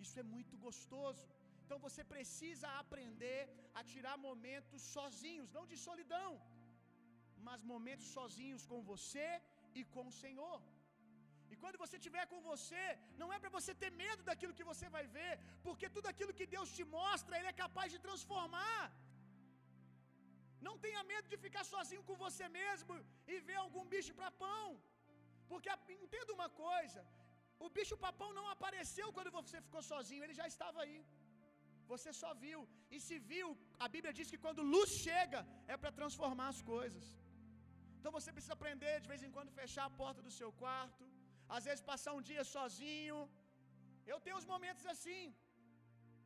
Isso 0.04 0.16
é 0.22 0.26
muito 0.34 0.56
gostoso. 0.66 1.24
Então 1.62 1.78
você 1.86 2.02
precisa 2.14 2.68
aprender 2.82 3.40
a 3.78 3.82
tirar 3.92 4.16
momentos 4.28 4.80
sozinhos, 4.96 5.52
não 5.56 5.64
de 5.72 5.76
solidão, 5.88 6.30
mas 7.46 7.68
momentos 7.74 8.08
sozinhos 8.16 8.64
com 8.72 8.80
você 8.92 9.28
e 9.78 9.82
com 9.94 10.04
o 10.10 10.16
Senhor. 10.22 10.58
E 11.52 11.56
quando 11.62 11.80
você 11.82 11.96
estiver 11.98 12.24
com 12.32 12.40
você, 12.50 12.84
não 13.20 13.28
é 13.34 13.38
para 13.42 13.54
você 13.56 13.72
ter 13.82 13.90
medo 14.04 14.22
daquilo 14.28 14.56
que 14.58 14.68
você 14.70 14.86
vai 14.96 15.04
ver, 15.16 15.32
porque 15.66 15.86
tudo 15.96 16.06
aquilo 16.12 16.36
que 16.38 16.46
Deus 16.54 16.68
te 16.76 16.84
mostra, 16.98 17.38
Ele 17.38 17.50
é 17.52 17.60
capaz 17.64 17.88
de 17.94 17.98
transformar. 18.06 18.82
Não 20.66 20.74
tenha 20.84 21.02
medo 21.12 21.26
de 21.32 21.38
ficar 21.44 21.64
sozinho 21.74 22.04
com 22.08 22.16
você 22.24 22.46
mesmo 22.60 22.94
e 23.32 23.40
ver 23.48 23.58
algum 23.64 23.84
bicho 23.94 24.14
para 24.18 24.36
pão. 24.44 24.66
Porque 25.50 25.70
entenda 26.04 26.36
uma 26.38 26.48
coisa: 26.64 27.00
o 27.66 27.68
bicho 27.78 27.96
papão 28.06 28.30
não 28.38 28.46
apareceu 28.54 29.08
quando 29.16 29.36
você 29.38 29.56
ficou 29.66 29.82
sozinho, 29.92 30.24
ele 30.24 30.38
já 30.40 30.46
estava 30.52 30.80
aí. 30.84 31.00
Você 31.92 32.10
só 32.20 32.30
viu. 32.44 32.60
E 32.94 32.98
se 33.06 33.16
viu, 33.32 33.48
a 33.84 33.88
Bíblia 33.94 34.12
diz 34.18 34.30
que 34.32 34.42
quando 34.44 34.70
luz 34.74 34.90
chega, 35.06 35.40
é 35.72 35.76
para 35.82 35.96
transformar 36.00 36.48
as 36.54 36.62
coisas. 36.74 37.06
Então 38.03 38.14
você 38.18 38.30
precisa 38.36 38.55
aprender 38.59 38.94
de 39.03 39.11
vez 39.11 39.20
em 39.26 39.32
quando 39.34 39.59
fechar 39.59 39.84
a 39.88 39.96
porta 40.00 40.20
do 40.26 40.32
seu 40.38 40.48
quarto, 40.62 41.05
às 41.57 41.64
vezes 41.68 41.82
passar 41.90 42.12
um 42.18 42.24
dia 42.30 42.44
sozinho. 42.55 43.18
Eu 44.12 44.18
tenho 44.24 44.38
uns 44.38 44.48
momentos 44.55 44.84
assim. 44.92 45.22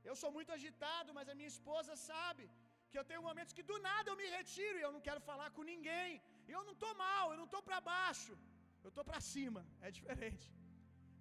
Eu 0.09 0.15
sou 0.21 0.31
muito 0.37 0.53
agitado, 0.57 1.11
mas 1.17 1.31
a 1.33 1.37
minha 1.39 1.53
esposa 1.55 1.93
sabe 2.11 2.45
que 2.91 2.99
eu 3.01 3.05
tenho 3.11 3.27
momentos 3.29 3.55
que 3.57 3.67
do 3.71 3.77
nada 3.89 4.11
eu 4.11 4.17
me 4.23 4.29
retiro 4.37 4.77
e 4.79 4.85
eu 4.87 4.93
não 4.97 5.03
quero 5.09 5.23
falar 5.31 5.49
com 5.57 5.71
ninguém. 5.73 6.11
Eu 6.55 6.63
não 6.69 6.75
estou 6.77 6.93
mal, 7.07 7.25
eu 7.33 7.39
não 7.43 7.49
estou 7.51 7.63
para 7.69 7.81
baixo. 7.93 8.35
Eu 8.85 8.91
estou 8.93 9.05
para 9.11 9.21
cima, 9.33 9.63
é 9.87 9.91
diferente. 9.99 10.49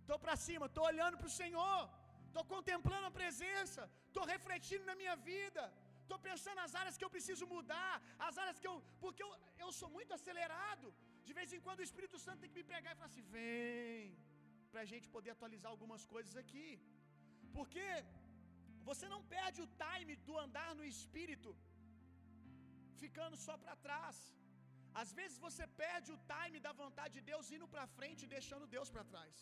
Estou 0.04 0.20
para 0.24 0.36
cima, 0.48 0.66
estou 0.72 0.86
olhando 0.92 1.18
para 1.20 1.32
o 1.32 1.38
Senhor, 1.42 1.82
estou 2.28 2.46
contemplando 2.56 3.08
a 3.08 3.18
presença, 3.20 3.82
estou 4.10 4.26
refletindo 4.34 4.86
na 4.90 4.96
minha 5.02 5.16
vida, 5.30 5.64
tô 6.12 6.18
pensando 6.28 6.60
nas 6.64 6.76
áreas 6.82 6.98
que 6.98 7.06
eu 7.08 7.14
preciso 7.16 7.46
mudar, 7.56 7.94
as 8.28 8.38
áreas 8.44 8.60
que 8.62 8.68
eu, 8.72 8.76
porque 9.04 9.24
eu, 9.26 9.32
eu 9.64 9.72
sou 9.80 9.90
muito 9.98 10.14
acelerado. 10.18 10.88
De 11.28 11.34
vez 11.40 11.52
em 11.56 11.62
quando 11.66 11.82
o 11.82 11.88
Espírito 11.90 12.18
Santo 12.26 12.42
tem 12.42 12.52
que 12.52 12.60
me 12.62 12.68
pegar 12.76 12.92
e 12.92 13.00
falar 13.00 13.12
assim: 13.12 13.28
vem, 13.36 14.16
para 14.72 14.82
a 14.86 14.90
gente 14.92 15.08
poder 15.16 15.32
atualizar 15.36 15.72
algumas 15.76 16.06
coisas 16.14 16.36
aqui. 16.44 16.68
Porque 17.58 17.88
você 18.90 19.06
não 19.14 19.22
perde 19.36 19.60
o 19.66 19.72
time 19.84 20.16
do 20.28 20.34
andar 20.46 20.72
no 20.80 20.86
Espírito 20.94 21.52
ficando 23.04 23.38
só 23.46 23.56
para 23.62 23.76
trás. 23.86 24.18
Às 25.02 25.10
vezes 25.20 25.38
você 25.46 25.64
perde 25.84 26.10
o 26.16 26.20
time 26.34 26.60
da 26.66 26.74
vontade 26.84 27.14
de 27.18 27.24
Deus 27.32 27.52
indo 27.56 27.68
para 27.74 27.86
frente 27.98 28.22
e 28.24 28.34
deixando 28.36 28.72
Deus 28.76 28.90
para 28.94 29.10
trás. 29.14 29.36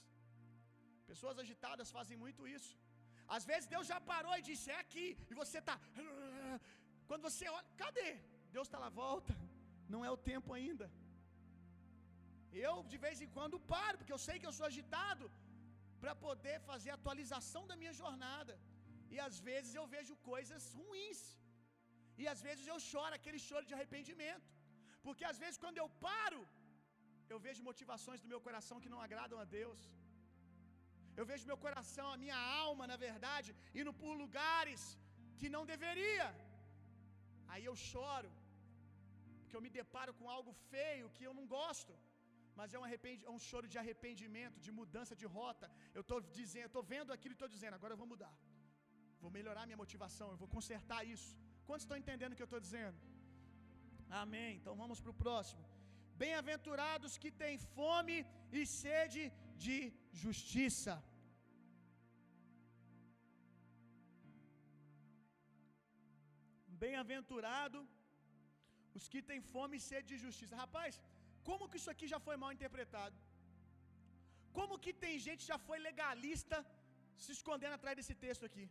Pessoas 1.12 1.38
agitadas 1.44 1.92
fazem 1.98 2.18
muito 2.24 2.48
isso. 2.58 2.74
Às 3.36 3.46
vezes 3.50 3.68
Deus 3.74 3.88
já 3.92 4.00
parou 4.14 4.34
e 4.38 4.46
disse: 4.50 4.68
É 4.76 4.80
aqui, 4.86 5.08
e 5.32 5.34
você 5.42 5.58
está. 5.64 5.76
Quando 7.14 7.28
você 7.30 7.48
olha, 7.58 7.72
cadê? 7.84 8.12
Deus 8.56 8.68
está 8.68 8.80
lá, 8.84 8.90
volta. 9.04 9.34
Não 9.94 10.00
é 10.08 10.12
o 10.14 10.22
tempo 10.30 10.50
ainda. 10.58 10.86
Eu, 12.68 12.76
de 12.92 12.98
vez 13.04 13.18
em 13.26 13.30
quando, 13.36 13.66
paro, 13.74 13.98
porque 14.00 14.16
eu 14.16 14.24
sei 14.26 14.36
que 14.40 14.48
eu 14.50 14.56
sou 14.58 14.66
agitado, 14.70 15.26
para 16.02 16.14
poder 16.28 16.56
fazer 16.70 16.90
a 16.92 16.98
atualização 17.00 17.64
da 17.72 17.76
minha 17.82 17.94
jornada. 18.02 18.54
E 19.14 19.20
às 19.28 19.36
vezes 19.50 19.72
eu 19.80 19.86
vejo 19.96 20.14
coisas 20.32 20.64
ruins. 20.80 21.22
E 22.22 22.26
às 22.34 22.42
vezes 22.48 22.66
eu 22.72 22.80
choro 22.92 23.18
aquele 23.20 23.40
choro 23.48 23.68
de 23.70 23.76
arrependimento. 23.78 24.50
Porque 25.06 25.26
às 25.32 25.40
vezes 25.44 25.60
quando 25.66 25.82
eu 25.84 25.90
paro, 26.08 26.42
eu 27.34 27.40
vejo 27.46 27.68
motivações 27.70 28.22
do 28.24 28.32
meu 28.34 28.42
coração 28.48 28.82
que 28.86 28.94
não 28.96 29.04
agradam 29.08 29.40
a 29.44 29.48
Deus. 29.60 29.82
Eu 31.20 31.28
vejo 31.32 31.50
meu 31.52 31.60
coração, 31.66 32.08
a 32.12 32.20
minha 32.24 32.40
alma, 32.64 32.88
na 32.94 32.98
verdade, 33.08 33.52
indo 33.82 33.94
por 34.02 34.14
lugares 34.24 34.82
que 35.42 35.50
não 35.56 35.64
deveria. 35.74 36.28
Aí 37.52 37.64
eu 37.70 37.76
choro, 37.92 38.32
porque 39.42 39.58
eu 39.58 39.64
me 39.66 39.72
deparo 39.80 40.14
com 40.20 40.28
algo 40.38 40.52
feio 40.72 41.12
que 41.16 41.26
eu 41.28 41.34
não 41.40 41.46
gosto. 41.58 41.94
Mas 42.60 42.74
é 42.76 42.80
um, 42.80 42.86
é 43.30 43.32
um 43.36 43.42
choro 43.50 43.68
de 43.74 43.78
arrependimento, 43.82 44.58
de 44.66 44.72
mudança 44.80 45.14
de 45.22 45.28
rota. 45.38 45.68
Eu 45.98 46.04
estou 46.06 46.20
dizendo, 46.40 46.68
estou 46.72 46.84
vendo 46.94 47.14
aquilo 47.16 47.34
e 47.34 47.40
estou 47.40 47.52
dizendo, 47.56 47.76
agora 47.80 47.94
eu 47.94 48.02
vou 48.04 48.10
mudar. 48.14 48.34
Vou 49.24 49.32
melhorar 49.38 49.66
minha 49.70 49.82
motivação, 49.84 50.28
eu 50.32 50.40
vou 50.44 50.50
consertar 50.58 51.02
isso. 51.16 51.32
Quantos 51.68 51.86
estão 51.86 52.02
entendendo 52.02 52.34
o 52.34 52.38
que 52.38 52.46
eu 52.46 52.52
estou 52.52 52.64
dizendo? 52.68 52.98
Amém. 54.24 54.52
Então 54.60 54.76
vamos 54.82 55.00
para 55.04 55.14
o 55.14 55.20
próximo. 55.26 55.64
Bem-aventurados 56.24 57.14
que 57.22 57.32
têm 57.42 57.58
fome 57.78 58.18
e 58.58 58.62
sede 58.82 59.24
de 59.66 59.78
justiça. 60.24 60.94
Bem-aventurado 66.84 67.80
os 68.98 69.06
que 69.12 69.20
têm 69.30 69.42
fome 69.54 69.76
e 69.78 69.86
sede 69.90 70.08
de 70.14 70.18
justiça. 70.26 70.62
Rapaz, 70.64 70.94
como 71.48 71.68
que 71.70 71.80
isso 71.80 71.92
aqui 71.94 72.08
já 72.14 72.20
foi 72.28 72.36
mal 72.44 72.52
interpretado? 72.56 73.18
Como 74.58 74.82
que 74.84 74.94
tem 75.04 75.14
gente 75.28 75.44
já 75.52 75.58
foi 75.68 75.78
legalista 75.90 76.58
se 77.24 77.32
escondendo 77.38 77.76
atrás 77.78 77.96
desse 78.00 78.16
texto 78.26 78.46
aqui? 78.50 78.66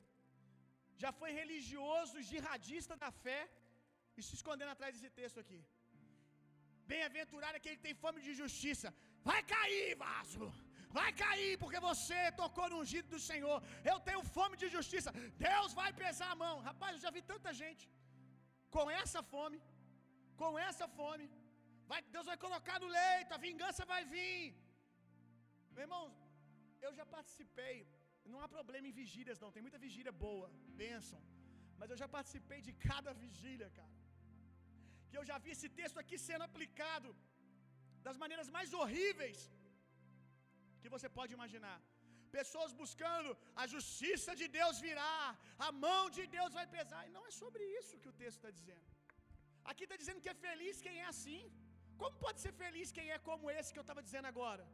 Já 1.03 1.11
foi 1.21 1.31
religioso, 1.41 2.27
jihadista 2.31 2.97
da 3.05 3.11
fé 3.25 3.41
e 4.19 4.23
se 4.27 4.35
escondendo 4.39 4.75
atrás 4.75 4.93
desse 4.95 5.13
texto 5.21 5.41
aqui. 5.45 5.61
Bem-aventurado 6.93 7.57
aquele 7.59 7.79
que 7.79 7.89
tem 7.89 8.03
fome 8.05 8.21
de 8.27 8.35
justiça. 8.43 8.89
Vai 9.31 9.41
cair, 9.55 9.89
vaso. 10.07 10.47
Vai 10.99 11.11
cair 11.25 11.53
porque 11.63 11.81
você 11.91 12.21
tocou 12.43 12.69
no 12.71 12.79
ungido 12.83 13.09
do 13.15 13.21
Senhor. 13.31 13.59
Eu 13.93 13.99
tenho 14.09 14.23
fome 14.37 14.57
de 14.63 14.69
justiça. 14.77 15.11
Deus 15.49 15.73
vai 15.81 15.91
pesar 16.05 16.31
a 16.33 16.41
mão. 16.45 16.55
Rapaz, 16.71 16.93
eu 16.95 17.05
já 17.07 17.13
vi 17.17 17.23
tanta 17.33 17.53
gente 17.63 17.85
com 18.75 18.85
essa 19.03 19.23
fome, 19.35 19.61
com 20.43 20.53
essa 20.69 20.87
fome. 20.99 21.27
Vai, 21.91 22.01
Deus 22.17 22.27
vai 22.31 22.39
colocar 22.45 22.77
no 22.85 22.91
leito, 22.99 23.35
a 23.37 23.45
vingança 23.49 23.85
vai 23.93 24.03
vir. 24.15 24.43
Meu 25.75 25.85
irmão, 25.87 26.05
eu 26.87 26.93
já 26.99 27.07
participei. 27.17 27.77
Não 28.33 28.41
há 28.43 28.49
problema 28.57 28.87
em 28.91 28.99
vigílias, 29.03 29.41
não. 29.43 29.53
Tem 29.55 29.65
muita 29.67 29.81
vigília 29.87 30.13
boa, 30.27 30.49
bênção. 30.85 31.21
Mas 31.81 31.91
eu 31.93 31.99
já 32.03 32.09
participei 32.17 32.61
de 32.69 32.73
cada 32.89 33.13
vigília, 33.25 33.69
cara 33.81 33.93
que 35.13 35.19
eu 35.21 35.25
já 35.31 35.37
vi 35.45 35.51
esse 35.55 35.69
texto 35.79 35.99
aqui 36.03 36.17
sendo 36.27 36.45
aplicado 36.49 37.09
das 38.07 38.17
maneiras 38.23 38.49
mais 38.57 38.71
horríveis 38.79 39.39
que 40.83 40.93
você 40.95 41.09
pode 41.19 41.33
imaginar. 41.39 41.79
Pessoas 42.39 42.71
buscando 42.83 43.31
a 43.63 43.65
justiça 43.75 44.33
de 44.41 44.47
Deus 44.59 44.77
virar, 44.87 45.27
a 45.67 45.71
mão 45.85 46.03
de 46.17 46.25
Deus 46.37 46.53
vai 46.59 46.67
pesar. 46.77 47.03
E 47.09 47.15
não 47.17 47.25
é 47.31 47.33
sobre 47.43 47.65
isso 47.81 48.01
que 48.03 48.11
o 48.13 48.19
texto 48.23 48.39
está 48.41 48.53
dizendo. 48.59 48.87
Aqui 49.71 49.85
está 49.87 49.99
dizendo 50.03 50.23
que 50.25 50.33
é 50.35 50.43
feliz 50.47 50.81
quem 50.87 50.97
é 51.03 51.09
assim. 51.15 51.43
Como 52.01 52.23
pode 52.25 52.41
ser 52.45 52.55
feliz 52.63 52.95
quem 52.97 53.09
é 53.17 53.19
como 53.29 53.51
esse 53.57 53.73
que 53.73 53.81
eu 53.83 53.89
estava 53.89 54.07
dizendo 54.07 54.29
agora? 54.33 54.65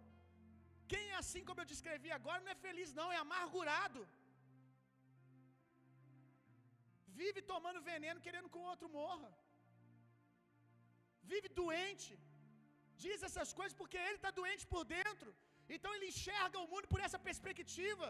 Quem 0.92 1.04
é 1.14 1.16
assim 1.22 1.42
como 1.48 1.60
eu 1.62 1.70
descrevi 1.72 2.10
agora 2.20 2.44
não 2.44 2.54
é 2.56 2.62
feliz, 2.68 2.92
não, 3.00 3.08
é 3.16 3.18
amargurado. 3.26 4.02
Vive 7.20 7.40
tomando 7.52 7.86
veneno 7.92 8.24
querendo 8.26 8.50
que 8.52 8.60
o 8.62 8.68
outro 8.72 8.88
morra 9.00 9.30
vive 11.32 11.48
doente, 11.62 12.12
diz 13.04 13.18
essas 13.28 13.50
coisas 13.58 13.74
porque 13.80 13.98
ele 14.06 14.18
está 14.20 14.30
doente 14.40 14.64
por 14.74 14.82
dentro, 14.96 15.30
então 15.76 15.90
ele 15.94 16.10
enxerga 16.12 16.56
o 16.64 16.68
mundo 16.72 16.86
por 16.92 17.00
essa 17.06 17.20
perspectiva. 17.28 18.08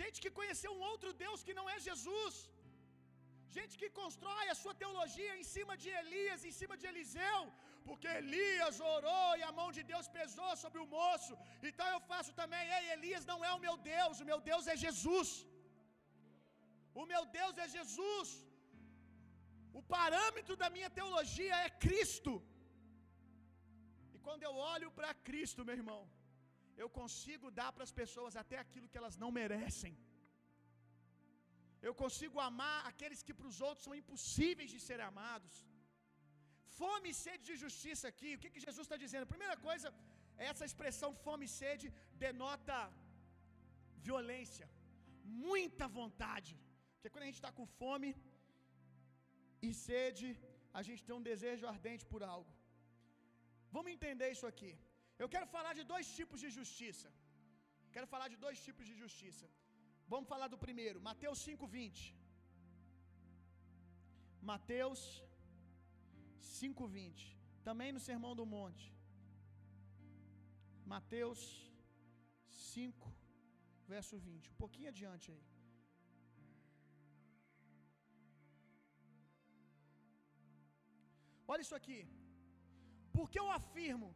Gente 0.00 0.18
que 0.22 0.36
conheceu 0.38 0.70
um 0.76 0.84
outro 0.92 1.10
Deus 1.24 1.44
que 1.46 1.56
não 1.58 1.66
é 1.74 1.78
Jesus, 1.88 2.34
gente 3.56 3.74
que 3.80 3.88
constrói 4.00 4.46
a 4.50 4.58
sua 4.62 4.74
teologia 4.82 5.32
em 5.40 5.46
cima 5.54 5.74
de 5.82 5.90
Elias, 6.02 6.46
em 6.50 6.54
cima 6.60 6.76
de 6.80 6.86
Eliseu, 6.90 7.40
porque 7.88 8.08
Elias 8.20 8.76
orou 8.94 9.30
e 9.38 9.42
a 9.48 9.52
mão 9.58 9.68
de 9.76 9.82
Deus 9.92 10.06
pesou 10.18 10.52
sobre 10.64 10.80
o 10.84 10.90
moço, 10.98 11.34
então 11.70 11.86
eu 11.94 12.00
faço 12.12 12.32
também. 12.40 12.64
Ei, 12.76 12.84
Elias 12.96 13.26
não 13.32 13.38
é 13.48 13.52
o 13.56 13.62
meu 13.66 13.76
Deus, 13.94 14.20
o 14.22 14.28
meu 14.30 14.40
Deus 14.50 14.66
é 14.74 14.76
Jesus. 14.86 15.30
O 17.00 17.04
meu 17.12 17.22
Deus 17.38 17.54
é 17.64 17.68
Jesus. 17.76 18.30
O 19.78 19.82
parâmetro 19.94 20.54
da 20.62 20.68
minha 20.76 20.90
teologia 20.98 21.54
é 21.66 21.70
Cristo. 21.84 22.32
E 24.14 24.18
quando 24.26 24.42
eu 24.48 24.54
olho 24.72 24.90
para 24.98 25.12
Cristo, 25.28 25.66
meu 25.68 25.76
irmão, 25.82 26.00
eu 26.82 26.88
consigo 27.00 27.46
dar 27.60 27.70
para 27.74 27.84
as 27.88 27.94
pessoas 28.00 28.34
até 28.42 28.56
aquilo 28.64 28.90
que 28.90 29.00
elas 29.00 29.16
não 29.22 29.30
merecem. 29.40 29.94
Eu 31.88 31.94
consigo 32.02 32.38
amar 32.48 32.78
aqueles 32.90 33.22
que 33.26 33.36
para 33.38 33.50
os 33.52 33.60
outros 33.68 33.84
são 33.86 33.94
impossíveis 34.00 34.70
de 34.74 34.80
serem 34.86 35.06
amados. 35.12 35.54
Fome 36.80 37.08
e 37.12 37.18
sede 37.24 37.42
de 37.50 37.56
justiça 37.64 38.04
aqui, 38.12 38.30
o 38.34 38.40
que, 38.42 38.52
que 38.54 38.64
Jesus 38.66 38.84
está 38.86 38.98
dizendo? 39.04 39.32
Primeira 39.34 39.56
coisa, 39.68 39.88
essa 40.50 40.64
expressão 40.70 41.10
fome 41.24 41.46
e 41.48 41.54
sede 41.60 41.88
denota 42.24 42.78
violência, 44.08 44.68
muita 45.46 45.86
vontade. 46.00 46.54
Porque 46.94 47.10
quando 47.12 47.26
a 47.26 47.30
gente 47.30 47.40
está 47.42 47.52
com 47.58 47.66
fome, 47.80 48.10
e 49.66 49.70
sede, 49.86 50.28
a 50.78 50.82
gente 50.86 51.04
tem 51.06 51.14
um 51.18 51.26
desejo 51.30 51.66
ardente 51.72 52.04
por 52.12 52.22
algo. 52.34 52.52
Vamos 53.74 53.92
entender 53.96 54.28
isso 54.34 54.46
aqui. 54.52 54.72
Eu 55.22 55.28
quero 55.34 55.46
falar 55.56 55.72
de 55.78 55.84
dois 55.92 56.06
tipos 56.18 56.38
de 56.44 56.50
justiça. 56.58 57.08
Quero 57.94 58.08
falar 58.12 58.28
de 58.32 58.38
dois 58.44 58.58
tipos 58.66 58.86
de 58.90 58.94
justiça. 59.02 59.46
Vamos 60.12 60.28
falar 60.32 60.48
do 60.52 60.58
primeiro, 60.64 60.98
Mateus 61.10 61.38
5:20. 61.48 62.00
Mateus 64.52 65.00
5:20. 66.60 67.26
Também 67.68 67.90
no 67.96 68.02
Sermão 68.08 68.32
do 68.40 68.46
Monte. 68.56 68.86
Mateus 70.94 71.40
5 72.74 73.10
verso 73.94 74.16
20. 74.26 74.50
Um 74.52 74.58
pouquinho 74.64 74.90
adiante 74.92 75.26
aí. 75.34 75.44
Olha 81.52 81.64
isso 81.66 81.78
aqui. 81.80 82.00
Porque 83.16 83.38
eu 83.42 83.48
afirmo 83.60 84.10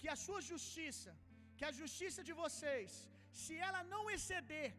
que 0.00 0.08
a 0.14 0.18
sua 0.24 0.40
justiça, 0.50 1.12
que 1.58 1.66
a 1.70 1.74
justiça 1.80 2.22
de 2.28 2.34
vocês, 2.42 2.90
se 3.42 3.54
ela 3.68 3.82
não 3.94 4.02
exceder, 4.14 4.70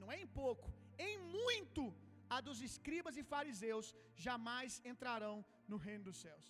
não 0.00 0.10
é 0.14 0.18
em 0.24 0.30
pouco, 0.40 0.68
em 1.08 1.16
muito, 1.38 1.84
a 2.36 2.38
dos 2.46 2.58
escribas 2.68 3.16
e 3.20 3.28
fariseus, 3.32 3.86
jamais 4.26 4.72
entrarão 4.92 5.36
no 5.70 5.78
reino 5.86 6.04
dos 6.08 6.18
céus. 6.24 6.46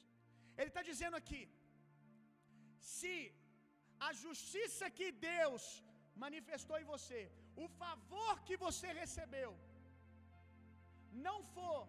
Ele 0.59 0.71
está 0.73 0.83
dizendo 0.91 1.17
aqui: 1.21 1.43
se 2.97 3.15
a 4.09 4.11
justiça 4.25 4.87
que 4.99 5.09
Deus 5.31 5.65
manifestou 6.25 6.77
em 6.81 6.89
você, 6.95 7.21
o 7.65 7.67
favor 7.83 8.35
que 8.49 8.57
você 8.67 8.89
recebeu, 9.03 9.51
não 11.27 11.39
for 11.57 11.81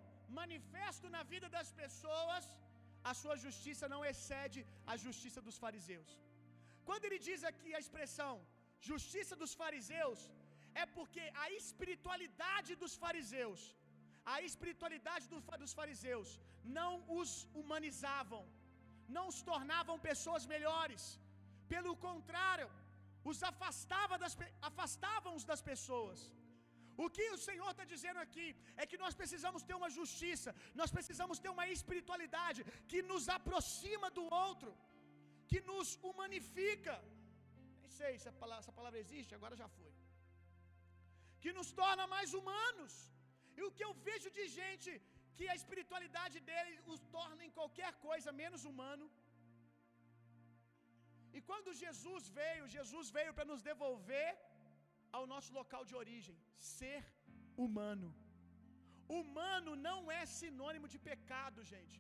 manifesto 0.42 1.08
na 1.16 1.22
vida 1.34 1.48
das 1.58 1.70
pessoas, 1.82 2.46
a 3.12 3.14
sua 3.22 3.36
justiça 3.46 3.88
não 3.94 4.02
excede 4.12 4.62
a 4.92 4.96
justiça 5.06 5.42
dos 5.48 5.58
fariseus. 5.64 6.10
Quando 6.88 7.06
ele 7.08 7.20
diz 7.28 7.44
aqui 7.52 7.70
a 7.74 7.84
expressão 7.86 8.34
justiça 8.92 9.36
dos 9.42 9.54
fariseus, 9.62 10.20
é 10.82 10.86
porque 10.98 11.24
a 11.44 11.48
espiritualidade 11.62 12.72
dos 12.84 12.96
fariseus, 13.04 13.62
a 14.36 14.38
espiritualidade 14.50 15.26
dos 15.64 15.74
fariseus 15.80 16.30
não 16.80 16.94
os 17.20 17.32
humanizavam, 17.60 18.44
não 19.18 19.26
os 19.32 19.40
tornavam 19.52 19.98
pessoas 20.10 20.46
melhores. 20.54 21.04
Pelo 21.74 21.94
contrário, 22.08 22.70
os 23.32 23.40
afastava 23.52 24.18
das, 24.24 24.36
afastavam-os 24.70 25.46
das 25.52 25.62
pessoas. 25.72 26.20
O 27.04 27.08
que 27.16 27.26
o 27.36 27.40
Senhor 27.48 27.70
está 27.72 27.86
dizendo 27.92 28.20
aqui 28.26 28.48
é 28.82 28.86
que 28.90 29.00
nós 29.04 29.14
precisamos 29.20 29.62
ter 29.68 29.76
uma 29.80 29.90
justiça, 29.98 30.50
nós 30.80 30.92
precisamos 30.96 31.38
ter 31.44 31.52
uma 31.56 31.68
espiritualidade 31.76 32.62
que 32.92 33.02
nos 33.12 33.26
aproxima 33.38 34.08
do 34.18 34.26
outro, 34.46 34.72
que 35.52 35.60
nos 35.70 35.90
humanifica. 36.10 36.96
Nem 37.82 37.92
sei 38.00 38.12
se 38.22 38.28
essa 38.32 38.74
palavra, 38.80 39.00
existe, 39.04 39.38
agora 39.38 39.56
já 39.62 39.70
foi. 39.78 39.94
Que 41.44 41.54
nos 41.60 41.72
torna 41.82 42.06
mais 42.16 42.34
humanos. 42.40 42.94
E 43.58 43.64
o 43.68 43.72
que 43.78 43.86
eu 43.88 43.94
vejo 44.10 44.30
de 44.40 44.46
gente 44.60 44.92
que 45.38 45.48
a 45.54 45.58
espiritualidade 45.62 46.38
dele 46.50 46.76
os 46.94 47.02
torna 47.18 47.42
em 47.48 47.56
qualquer 47.58 47.92
coisa 48.08 48.38
menos 48.44 48.64
humano. 48.72 49.08
E 51.38 51.42
quando 51.50 51.80
Jesus 51.86 52.24
veio, 52.42 52.72
Jesus 52.78 53.08
veio 53.18 53.34
para 53.38 53.50
nos 53.52 53.64
devolver 53.72 54.30
ao 55.18 55.24
nosso 55.34 55.52
local 55.60 55.84
de 55.90 55.96
origem, 56.02 56.38
ser 56.76 57.02
humano. 57.66 58.10
Humano 59.20 59.72
não 59.88 60.00
é 60.20 60.24
sinônimo 60.40 60.88
de 60.94 61.00
pecado, 61.10 61.60
gente. 61.74 61.98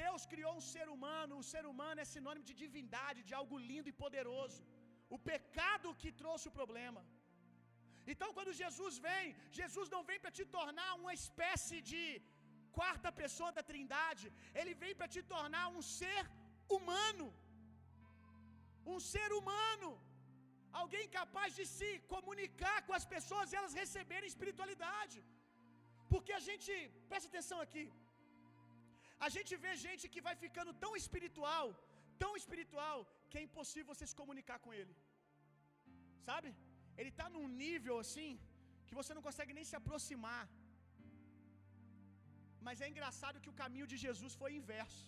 Deus 0.00 0.22
criou 0.32 0.52
um 0.58 0.66
ser 0.74 0.86
humano, 0.94 1.32
o 1.40 1.46
ser 1.52 1.64
humano 1.70 2.00
é 2.04 2.06
sinônimo 2.14 2.46
de 2.50 2.54
divindade, 2.62 3.26
de 3.28 3.34
algo 3.40 3.56
lindo 3.70 3.90
e 3.92 3.98
poderoso. 4.04 4.60
O 5.16 5.18
pecado 5.32 5.96
que 6.02 6.10
trouxe 6.22 6.46
o 6.50 6.56
problema. 6.60 7.02
Então, 8.12 8.28
quando 8.36 8.58
Jesus 8.62 8.94
vem, 9.08 9.26
Jesus 9.60 9.88
não 9.94 10.02
vem 10.10 10.18
para 10.22 10.36
te 10.38 10.44
tornar 10.56 10.90
uma 11.00 11.12
espécie 11.20 11.78
de 11.90 12.04
quarta 12.78 13.08
pessoa 13.22 13.50
da 13.56 13.62
Trindade, 13.70 14.26
ele 14.60 14.74
vem 14.82 14.94
para 14.98 15.12
te 15.14 15.22
tornar 15.34 15.66
um 15.76 15.82
ser 15.98 16.22
humano. 16.76 17.26
Um 18.94 18.98
ser 19.12 19.28
humano. 19.38 19.90
Alguém 20.80 21.04
capaz 21.18 21.48
de 21.58 21.64
se 21.76 21.88
comunicar 22.14 22.78
com 22.86 22.94
as 22.98 23.06
pessoas 23.14 23.52
e 23.52 23.56
elas 23.60 23.74
receberem 23.82 24.30
espiritualidade. 24.34 25.18
Porque 26.12 26.32
a 26.38 26.42
gente, 26.48 26.72
presta 27.10 27.28
atenção 27.30 27.58
aqui. 27.66 27.84
A 29.26 29.28
gente 29.34 29.52
vê 29.64 29.72
gente 29.86 30.04
que 30.14 30.24
vai 30.28 30.34
ficando 30.44 30.72
tão 30.84 30.92
espiritual, 31.02 31.66
tão 32.22 32.32
espiritual, 32.40 32.98
que 33.30 33.38
é 33.40 33.46
impossível 33.48 33.90
você 33.92 34.06
se 34.10 34.18
comunicar 34.22 34.58
com 34.64 34.72
ele. 34.80 34.94
Sabe? 36.28 36.48
Ele 36.98 37.10
está 37.14 37.28
num 37.34 37.46
nível 37.64 37.94
assim 38.04 38.30
que 38.86 38.98
você 39.00 39.12
não 39.16 39.24
consegue 39.28 39.54
nem 39.58 39.68
se 39.70 39.76
aproximar. 39.80 40.42
Mas 42.66 42.82
é 42.84 42.88
engraçado 42.92 43.42
que 43.44 43.52
o 43.52 43.58
caminho 43.62 43.90
de 43.92 43.98
Jesus 44.06 44.34
foi 44.42 44.50
inverso. 44.60 45.04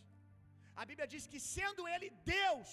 A 0.80 0.84
Bíblia 0.90 1.06
diz 1.14 1.24
que 1.32 1.40
sendo 1.54 1.82
ele 1.94 2.08
Deus, 2.36 2.70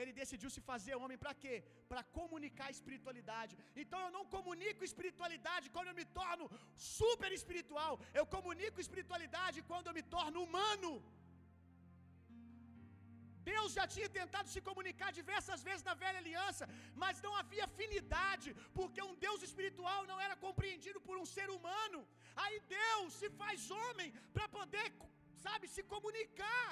ele 0.00 0.12
decidiu 0.20 0.50
se 0.54 0.60
fazer 0.70 0.94
homem 1.02 1.18
para 1.22 1.34
quê? 1.42 1.54
Para 1.90 2.02
comunicar 2.18 2.68
espiritualidade. 2.76 3.54
Então 3.82 4.00
eu 4.06 4.12
não 4.16 4.24
comunico 4.36 4.88
espiritualidade 4.90 5.68
quando 5.74 5.90
eu 5.92 5.98
me 6.00 6.06
torno 6.20 6.46
super 6.96 7.30
espiritual. 7.38 7.94
Eu 8.20 8.26
comunico 8.36 8.84
espiritualidade 8.86 9.60
quando 9.70 9.88
eu 9.88 9.96
me 9.98 10.04
torno 10.16 10.40
humano. 10.46 10.92
Deus 13.50 13.70
já 13.78 13.84
tinha 13.94 14.08
tentado 14.18 14.48
se 14.54 14.60
comunicar 14.68 15.10
diversas 15.18 15.60
vezes 15.68 15.84
na 15.88 15.94
velha 16.02 16.18
aliança, 16.22 16.64
mas 17.02 17.22
não 17.26 17.32
havia 17.40 17.64
afinidade, 17.68 18.48
porque 18.78 19.00
um 19.08 19.14
Deus 19.26 19.40
espiritual 19.48 20.00
não 20.10 20.18
era 20.26 20.36
compreendido 20.46 21.00
por 21.06 21.16
um 21.22 21.26
ser 21.36 21.48
humano. 21.56 22.00
Aí 22.42 22.56
Deus 22.80 23.08
se 23.20 23.30
faz 23.40 23.70
homem 23.82 24.10
para 24.34 24.48
poder, 24.58 24.86
sabe, 25.46 25.72
se 25.76 25.82
comunicar 25.94 26.68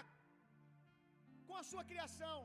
com 1.48 1.56
a 1.62 1.66
sua 1.70 1.84
criação. 1.92 2.38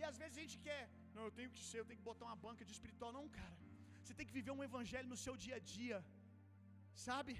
E 0.00 0.04
às 0.10 0.16
vezes 0.20 0.36
a 0.38 0.42
gente 0.44 0.58
quer, 0.66 0.82
não, 1.14 1.24
eu 1.28 1.34
tenho 1.38 1.50
que 1.54 1.62
ser, 1.68 1.78
eu 1.80 1.86
tenho 1.88 2.00
que 2.00 2.08
botar 2.10 2.26
uma 2.30 2.40
banca 2.46 2.64
de 2.68 2.72
espiritual. 2.76 3.10
Não, 3.18 3.26
cara. 3.38 3.56
Você 4.02 4.14
tem 4.18 4.28
que 4.28 4.38
viver 4.38 4.52
um 4.58 4.64
evangelho 4.68 5.08
no 5.12 5.20
seu 5.24 5.34
dia 5.44 5.56
a 5.60 5.64
dia. 5.74 5.98
Sabe? 7.08 7.34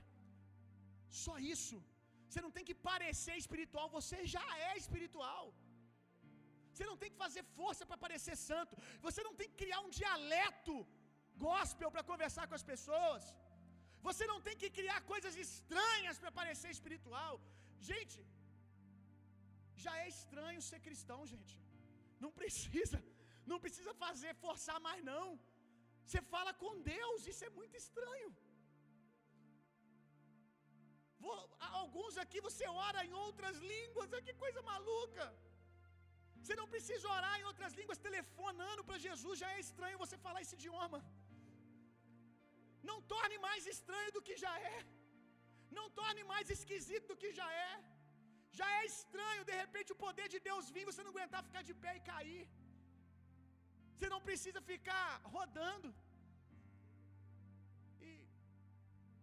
Só 1.23 1.35
isso. 1.55 1.77
Você 2.27 2.41
não 2.47 2.53
tem 2.57 2.67
que 2.69 2.77
parecer 2.91 3.35
espiritual, 3.45 3.87
você 3.99 4.19
já 4.35 4.47
é 4.69 4.73
espiritual. 4.83 5.45
Você 6.73 6.85
não 6.91 6.97
tem 7.01 7.11
que 7.13 7.23
fazer 7.25 7.43
força 7.59 7.85
para 7.89 8.03
parecer 8.05 8.37
santo. 8.49 8.75
Você 9.07 9.21
não 9.29 9.35
tem 9.39 9.49
que 9.51 9.59
criar 9.63 9.81
um 9.87 9.93
dialeto 10.01 10.75
gospel 11.47 11.91
para 11.95 12.05
conversar 12.11 12.45
com 12.49 12.59
as 12.59 12.67
pessoas. 12.73 13.25
Você 14.09 14.25
não 14.33 14.39
tem 14.47 14.57
que 14.61 14.71
criar 14.79 14.99
coisas 15.13 15.35
estranhas 15.47 16.19
para 16.21 16.33
parecer 16.41 16.71
espiritual. 16.77 17.35
Gente, 17.91 18.19
já 19.85 19.95
é 20.05 20.07
estranho 20.17 20.69
ser 20.71 20.81
cristão, 20.87 21.21
gente. 21.33 21.55
Não 22.25 22.33
precisa, 22.41 22.99
não 23.51 23.59
precisa 23.64 23.93
fazer, 24.05 24.33
forçar 24.47 24.79
mais 24.89 25.03
não. 25.12 25.27
Você 26.05 26.21
fala 26.35 26.53
com 26.62 26.73
Deus, 26.95 27.27
isso 27.33 27.45
é 27.49 27.51
muito 27.59 27.77
estranho. 27.83 28.31
Alguns 31.83 32.14
aqui 32.23 32.39
você 32.49 32.64
ora 32.87 33.01
em 33.07 33.14
outras 33.27 33.57
línguas, 33.73 34.11
que 34.27 34.35
coisa 34.43 34.61
maluca. 34.71 35.25
Você 36.41 36.55
não 36.61 36.66
precisa 36.75 37.07
orar 37.16 37.35
em 37.39 37.47
outras 37.51 37.73
línguas 37.79 37.99
telefonando 38.07 38.83
para 38.89 39.03
Jesus, 39.07 39.35
já 39.43 39.49
é 39.55 39.61
estranho 39.66 40.03
você 40.05 40.16
falar 40.27 40.41
esse 40.45 40.57
idioma. 40.59 41.01
Não 42.91 42.99
torne 43.12 43.37
mais 43.49 43.64
estranho 43.75 44.11
do 44.16 44.23
que 44.27 44.37
já 44.45 44.55
é. 44.75 44.79
Não 45.79 45.87
torne 46.01 46.23
mais 46.33 46.47
esquisito 46.57 47.09
do 47.11 47.18
que 47.23 47.31
já 47.41 47.49
é. 47.68 47.75
Já 48.59 48.69
é 48.79 48.85
estranho, 48.93 49.43
de 49.51 49.55
repente, 49.63 49.93
o 49.95 50.01
poder 50.05 50.27
de 50.35 50.41
Deus 50.49 50.71
vir, 50.77 50.85
você 50.91 51.03
não 51.05 51.13
aguentar 51.15 51.47
ficar 51.49 51.63
de 51.69 51.75
pé 51.83 51.93
e 51.99 52.07
cair. 52.13 52.45
Você 53.93 54.09
não 54.15 54.21
precisa 54.29 54.61
ficar 54.73 55.07
rodando 55.37 55.89
e 58.09 58.11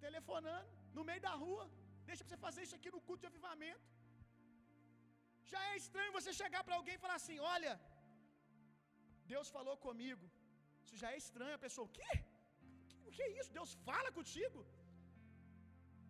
telefonando 0.06 0.72
no 0.98 1.04
meio 1.10 1.22
da 1.28 1.34
rua. 1.44 1.66
Deixa 2.10 2.24
você 2.24 2.38
fazer 2.46 2.62
isso 2.66 2.78
aqui 2.80 2.92
no 2.96 3.04
culto 3.08 3.24
de 3.24 3.32
avivamento. 3.32 3.88
Já 5.52 5.62
é 5.72 5.76
estranho 5.84 6.16
você 6.18 6.32
chegar 6.42 6.64
para 6.68 6.78
alguém 6.80 6.96
e 6.98 7.04
falar 7.06 7.18
assim: 7.22 7.38
Olha, 7.56 7.74
Deus 9.34 9.50
falou 9.58 9.76
comigo. 9.88 10.26
Isso 10.86 10.98
já 11.04 11.10
é 11.14 11.18
estranho. 11.26 11.56
A 11.60 11.66
pessoa, 11.66 11.86
o 11.88 11.94
quê? 12.00 12.14
O 13.08 13.12
que 13.16 13.24
é 13.28 13.32
isso? 13.40 13.56
Deus 13.60 13.72
fala 13.90 14.12
contigo? 14.20 14.60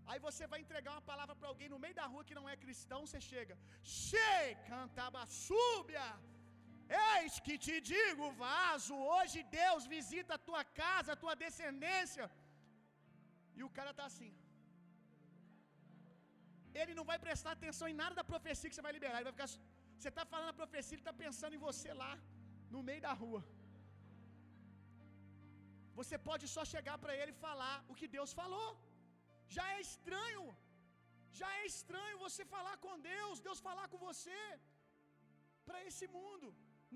Aí 0.10 0.20
você 0.28 0.44
vai 0.52 0.60
entregar 0.64 0.92
uma 0.96 1.06
palavra 1.12 1.36
para 1.40 1.50
alguém 1.52 1.70
no 1.74 1.80
meio 1.84 1.96
da 2.00 2.06
rua 2.14 2.26
que 2.28 2.38
não 2.40 2.48
é 2.52 2.64
cristão, 2.64 3.00
você 3.06 3.20
chega, 3.32 3.56
Shei, 4.00 4.48
cantaba 4.72 5.22
súbia. 5.46 6.08
Eis 7.14 7.34
que 7.46 7.56
te 7.66 7.76
digo, 7.92 8.26
vaso, 8.44 8.96
hoje 9.14 9.40
Deus 9.62 9.86
visita 9.96 10.34
a 10.36 10.44
tua 10.50 10.64
casa, 10.82 11.12
a 11.14 11.22
tua 11.24 11.36
descendência. 11.46 12.26
E 13.60 13.64
o 13.68 13.72
cara 13.78 13.94
tá 14.00 14.06
assim. 14.12 14.32
Ele 16.82 16.94
não 16.98 17.06
vai 17.12 17.20
prestar 17.26 17.52
atenção 17.54 17.88
em 17.92 18.00
nada 18.02 18.16
da 18.20 18.26
profecia 18.34 18.70
que 18.70 18.78
você 18.78 18.88
vai 18.88 18.96
liberar. 18.98 19.18
Ele 19.18 19.30
vai 19.32 19.38
ficar 19.38 19.50
Você 20.00 20.10
está 20.14 20.24
falando 20.34 20.52
a 20.54 20.62
profecia, 20.62 20.96
ele 20.96 21.06
está 21.06 21.16
pensando 21.26 21.56
em 21.58 21.64
você 21.68 21.92
lá, 22.04 22.14
no 22.74 22.82
meio 22.90 23.02
da 23.08 23.14
rua. 23.24 23.42
Você 26.00 26.16
pode 26.30 26.46
só 26.56 26.64
chegar 26.74 26.98
para 27.04 27.14
ele 27.20 27.32
e 27.34 27.42
falar 27.46 27.76
o 27.92 27.96
que 28.00 28.08
Deus 28.18 28.32
falou. 28.42 28.68
Já 29.56 29.66
é 29.76 29.82
estranho. 29.90 30.46
Já 31.40 31.50
é 31.60 31.66
estranho 31.74 32.24
você 32.26 32.44
falar 32.56 32.76
com 32.86 32.94
Deus, 33.14 33.44
Deus 33.48 33.60
falar 33.70 33.88
com 33.92 34.00
você. 34.10 34.42
Para 35.68 35.80
esse 35.90 36.06
mundo, 36.18 36.48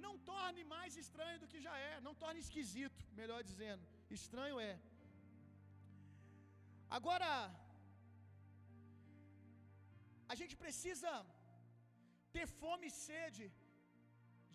não 0.06 0.14
torne 0.32 0.64
mais 0.76 0.96
estranho 1.04 1.40
do 1.42 1.50
que 1.52 1.60
já 1.68 1.76
é, 1.90 1.94
não 2.08 2.14
torne 2.24 2.40
esquisito, 2.46 3.02
melhor 3.20 3.42
dizendo. 3.50 3.84
Estranho 4.20 4.58
é. 4.72 4.74
Agora, 6.98 7.30
a 10.32 10.36
gente 10.40 10.56
precisa 10.64 11.12
ter 12.36 12.48
fome 12.62 12.88
e 12.90 12.98
sede 13.08 13.46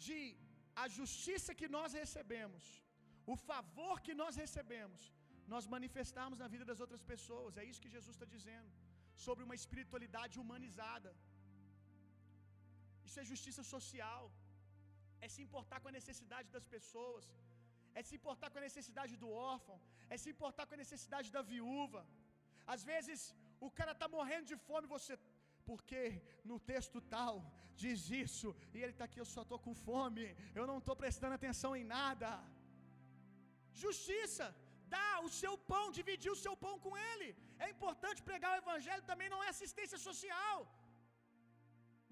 de 0.04 0.18
a 0.82 0.86
justiça 0.98 1.56
que 1.60 1.68
nós 1.76 1.92
recebemos, 2.00 2.64
o 3.34 3.36
favor 3.50 3.94
que 4.06 4.14
nós 4.22 4.34
recebemos, 4.44 5.02
nós 5.52 5.64
manifestarmos 5.74 6.38
na 6.42 6.48
vida 6.54 6.64
das 6.70 6.80
outras 6.84 7.02
pessoas. 7.12 7.58
É 7.62 7.64
isso 7.70 7.82
que 7.84 7.94
Jesus 7.96 8.14
está 8.16 8.28
dizendo. 8.36 8.70
Sobre 9.26 9.44
uma 9.46 9.56
espiritualidade 9.60 10.34
humanizada. 10.42 11.10
Isso 13.06 13.18
é 13.22 13.30
justiça 13.32 13.62
social. 13.74 14.24
É 15.24 15.28
se 15.34 15.40
importar 15.46 15.78
com 15.80 15.90
a 15.92 15.96
necessidade 16.00 16.48
das 16.56 16.66
pessoas. 16.74 17.24
É 17.98 18.02
se 18.08 18.14
importar 18.18 18.48
com 18.50 18.60
a 18.62 18.66
necessidade 18.68 19.14
do 19.22 19.30
órfão. 19.52 19.78
É 20.14 20.18
se 20.22 20.30
importar 20.34 20.66
com 20.66 20.76
a 20.78 20.82
necessidade 20.84 21.30
da 21.36 21.42
viúva. 21.52 22.02
Às 22.74 22.82
vezes 22.90 23.20
o 23.66 23.70
cara 23.78 23.92
está 23.96 24.08
morrendo 24.16 24.46
de 24.52 24.56
fome, 24.68 24.86
você 24.96 25.14
porque 25.68 26.00
no 26.50 26.58
texto 26.72 26.98
tal 27.14 27.34
diz 27.82 28.00
isso, 28.24 28.48
e 28.74 28.78
ele 28.82 28.94
está 28.94 29.04
aqui, 29.06 29.18
eu 29.20 29.30
só 29.34 29.42
estou 29.42 29.58
com 29.64 29.74
fome, 29.88 30.24
eu 30.58 30.66
não 30.70 30.78
estou 30.80 30.94
prestando 31.02 31.34
atenção 31.38 31.70
em 31.80 31.84
nada. 31.96 32.28
Justiça, 33.84 34.46
dar 34.94 35.14
o 35.26 35.30
seu 35.40 35.54
pão, 35.70 35.84
dividir 35.98 36.30
o 36.32 36.42
seu 36.44 36.54
pão 36.64 36.74
com 36.84 36.92
ele. 37.10 37.28
É 37.64 37.68
importante 37.74 38.26
pregar 38.28 38.52
o 38.52 38.62
evangelho, 38.64 39.10
também 39.12 39.30
não 39.34 39.42
é 39.46 39.48
assistência 39.54 39.98
social, 40.08 40.58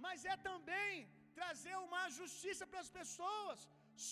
mas 0.04 0.24
é 0.32 0.36
também 0.48 0.92
trazer 1.38 1.76
uma 1.86 2.02
justiça 2.18 2.64
para 2.70 2.80
as 2.84 2.90
pessoas, 2.98 3.60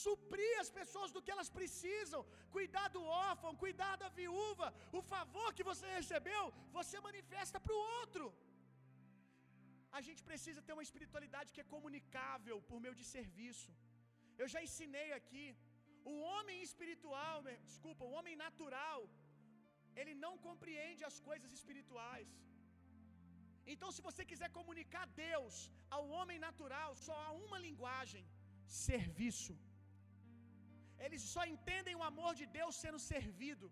suprir 0.04 0.54
as 0.62 0.70
pessoas 0.78 1.10
do 1.14 1.22
que 1.24 1.32
elas 1.34 1.50
precisam, 1.58 2.20
cuidar 2.56 2.86
do 2.96 3.02
órfão, 3.28 3.60
cuidar 3.64 3.94
da 4.02 4.08
viúva. 4.20 4.68
O 4.98 5.02
favor 5.12 5.48
que 5.56 5.68
você 5.70 5.86
recebeu, 6.00 6.42
você 6.78 6.98
manifesta 7.08 7.60
para 7.64 7.76
o 7.78 7.84
outro. 8.00 8.26
A 9.98 10.00
gente 10.06 10.22
precisa 10.28 10.62
ter 10.66 10.74
uma 10.76 10.86
espiritualidade 10.88 11.52
que 11.54 11.62
é 11.64 11.72
comunicável 11.74 12.56
por 12.68 12.78
meio 12.84 12.96
de 13.00 13.06
serviço. 13.16 13.70
Eu 14.42 14.48
já 14.52 14.60
ensinei 14.66 15.08
aqui. 15.20 15.44
O 16.05 16.14
homem 16.30 16.59
espiritual, 16.68 17.36
desculpa, 17.70 18.05
o 18.05 18.14
homem 18.18 18.36
natural, 18.44 19.00
ele 20.00 20.14
não 20.24 20.34
compreende 20.48 21.03
as 21.11 21.18
coisas 21.28 21.50
espirituais. 21.59 22.30
Então, 23.72 23.90
se 23.96 24.03
você 24.07 24.22
quiser 24.30 24.50
comunicar 24.59 25.05
Deus 25.26 25.55
ao 25.96 26.05
homem 26.16 26.38
natural, 26.46 26.90
só 27.07 27.14
há 27.24 27.30
uma 27.46 27.59
linguagem: 27.66 28.24
serviço. 28.86 29.55
Eles 31.05 31.22
só 31.34 31.42
entendem 31.55 31.94
o 32.00 32.07
amor 32.11 32.32
de 32.40 32.46
Deus 32.59 32.74
sendo 32.82 33.00
servido. 33.12 33.68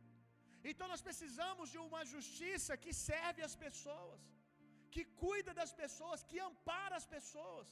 Então, 0.71 0.87
nós 0.93 1.03
precisamos 1.09 1.67
de 1.75 1.79
uma 1.87 2.03
justiça 2.15 2.81
que 2.85 2.93
serve 3.09 3.43
as 3.49 3.55
pessoas, 3.65 4.23
que 4.95 5.05
cuida 5.23 5.53
das 5.61 5.73
pessoas, 5.83 6.27
que 6.31 6.39
ampara 6.49 6.97
as 7.01 7.07
pessoas. 7.17 7.69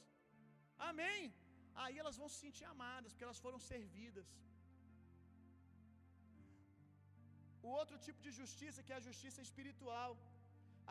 Amém? 0.89 1.21
Aí 1.81 1.95
elas 2.01 2.17
vão 2.21 2.29
se 2.31 2.39
sentir 2.45 2.65
amadas, 2.73 3.11
porque 3.11 3.27
elas 3.27 3.43
foram 3.45 3.59
servidas. 3.73 4.27
O 7.67 7.69
outro 7.79 7.97
tipo 8.05 8.19
de 8.25 8.31
justiça, 8.39 8.83
que 8.83 8.93
é 8.93 8.97
a 8.99 9.07
justiça 9.09 9.41
espiritual. 9.47 10.11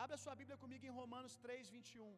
Abra 0.03 0.17
sua 0.23 0.35
Bíblia 0.41 0.57
comigo 0.63 0.85
em 0.89 0.97
Romanos 1.01 1.35
3, 1.45 1.69
21. 1.77 2.11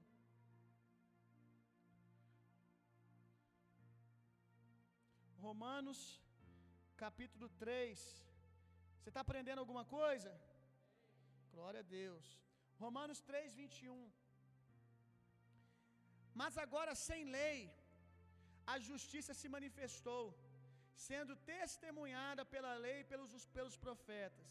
Romanos, 5.45 5.99
capítulo 7.03 7.47
3. 7.63 7.99
Você 8.97 9.09
está 9.11 9.21
aprendendo 9.23 9.63
alguma 9.63 9.83
coisa? 9.97 10.31
Glória 11.53 11.81
a 11.83 11.89
Deus. 11.99 12.25
Romanos 12.83 13.19
3, 13.29 13.55
21. 13.61 13.95
Mas 16.41 16.55
agora 16.65 16.93
sem 17.07 17.21
lei, 17.37 17.57
a 18.73 18.77
justiça 18.89 19.33
se 19.39 19.47
manifestou, 19.55 20.23
sendo 21.07 21.35
testemunhada 21.53 22.43
pela 22.53 22.73
lei 22.85 23.01
e 23.01 23.07
pelos, 23.11 23.45
pelos 23.57 23.75
profetas. 23.85 24.49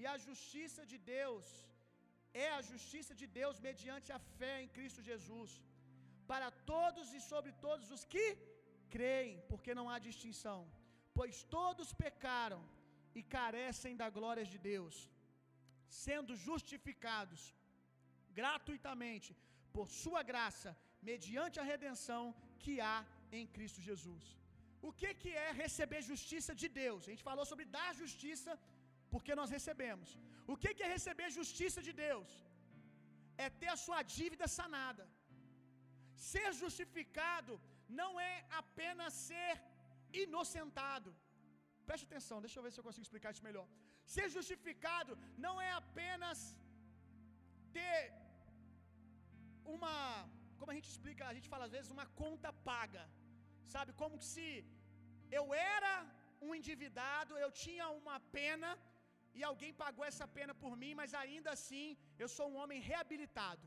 E 0.00 0.06
a 0.06 0.16
justiça 0.26 0.86
de 0.90 0.98
Deus 0.98 1.46
é 2.46 2.48
a 2.58 2.62
justiça 2.70 3.14
de 3.20 3.26
Deus 3.26 3.58
mediante 3.68 4.12
a 4.16 4.18
fé 4.38 4.54
em 4.62 4.68
Cristo 4.76 5.02
Jesus, 5.10 5.50
para 6.26 6.50
todos 6.72 7.12
e 7.18 7.20
sobre 7.20 7.52
todos 7.66 7.90
os 7.90 8.04
que 8.04 8.26
creem, 8.94 9.40
porque 9.50 9.74
não 9.78 9.88
há 9.90 9.98
distinção, 9.98 10.60
pois 11.18 11.42
todos 11.56 11.92
pecaram 11.92 12.62
e 13.18 13.22
carecem 13.36 13.96
da 13.96 14.08
glória 14.18 14.44
de 14.52 14.58
Deus, 14.72 14.96
sendo 16.04 16.36
justificados 16.48 17.42
gratuitamente 18.40 19.30
por 19.72 19.88
sua 20.02 20.22
graça, 20.22 20.76
mediante 21.10 21.58
a 21.58 21.68
redenção 21.72 22.22
que 22.62 22.80
há 22.80 22.98
em 23.32 23.46
Cristo 23.46 23.80
Jesus. 23.80 24.37
O 24.88 24.90
que 25.00 25.10
que 25.20 25.30
é 25.46 25.50
receber 25.62 26.00
justiça 26.10 26.52
de 26.62 26.68
Deus? 26.82 27.00
A 27.06 27.10
gente 27.12 27.28
falou 27.30 27.44
sobre 27.50 27.64
dar 27.76 27.90
justiça 28.02 28.52
porque 29.12 29.34
nós 29.40 29.50
recebemos. 29.56 30.08
O 30.52 30.56
que 30.62 30.72
que 30.76 30.84
é 30.86 30.90
receber 30.96 31.28
justiça 31.38 31.80
de 31.88 31.92
Deus? 32.04 32.28
É 33.44 33.48
ter 33.60 33.70
a 33.76 33.80
sua 33.84 34.00
dívida 34.16 34.46
sanada. 34.58 35.04
Ser 36.32 36.48
justificado 36.62 37.54
não 38.00 38.10
é 38.30 38.34
apenas 38.60 39.12
ser 39.28 39.52
inocentado. 40.22 41.10
Preste 41.88 42.06
atenção, 42.08 42.38
deixa 42.44 42.58
eu 42.58 42.64
ver 42.64 42.72
se 42.72 42.80
eu 42.80 42.86
consigo 42.88 43.06
explicar 43.06 43.30
isso 43.32 43.48
melhor. 43.50 43.66
Ser 44.14 44.26
justificado 44.36 45.12
não 45.44 45.54
é 45.68 45.70
apenas 45.82 46.38
ter 47.76 47.96
uma, 49.74 49.94
como 50.58 50.70
a 50.72 50.76
gente 50.78 50.90
explica, 50.94 51.22
a 51.26 51.36
gente 51.38 51.50
fala 51.54 51.66
às 51.68 51.74
vezes 51.76 51.90
uma 51.96 52.06
conta 52.22 52.50
paga. 52.70 53.04
Sabe, 53.74 53.92
como 54.02 54.16
se 54.32 54.46
eu 55.38 55.46
era 55.76 55.94
um 56.46 56.52
endividado, 56.58 57.32
eu 57.44 57.50
tinha 57.64 57.86
uma 58.00 58.18
pena 58.38 58.70
e 59.38 59.42
alguém 59.50 59.72
pagou 59.82 60.04
essa 60.10 60.26
pena 60.36 60.54
por 60.62 60.72
mim, 60.82 60.92
mas 61.00 61.10
ainda 61.22 61.50
assim 61.56 61.86
eu 62.22 62.28
sou 62.36 62.46
um 62.50 62.58
homem 62.62 62.80
reabilitado. 62.90 63.66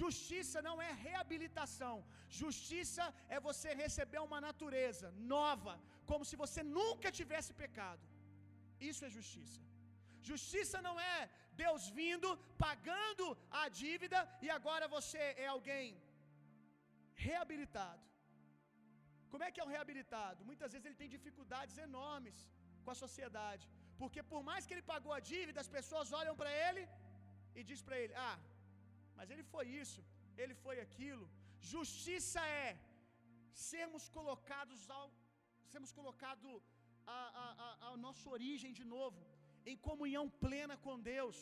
Justiça 0.00 0.58
não 0.66 0.76
é 0.88 0.90
reabilitação. 1.06 1.94
Justiça 2.40 3.04
é 3.34 3.38
você 3.48 3.68
receber 3.84 4.20
uma 4.28 4.40
natureza 4.48 5.08
nova, 5.36 5.74
como 6.10 6.24
se 6.30 6.36
você 6.42 6.62
nunca 6.78 7.10
tivesse 7.18 7.52
pecado. 7.64 8.04
Isso 8.90 9.04
é 9.06 9.10
justiça. 9.18 9.60
Justiça 10.30 10.78
não 10.86 10.96
é 11.14 11.18
Deus 11.62 11.82
vindo, 12.00 12.28
pagando 12.66 13.26
a 13.62 13.64
dívida 13.82 14.20
e 14.44 14.48
agora 14.58 14.86
você 14.96 15.22
é 15.44 15.48
alguém 15.56 15.88
reabilitado. 17.26 18.04
Como 19.32 19.44
é 19.46 19.50
que 19.52 19.60
é 19.62 19.66
um 19.66 19.74
reabilitado? 19.76 20.46
Muitas 20.50 20.70
vezes 20.72 20.86
ele 20.86 21.00
tem 21.02 21.14
dificuldades 21.16 21.76
enormes 21.88 22.38
com 22.84 22.90
a 22.94 23.00
sociedade, 23.04 23.64
porque 24.00 24.22
por 24.32 24.42
mais 24.50 24.64
que 24.66 24.74
ele 24.74 24.90
pagou 24.92 25.12
a 25.18 25.20
dívida, 25.32 25.58
as 25.64 25.72
pessoas 25.78 26.08
olham 26.20 26.36
para 26.40 26.52
ele 26.66 26.82
e 27.58 27.62
diz 27.70 27.80
para 27.86 27.98
ele: 28.02 28.14
"Ah, 28.28 28.38
mas 29.18 29.30
ele 29.32 29.44
foi 29.54 29.66
isso, 29.82 30.02
ele 30.42 30.56
foi 30.64 30.76
aquilo". 30.86 31.26
Justiça 31.72 32.42
é 32.64 32.68
sermos 33.70 34.04
colocados 34.18 34.82
ao 34.96 35.06
sermos 35.72 35.92
colocado 35.98 36.48
a, 37.06 37.18
a, 37.42 37.46
a, 37.64 37.68
a 37.88 37.96
nossa 38.06 38.26
origem 38.36 38.72
de 38.78 38.84
novo, 38.94 39.20
em 39.70 39.76
comunhão 39.88 40.24
plena 40.44 40.76
com 40.86 40.94
Deus, 41.12 41.36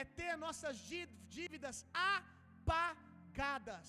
é 0.00 0.04
ter 0.18 0.32
nossas 0.44 0.76
dívidas 1.36 1.76
apagadas. 2.10 3.88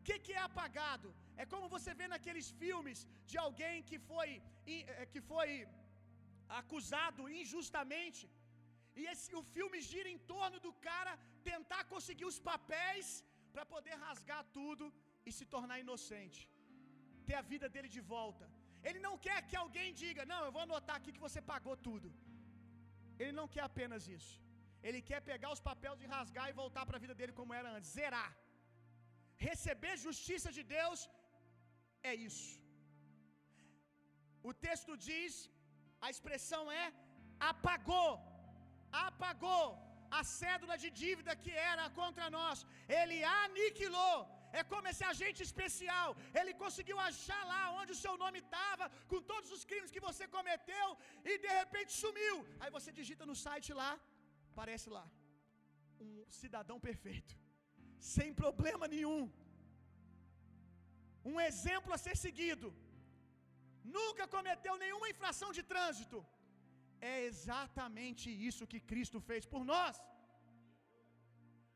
O 0.00 0.02
que, 0.08 0.16
que 0.26 0.34
é 0.38 0.42
apagado? 0.50 1.08
É 1.42 1.44
como 1.52 1.72
você 1.76 1.92
vê 2.00 2.06
naqueles 2.14 2.48
filmes 2.62 2.98
de 3.30 3.36
alguém 3.44 3.76
que 3.88 3.98
foi, 4.10 4.28
eh, 4.74 5.06
que 5.12 5.20
foi 5.30 5.50
acusado 6.60 7.22
injustamente, 7.40 8.22
e 9.00 9.02
esse, 9.12 9.34
o 9.40 9.42
filme 9.56 9.78
gira 9.90 10.08
em 10.14 10.20
torno 10.32 10.58
do 10.66 10.72
cara 10.88 11.12
tentar 11.50 11.82
conseguir 11.92 12.26
os 12.30 12.38
papéis 12.50 13.08
para 13.52 13.64
poder 13.74 13.94
rasgar 14.06 14.42
tudo 14.58 14.86
e 15.28 15.32
se 15.38 15.44
tornar 15.54 15.78
inocente, 15.84 16.40
ter 17.28 17.36
a 17.40 17.46
vida 17.52 17.68
dele 17.74 17.90
de 17.96 18.02
volta. 18.14 18.46
Ele 18.88 19.00
não 19.06 19.14
quer 19.26 19.38
que 19.48 19.56
alguém 19.64 19.88
diga: 20.02 20.24
Não, 20.32 20.40
eu 20.46 20.52
vou 20.56 20.62
anotar 20.66 20.96
aqui 20.98 21.12
que 21.16 21.26
você 21.26 21.40
pagou 21.52 21.76
tudo. 21.88 22.10
Ele 23.22 23.34
não 23.40 23.48
quer 23.54 23.64
apenas 23.70 24.04
isso. 24.18 24.34
Ele 24.88 25.00
quer 25.08 25.20
pegar 25.30 25.50
os 25.56 25.62
papéis 25.68 26.02
e 26.04 26.12
rasgar 26.16 26.46
e 26.48 26.58
voltar 26.62 26.84
para 26.88 26.96
a 26.98 27.04
vida 27.04 27.14
dele 27.18 27.34
como 27.40 27.54
era 27.60 27.70
antes, 27.76 27.90
zerar. 27.98 28.30
Receber 29.48 29.94
justiça 30.06 30.50
de 30.56 30.62
Deus 30.76 31.00
é 32.10 32.14
isso. 32.28 32.50
O 34.48 34.52
texto 34.66 34.92
diz, 35.08 35.32
a 36.06 36.10
expressão 36.14 36.62
é 36.82 36.86
apagou. 37.52 38.12
Apagou 39.06 39.66
a 40.18 40.22
cédula 40.40 40.76
de 40.82 40.90
dívida 41.02 41.38
que 41.44 41.52
era 41.72 41.84
contra 42.00 42.26
nós. 42.38 42.58
Ele 43.00 43.18
aniquilou. 43.42 44.18
É 44.58 44.62
como 44.70 44.88
esse 44.90 45.04
agente 45.10 45.40
especial. 45.48 46.08
Ele 46.40 46.52
conseguiu 46.62 46.98
achar 47.08 47.42
lá 47.52 47.62
onde 47.80 47.92
o 47.94 48.00
seu 48.04 48.14
nome 48.22 48.38
estava, 48.44 48.86
com 49.10 49.20
todos 49.32 49.50
os 49.56 49.64
crimes 49.70 49.92
que 49.94 50.06
você 50.08 50.24
cometeu, 50.36 50.88
e 51.30 51.32
de 51.44 51.50
repente 51.60 51.92
sumiu. 52.04 52.36
Aí 52.60 52.70
você 52.76 52.90
digita 53.00 53.24
no 53.30 53.36
site 53.44 53.70
lá, 53.82 53.92
aparece 54.52 54.88
lá. 54.96 55.06
Um 56.06 56.12
cidadão 56.40 56.78
perfeito, 56.88 57.32
sem 58.14 58.28
problema 58.42 58.86
nenhum. 58.94 59.22
Um 61.32 61.38
exemplo 61.48 61.92
a 61.96 61.98
ser 62.04 62.16
seguido. 62.24 62.68
Nunca 63.98 64.24
cometeu 64.36 64.74
nenhuma 64.84 65.10
infração 65.14 65.50
de 65.56 65.62
trânsito. 65.72 66.18
É 67.12 67.14
exatamente 67.30 68.28
isso 68.48 68.70
que 68.72 68.80
Cristo 68.90 69.18
fez 69.28 69.44
por 69.52 69.62
nós. 69.72 69.96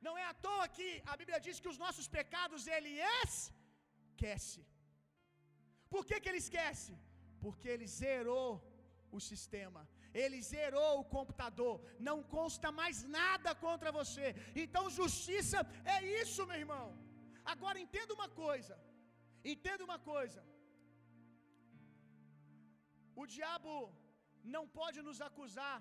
Não 0.06 0.14
é 0.22 0.24
à 0.30 0.34
toa 0.46 0.66
que 0.76 0.88
a 1.12 1.16
Bíblia 1.20 1.40
diz 1.46 1.58
que 1.62 1.72
os 1.72 1.80
nossos 1.84 2.06
pecados 2.18 2.62
ele 2.76 2.92
esquece. 3.26 4.60
Por 5.92 6.02
que, 6.08 6.20
que 6.20 6.28
ele 6.30 6.42
esquece? 6.46 6.92
Porque 7.44 7.68
ele 7.74 7.86
zerou 8.00 8.48
o 9.16 9.20
sistema, 9.30 9.82
ele 10.22 10.38
zerou 10.52 10.92
o 11.00 11.08
computador, 11.16 11.74
não 12.08 12.18
consta 12.36 12.68
mais 12.80 12.96
nada 13.18 13.50
contra 13.66 13.90
você. 13.98 14.26
Então, 14.64 14.94
justiça 15.00 15.60
é 15.96 15.98
isso, 16.20 16.46
meu 16.50 16.58
irmão. 16.64 16.86
Agora 17.52 17.82
entenda 17.86 18.12
uma 18.18 18.28
coisa: 18.42 18.74
entenda 19.54 19.82
uma 19.88 19.98
coisa. 20.12 20.42
O 23.22 23.26
diabo 23.34 23.74
não 24.54 24.64
pode 24.78 24.98
nos 25.08 25.20
acusar, 25.28 25.76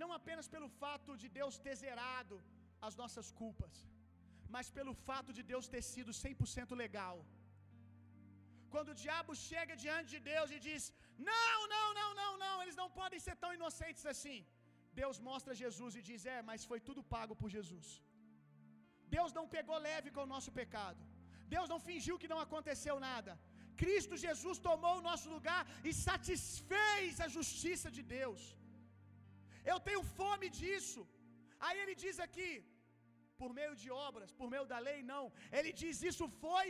não 0.00 0.10
apenas 0.18 0.46
pelo 0.54 0.68
fato 0.82 1.12
de 1.22 1.28
Deus 1.38 1.58
ter 1.64 1.74
zerado 1.84 2.36
as 2.86 2.94
nossas 3.00 3.28
culpas, 3.40 3.74
mas 4.54 4.70
pelo 4.78 4.94
fato 5.08 5.30
de 5.38 5.42
Deus 5.52 5.66
ter 5.74 5.82
sido 5.92 6.12
100% 6.24 6.74
legal. 6.84 7.16
Quando 8.74 8.90
o 8.92 9.00
diabo 9.04 9.32
chega 9.50 9.74
diante 9.84 10.10
de 10.14 10.20
Deus 10.32 10.50
e 10.56 10.58
diz: 10.68 10.82
Não, 11.30 11.58
não, 11.74 11.88
não, 12.00 12.10
não, 12.20 12.32
não, 12.44 12.56
eles 12.62 12.78
não 12.82 12.88
podem 13.00 13.20
ser 13.26 13.36
tão 13.44 13.52
inocentes 13.58 14.04
assim. 14.14 14.38
Deus 15.00 15.18
mostra 15.30 15.60
Jesus 15.62 15.92
e 15.98 16.02
diz: 16.08 16.24
É, 16.36 16.40
mas 16.50 16.68
foi 16.70 16.80
tudo 16.88 17.08
pago 17.16 17.36
por 17.42 17.50
Jesus. 17.56 17.88
Deus 19.16 19.32
não 19.38 19.46
pegou 19.56 19.78
leve 19.90 20.10
com 20.16 20.22
o 20.24 20.32
nosso 20.34 20.52
pecado. 20.60 21.02
Deus 21.54 21.68
não 21.72 21.80
fingiu 21.88 22.20
que 22.22 22.32
não 22.32 22.42
aconteceu 22.46 22.96
nada. 23.08 23.32
Cristo 23.82 24.14
Jesus 24.26 24.58
tomou 24.68 24.94
o 24.98 25.06
nosso 25.08 25.28
lugar 25.36 25.62
e 25.88 25.92
satisfez 26.06 27.20
a 27.24 27.28
justiça 27.36 27.88
de 27.96 28.02
Deus. 28.18 28.42
Eu 29.72 29.78
tenho 29.88 30.02
fome 30.18 30.48
disso. 30.60 31.02
Aí 31.66 31.76
ele 31.82 31.94
diz 32.04 32.16
aqui, 32.26 32.50
por 33.40 33.50
meio 33.58 33.74
de 33.82 33.88
obras, 34.08 34.30
por 34.40 34.48
meio 34.54 34.66
da 34.72 34.78
lei, 34.88 34.98
não. 35.12 35.24
Ele 35.58 35.72
diz: 35.82 36.02
Isso 36.10 36.26
foi 36.44 36.66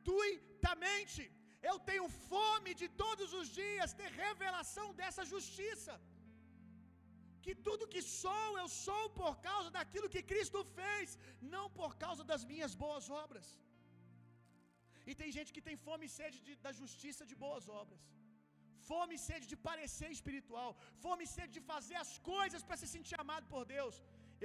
gratuitamente. 0.00 1.22
Eu 1.70 1.76
tenho 1.88 2.06
fome 2.32 2.70
de 2.80 2.88
todos 3.02 3.30
os 3.40 3.48
dias 3.60 3.96
ter 4.00 4.10
revelação 4.24 4.86
dessa 5.00 5.24
justiça. 5.32 5.94
Que 7.44 7.54
tudo 7.66 7.90
que 7.94 8.02
sou, 8.22 8.50
eu 8.62 8.68
sou 8.84 9.04
por 9.20 9.34
causa 9.48 9.68
daquilo 9.76 10.12
que 10.14 10.22
Cristo 10.30 10.60
fez, 10.78 11.18
não 11.54 11.66
por 11.80 11.92
causa 12.04 12.22
das 12.30 12.42
minhas 12.52 12.74
boas 12.84 13.04
obras. 13.24 13.46
E 15.10 15.14
tem 15.20 15.30
gente 15.36 15.52
que 15.54 15.66
tem 15.68 15.76
fome 15.86 16.04
e 16.06 16.14
sede 16.18 16.38
de, 16.46 16.54
da 16.66 16.72
justiça 16.80 17.24
de 17.30 17.36
boas 17.44 17.66
obras. 17.82 18.02
Fome 18.90 19.14
e 19.16 19.22
sede 19.28 19.46
de 19.52 19.56
parecer 19.68 20.10
espiritual. 20.18 20.70
Fome 21.04 21.22
e 21.26 21.32
sede 21.36 21.52
de 21.58 21.62
fazer 21.72 21.96
as 22.04 22.12
coisas 22.32 22.62
para 22.66 22.80
se 22.82 22.88
sentir 22.94 23.16
amado 23.24 23.46
por 23.54 23.64
Deus. 23.76 23.96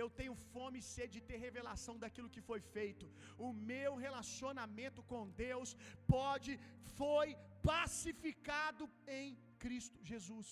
Eu 0.01 0.07
tenho 0.19 0.35
fome 0.53 0.77
e 0.79 0.87
sede 0.93 1.13
de 1.17 1.25
ter 1.29 1.37
revelação 1.47 1.95
daquilo 2.03 2.33
que 2.35 2.45
foi 2.49 2.59
feito. 2.75 3.05
O 3.47 3.51
meu 3.71 3.91
relacionamento 4.05 5.01
com 5.11 5.23
Deus 5.45 5.69
pode, 6.15 6.53
foi 6.99 7.27
pacificado 7.71 8.85
em 9.19 9.27
Cristo 9.63 9.97
Jesus. 10.11 10.49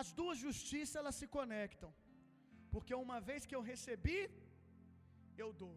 As 0.00 0.08
duas 0.18 0.38
justiças 0.46 0.96
elas 1.02 1.18
se 1.20 1.28
conectam. 1.38 1.90
Porque 2.72 2.94
uma 3.04 3.18
vez 3.28 3.46
que 3.48 3.56
eu 3.58 3.62
recebi, 3.72 4.20
eu 5.42 5.50
dou. 5.62 5.74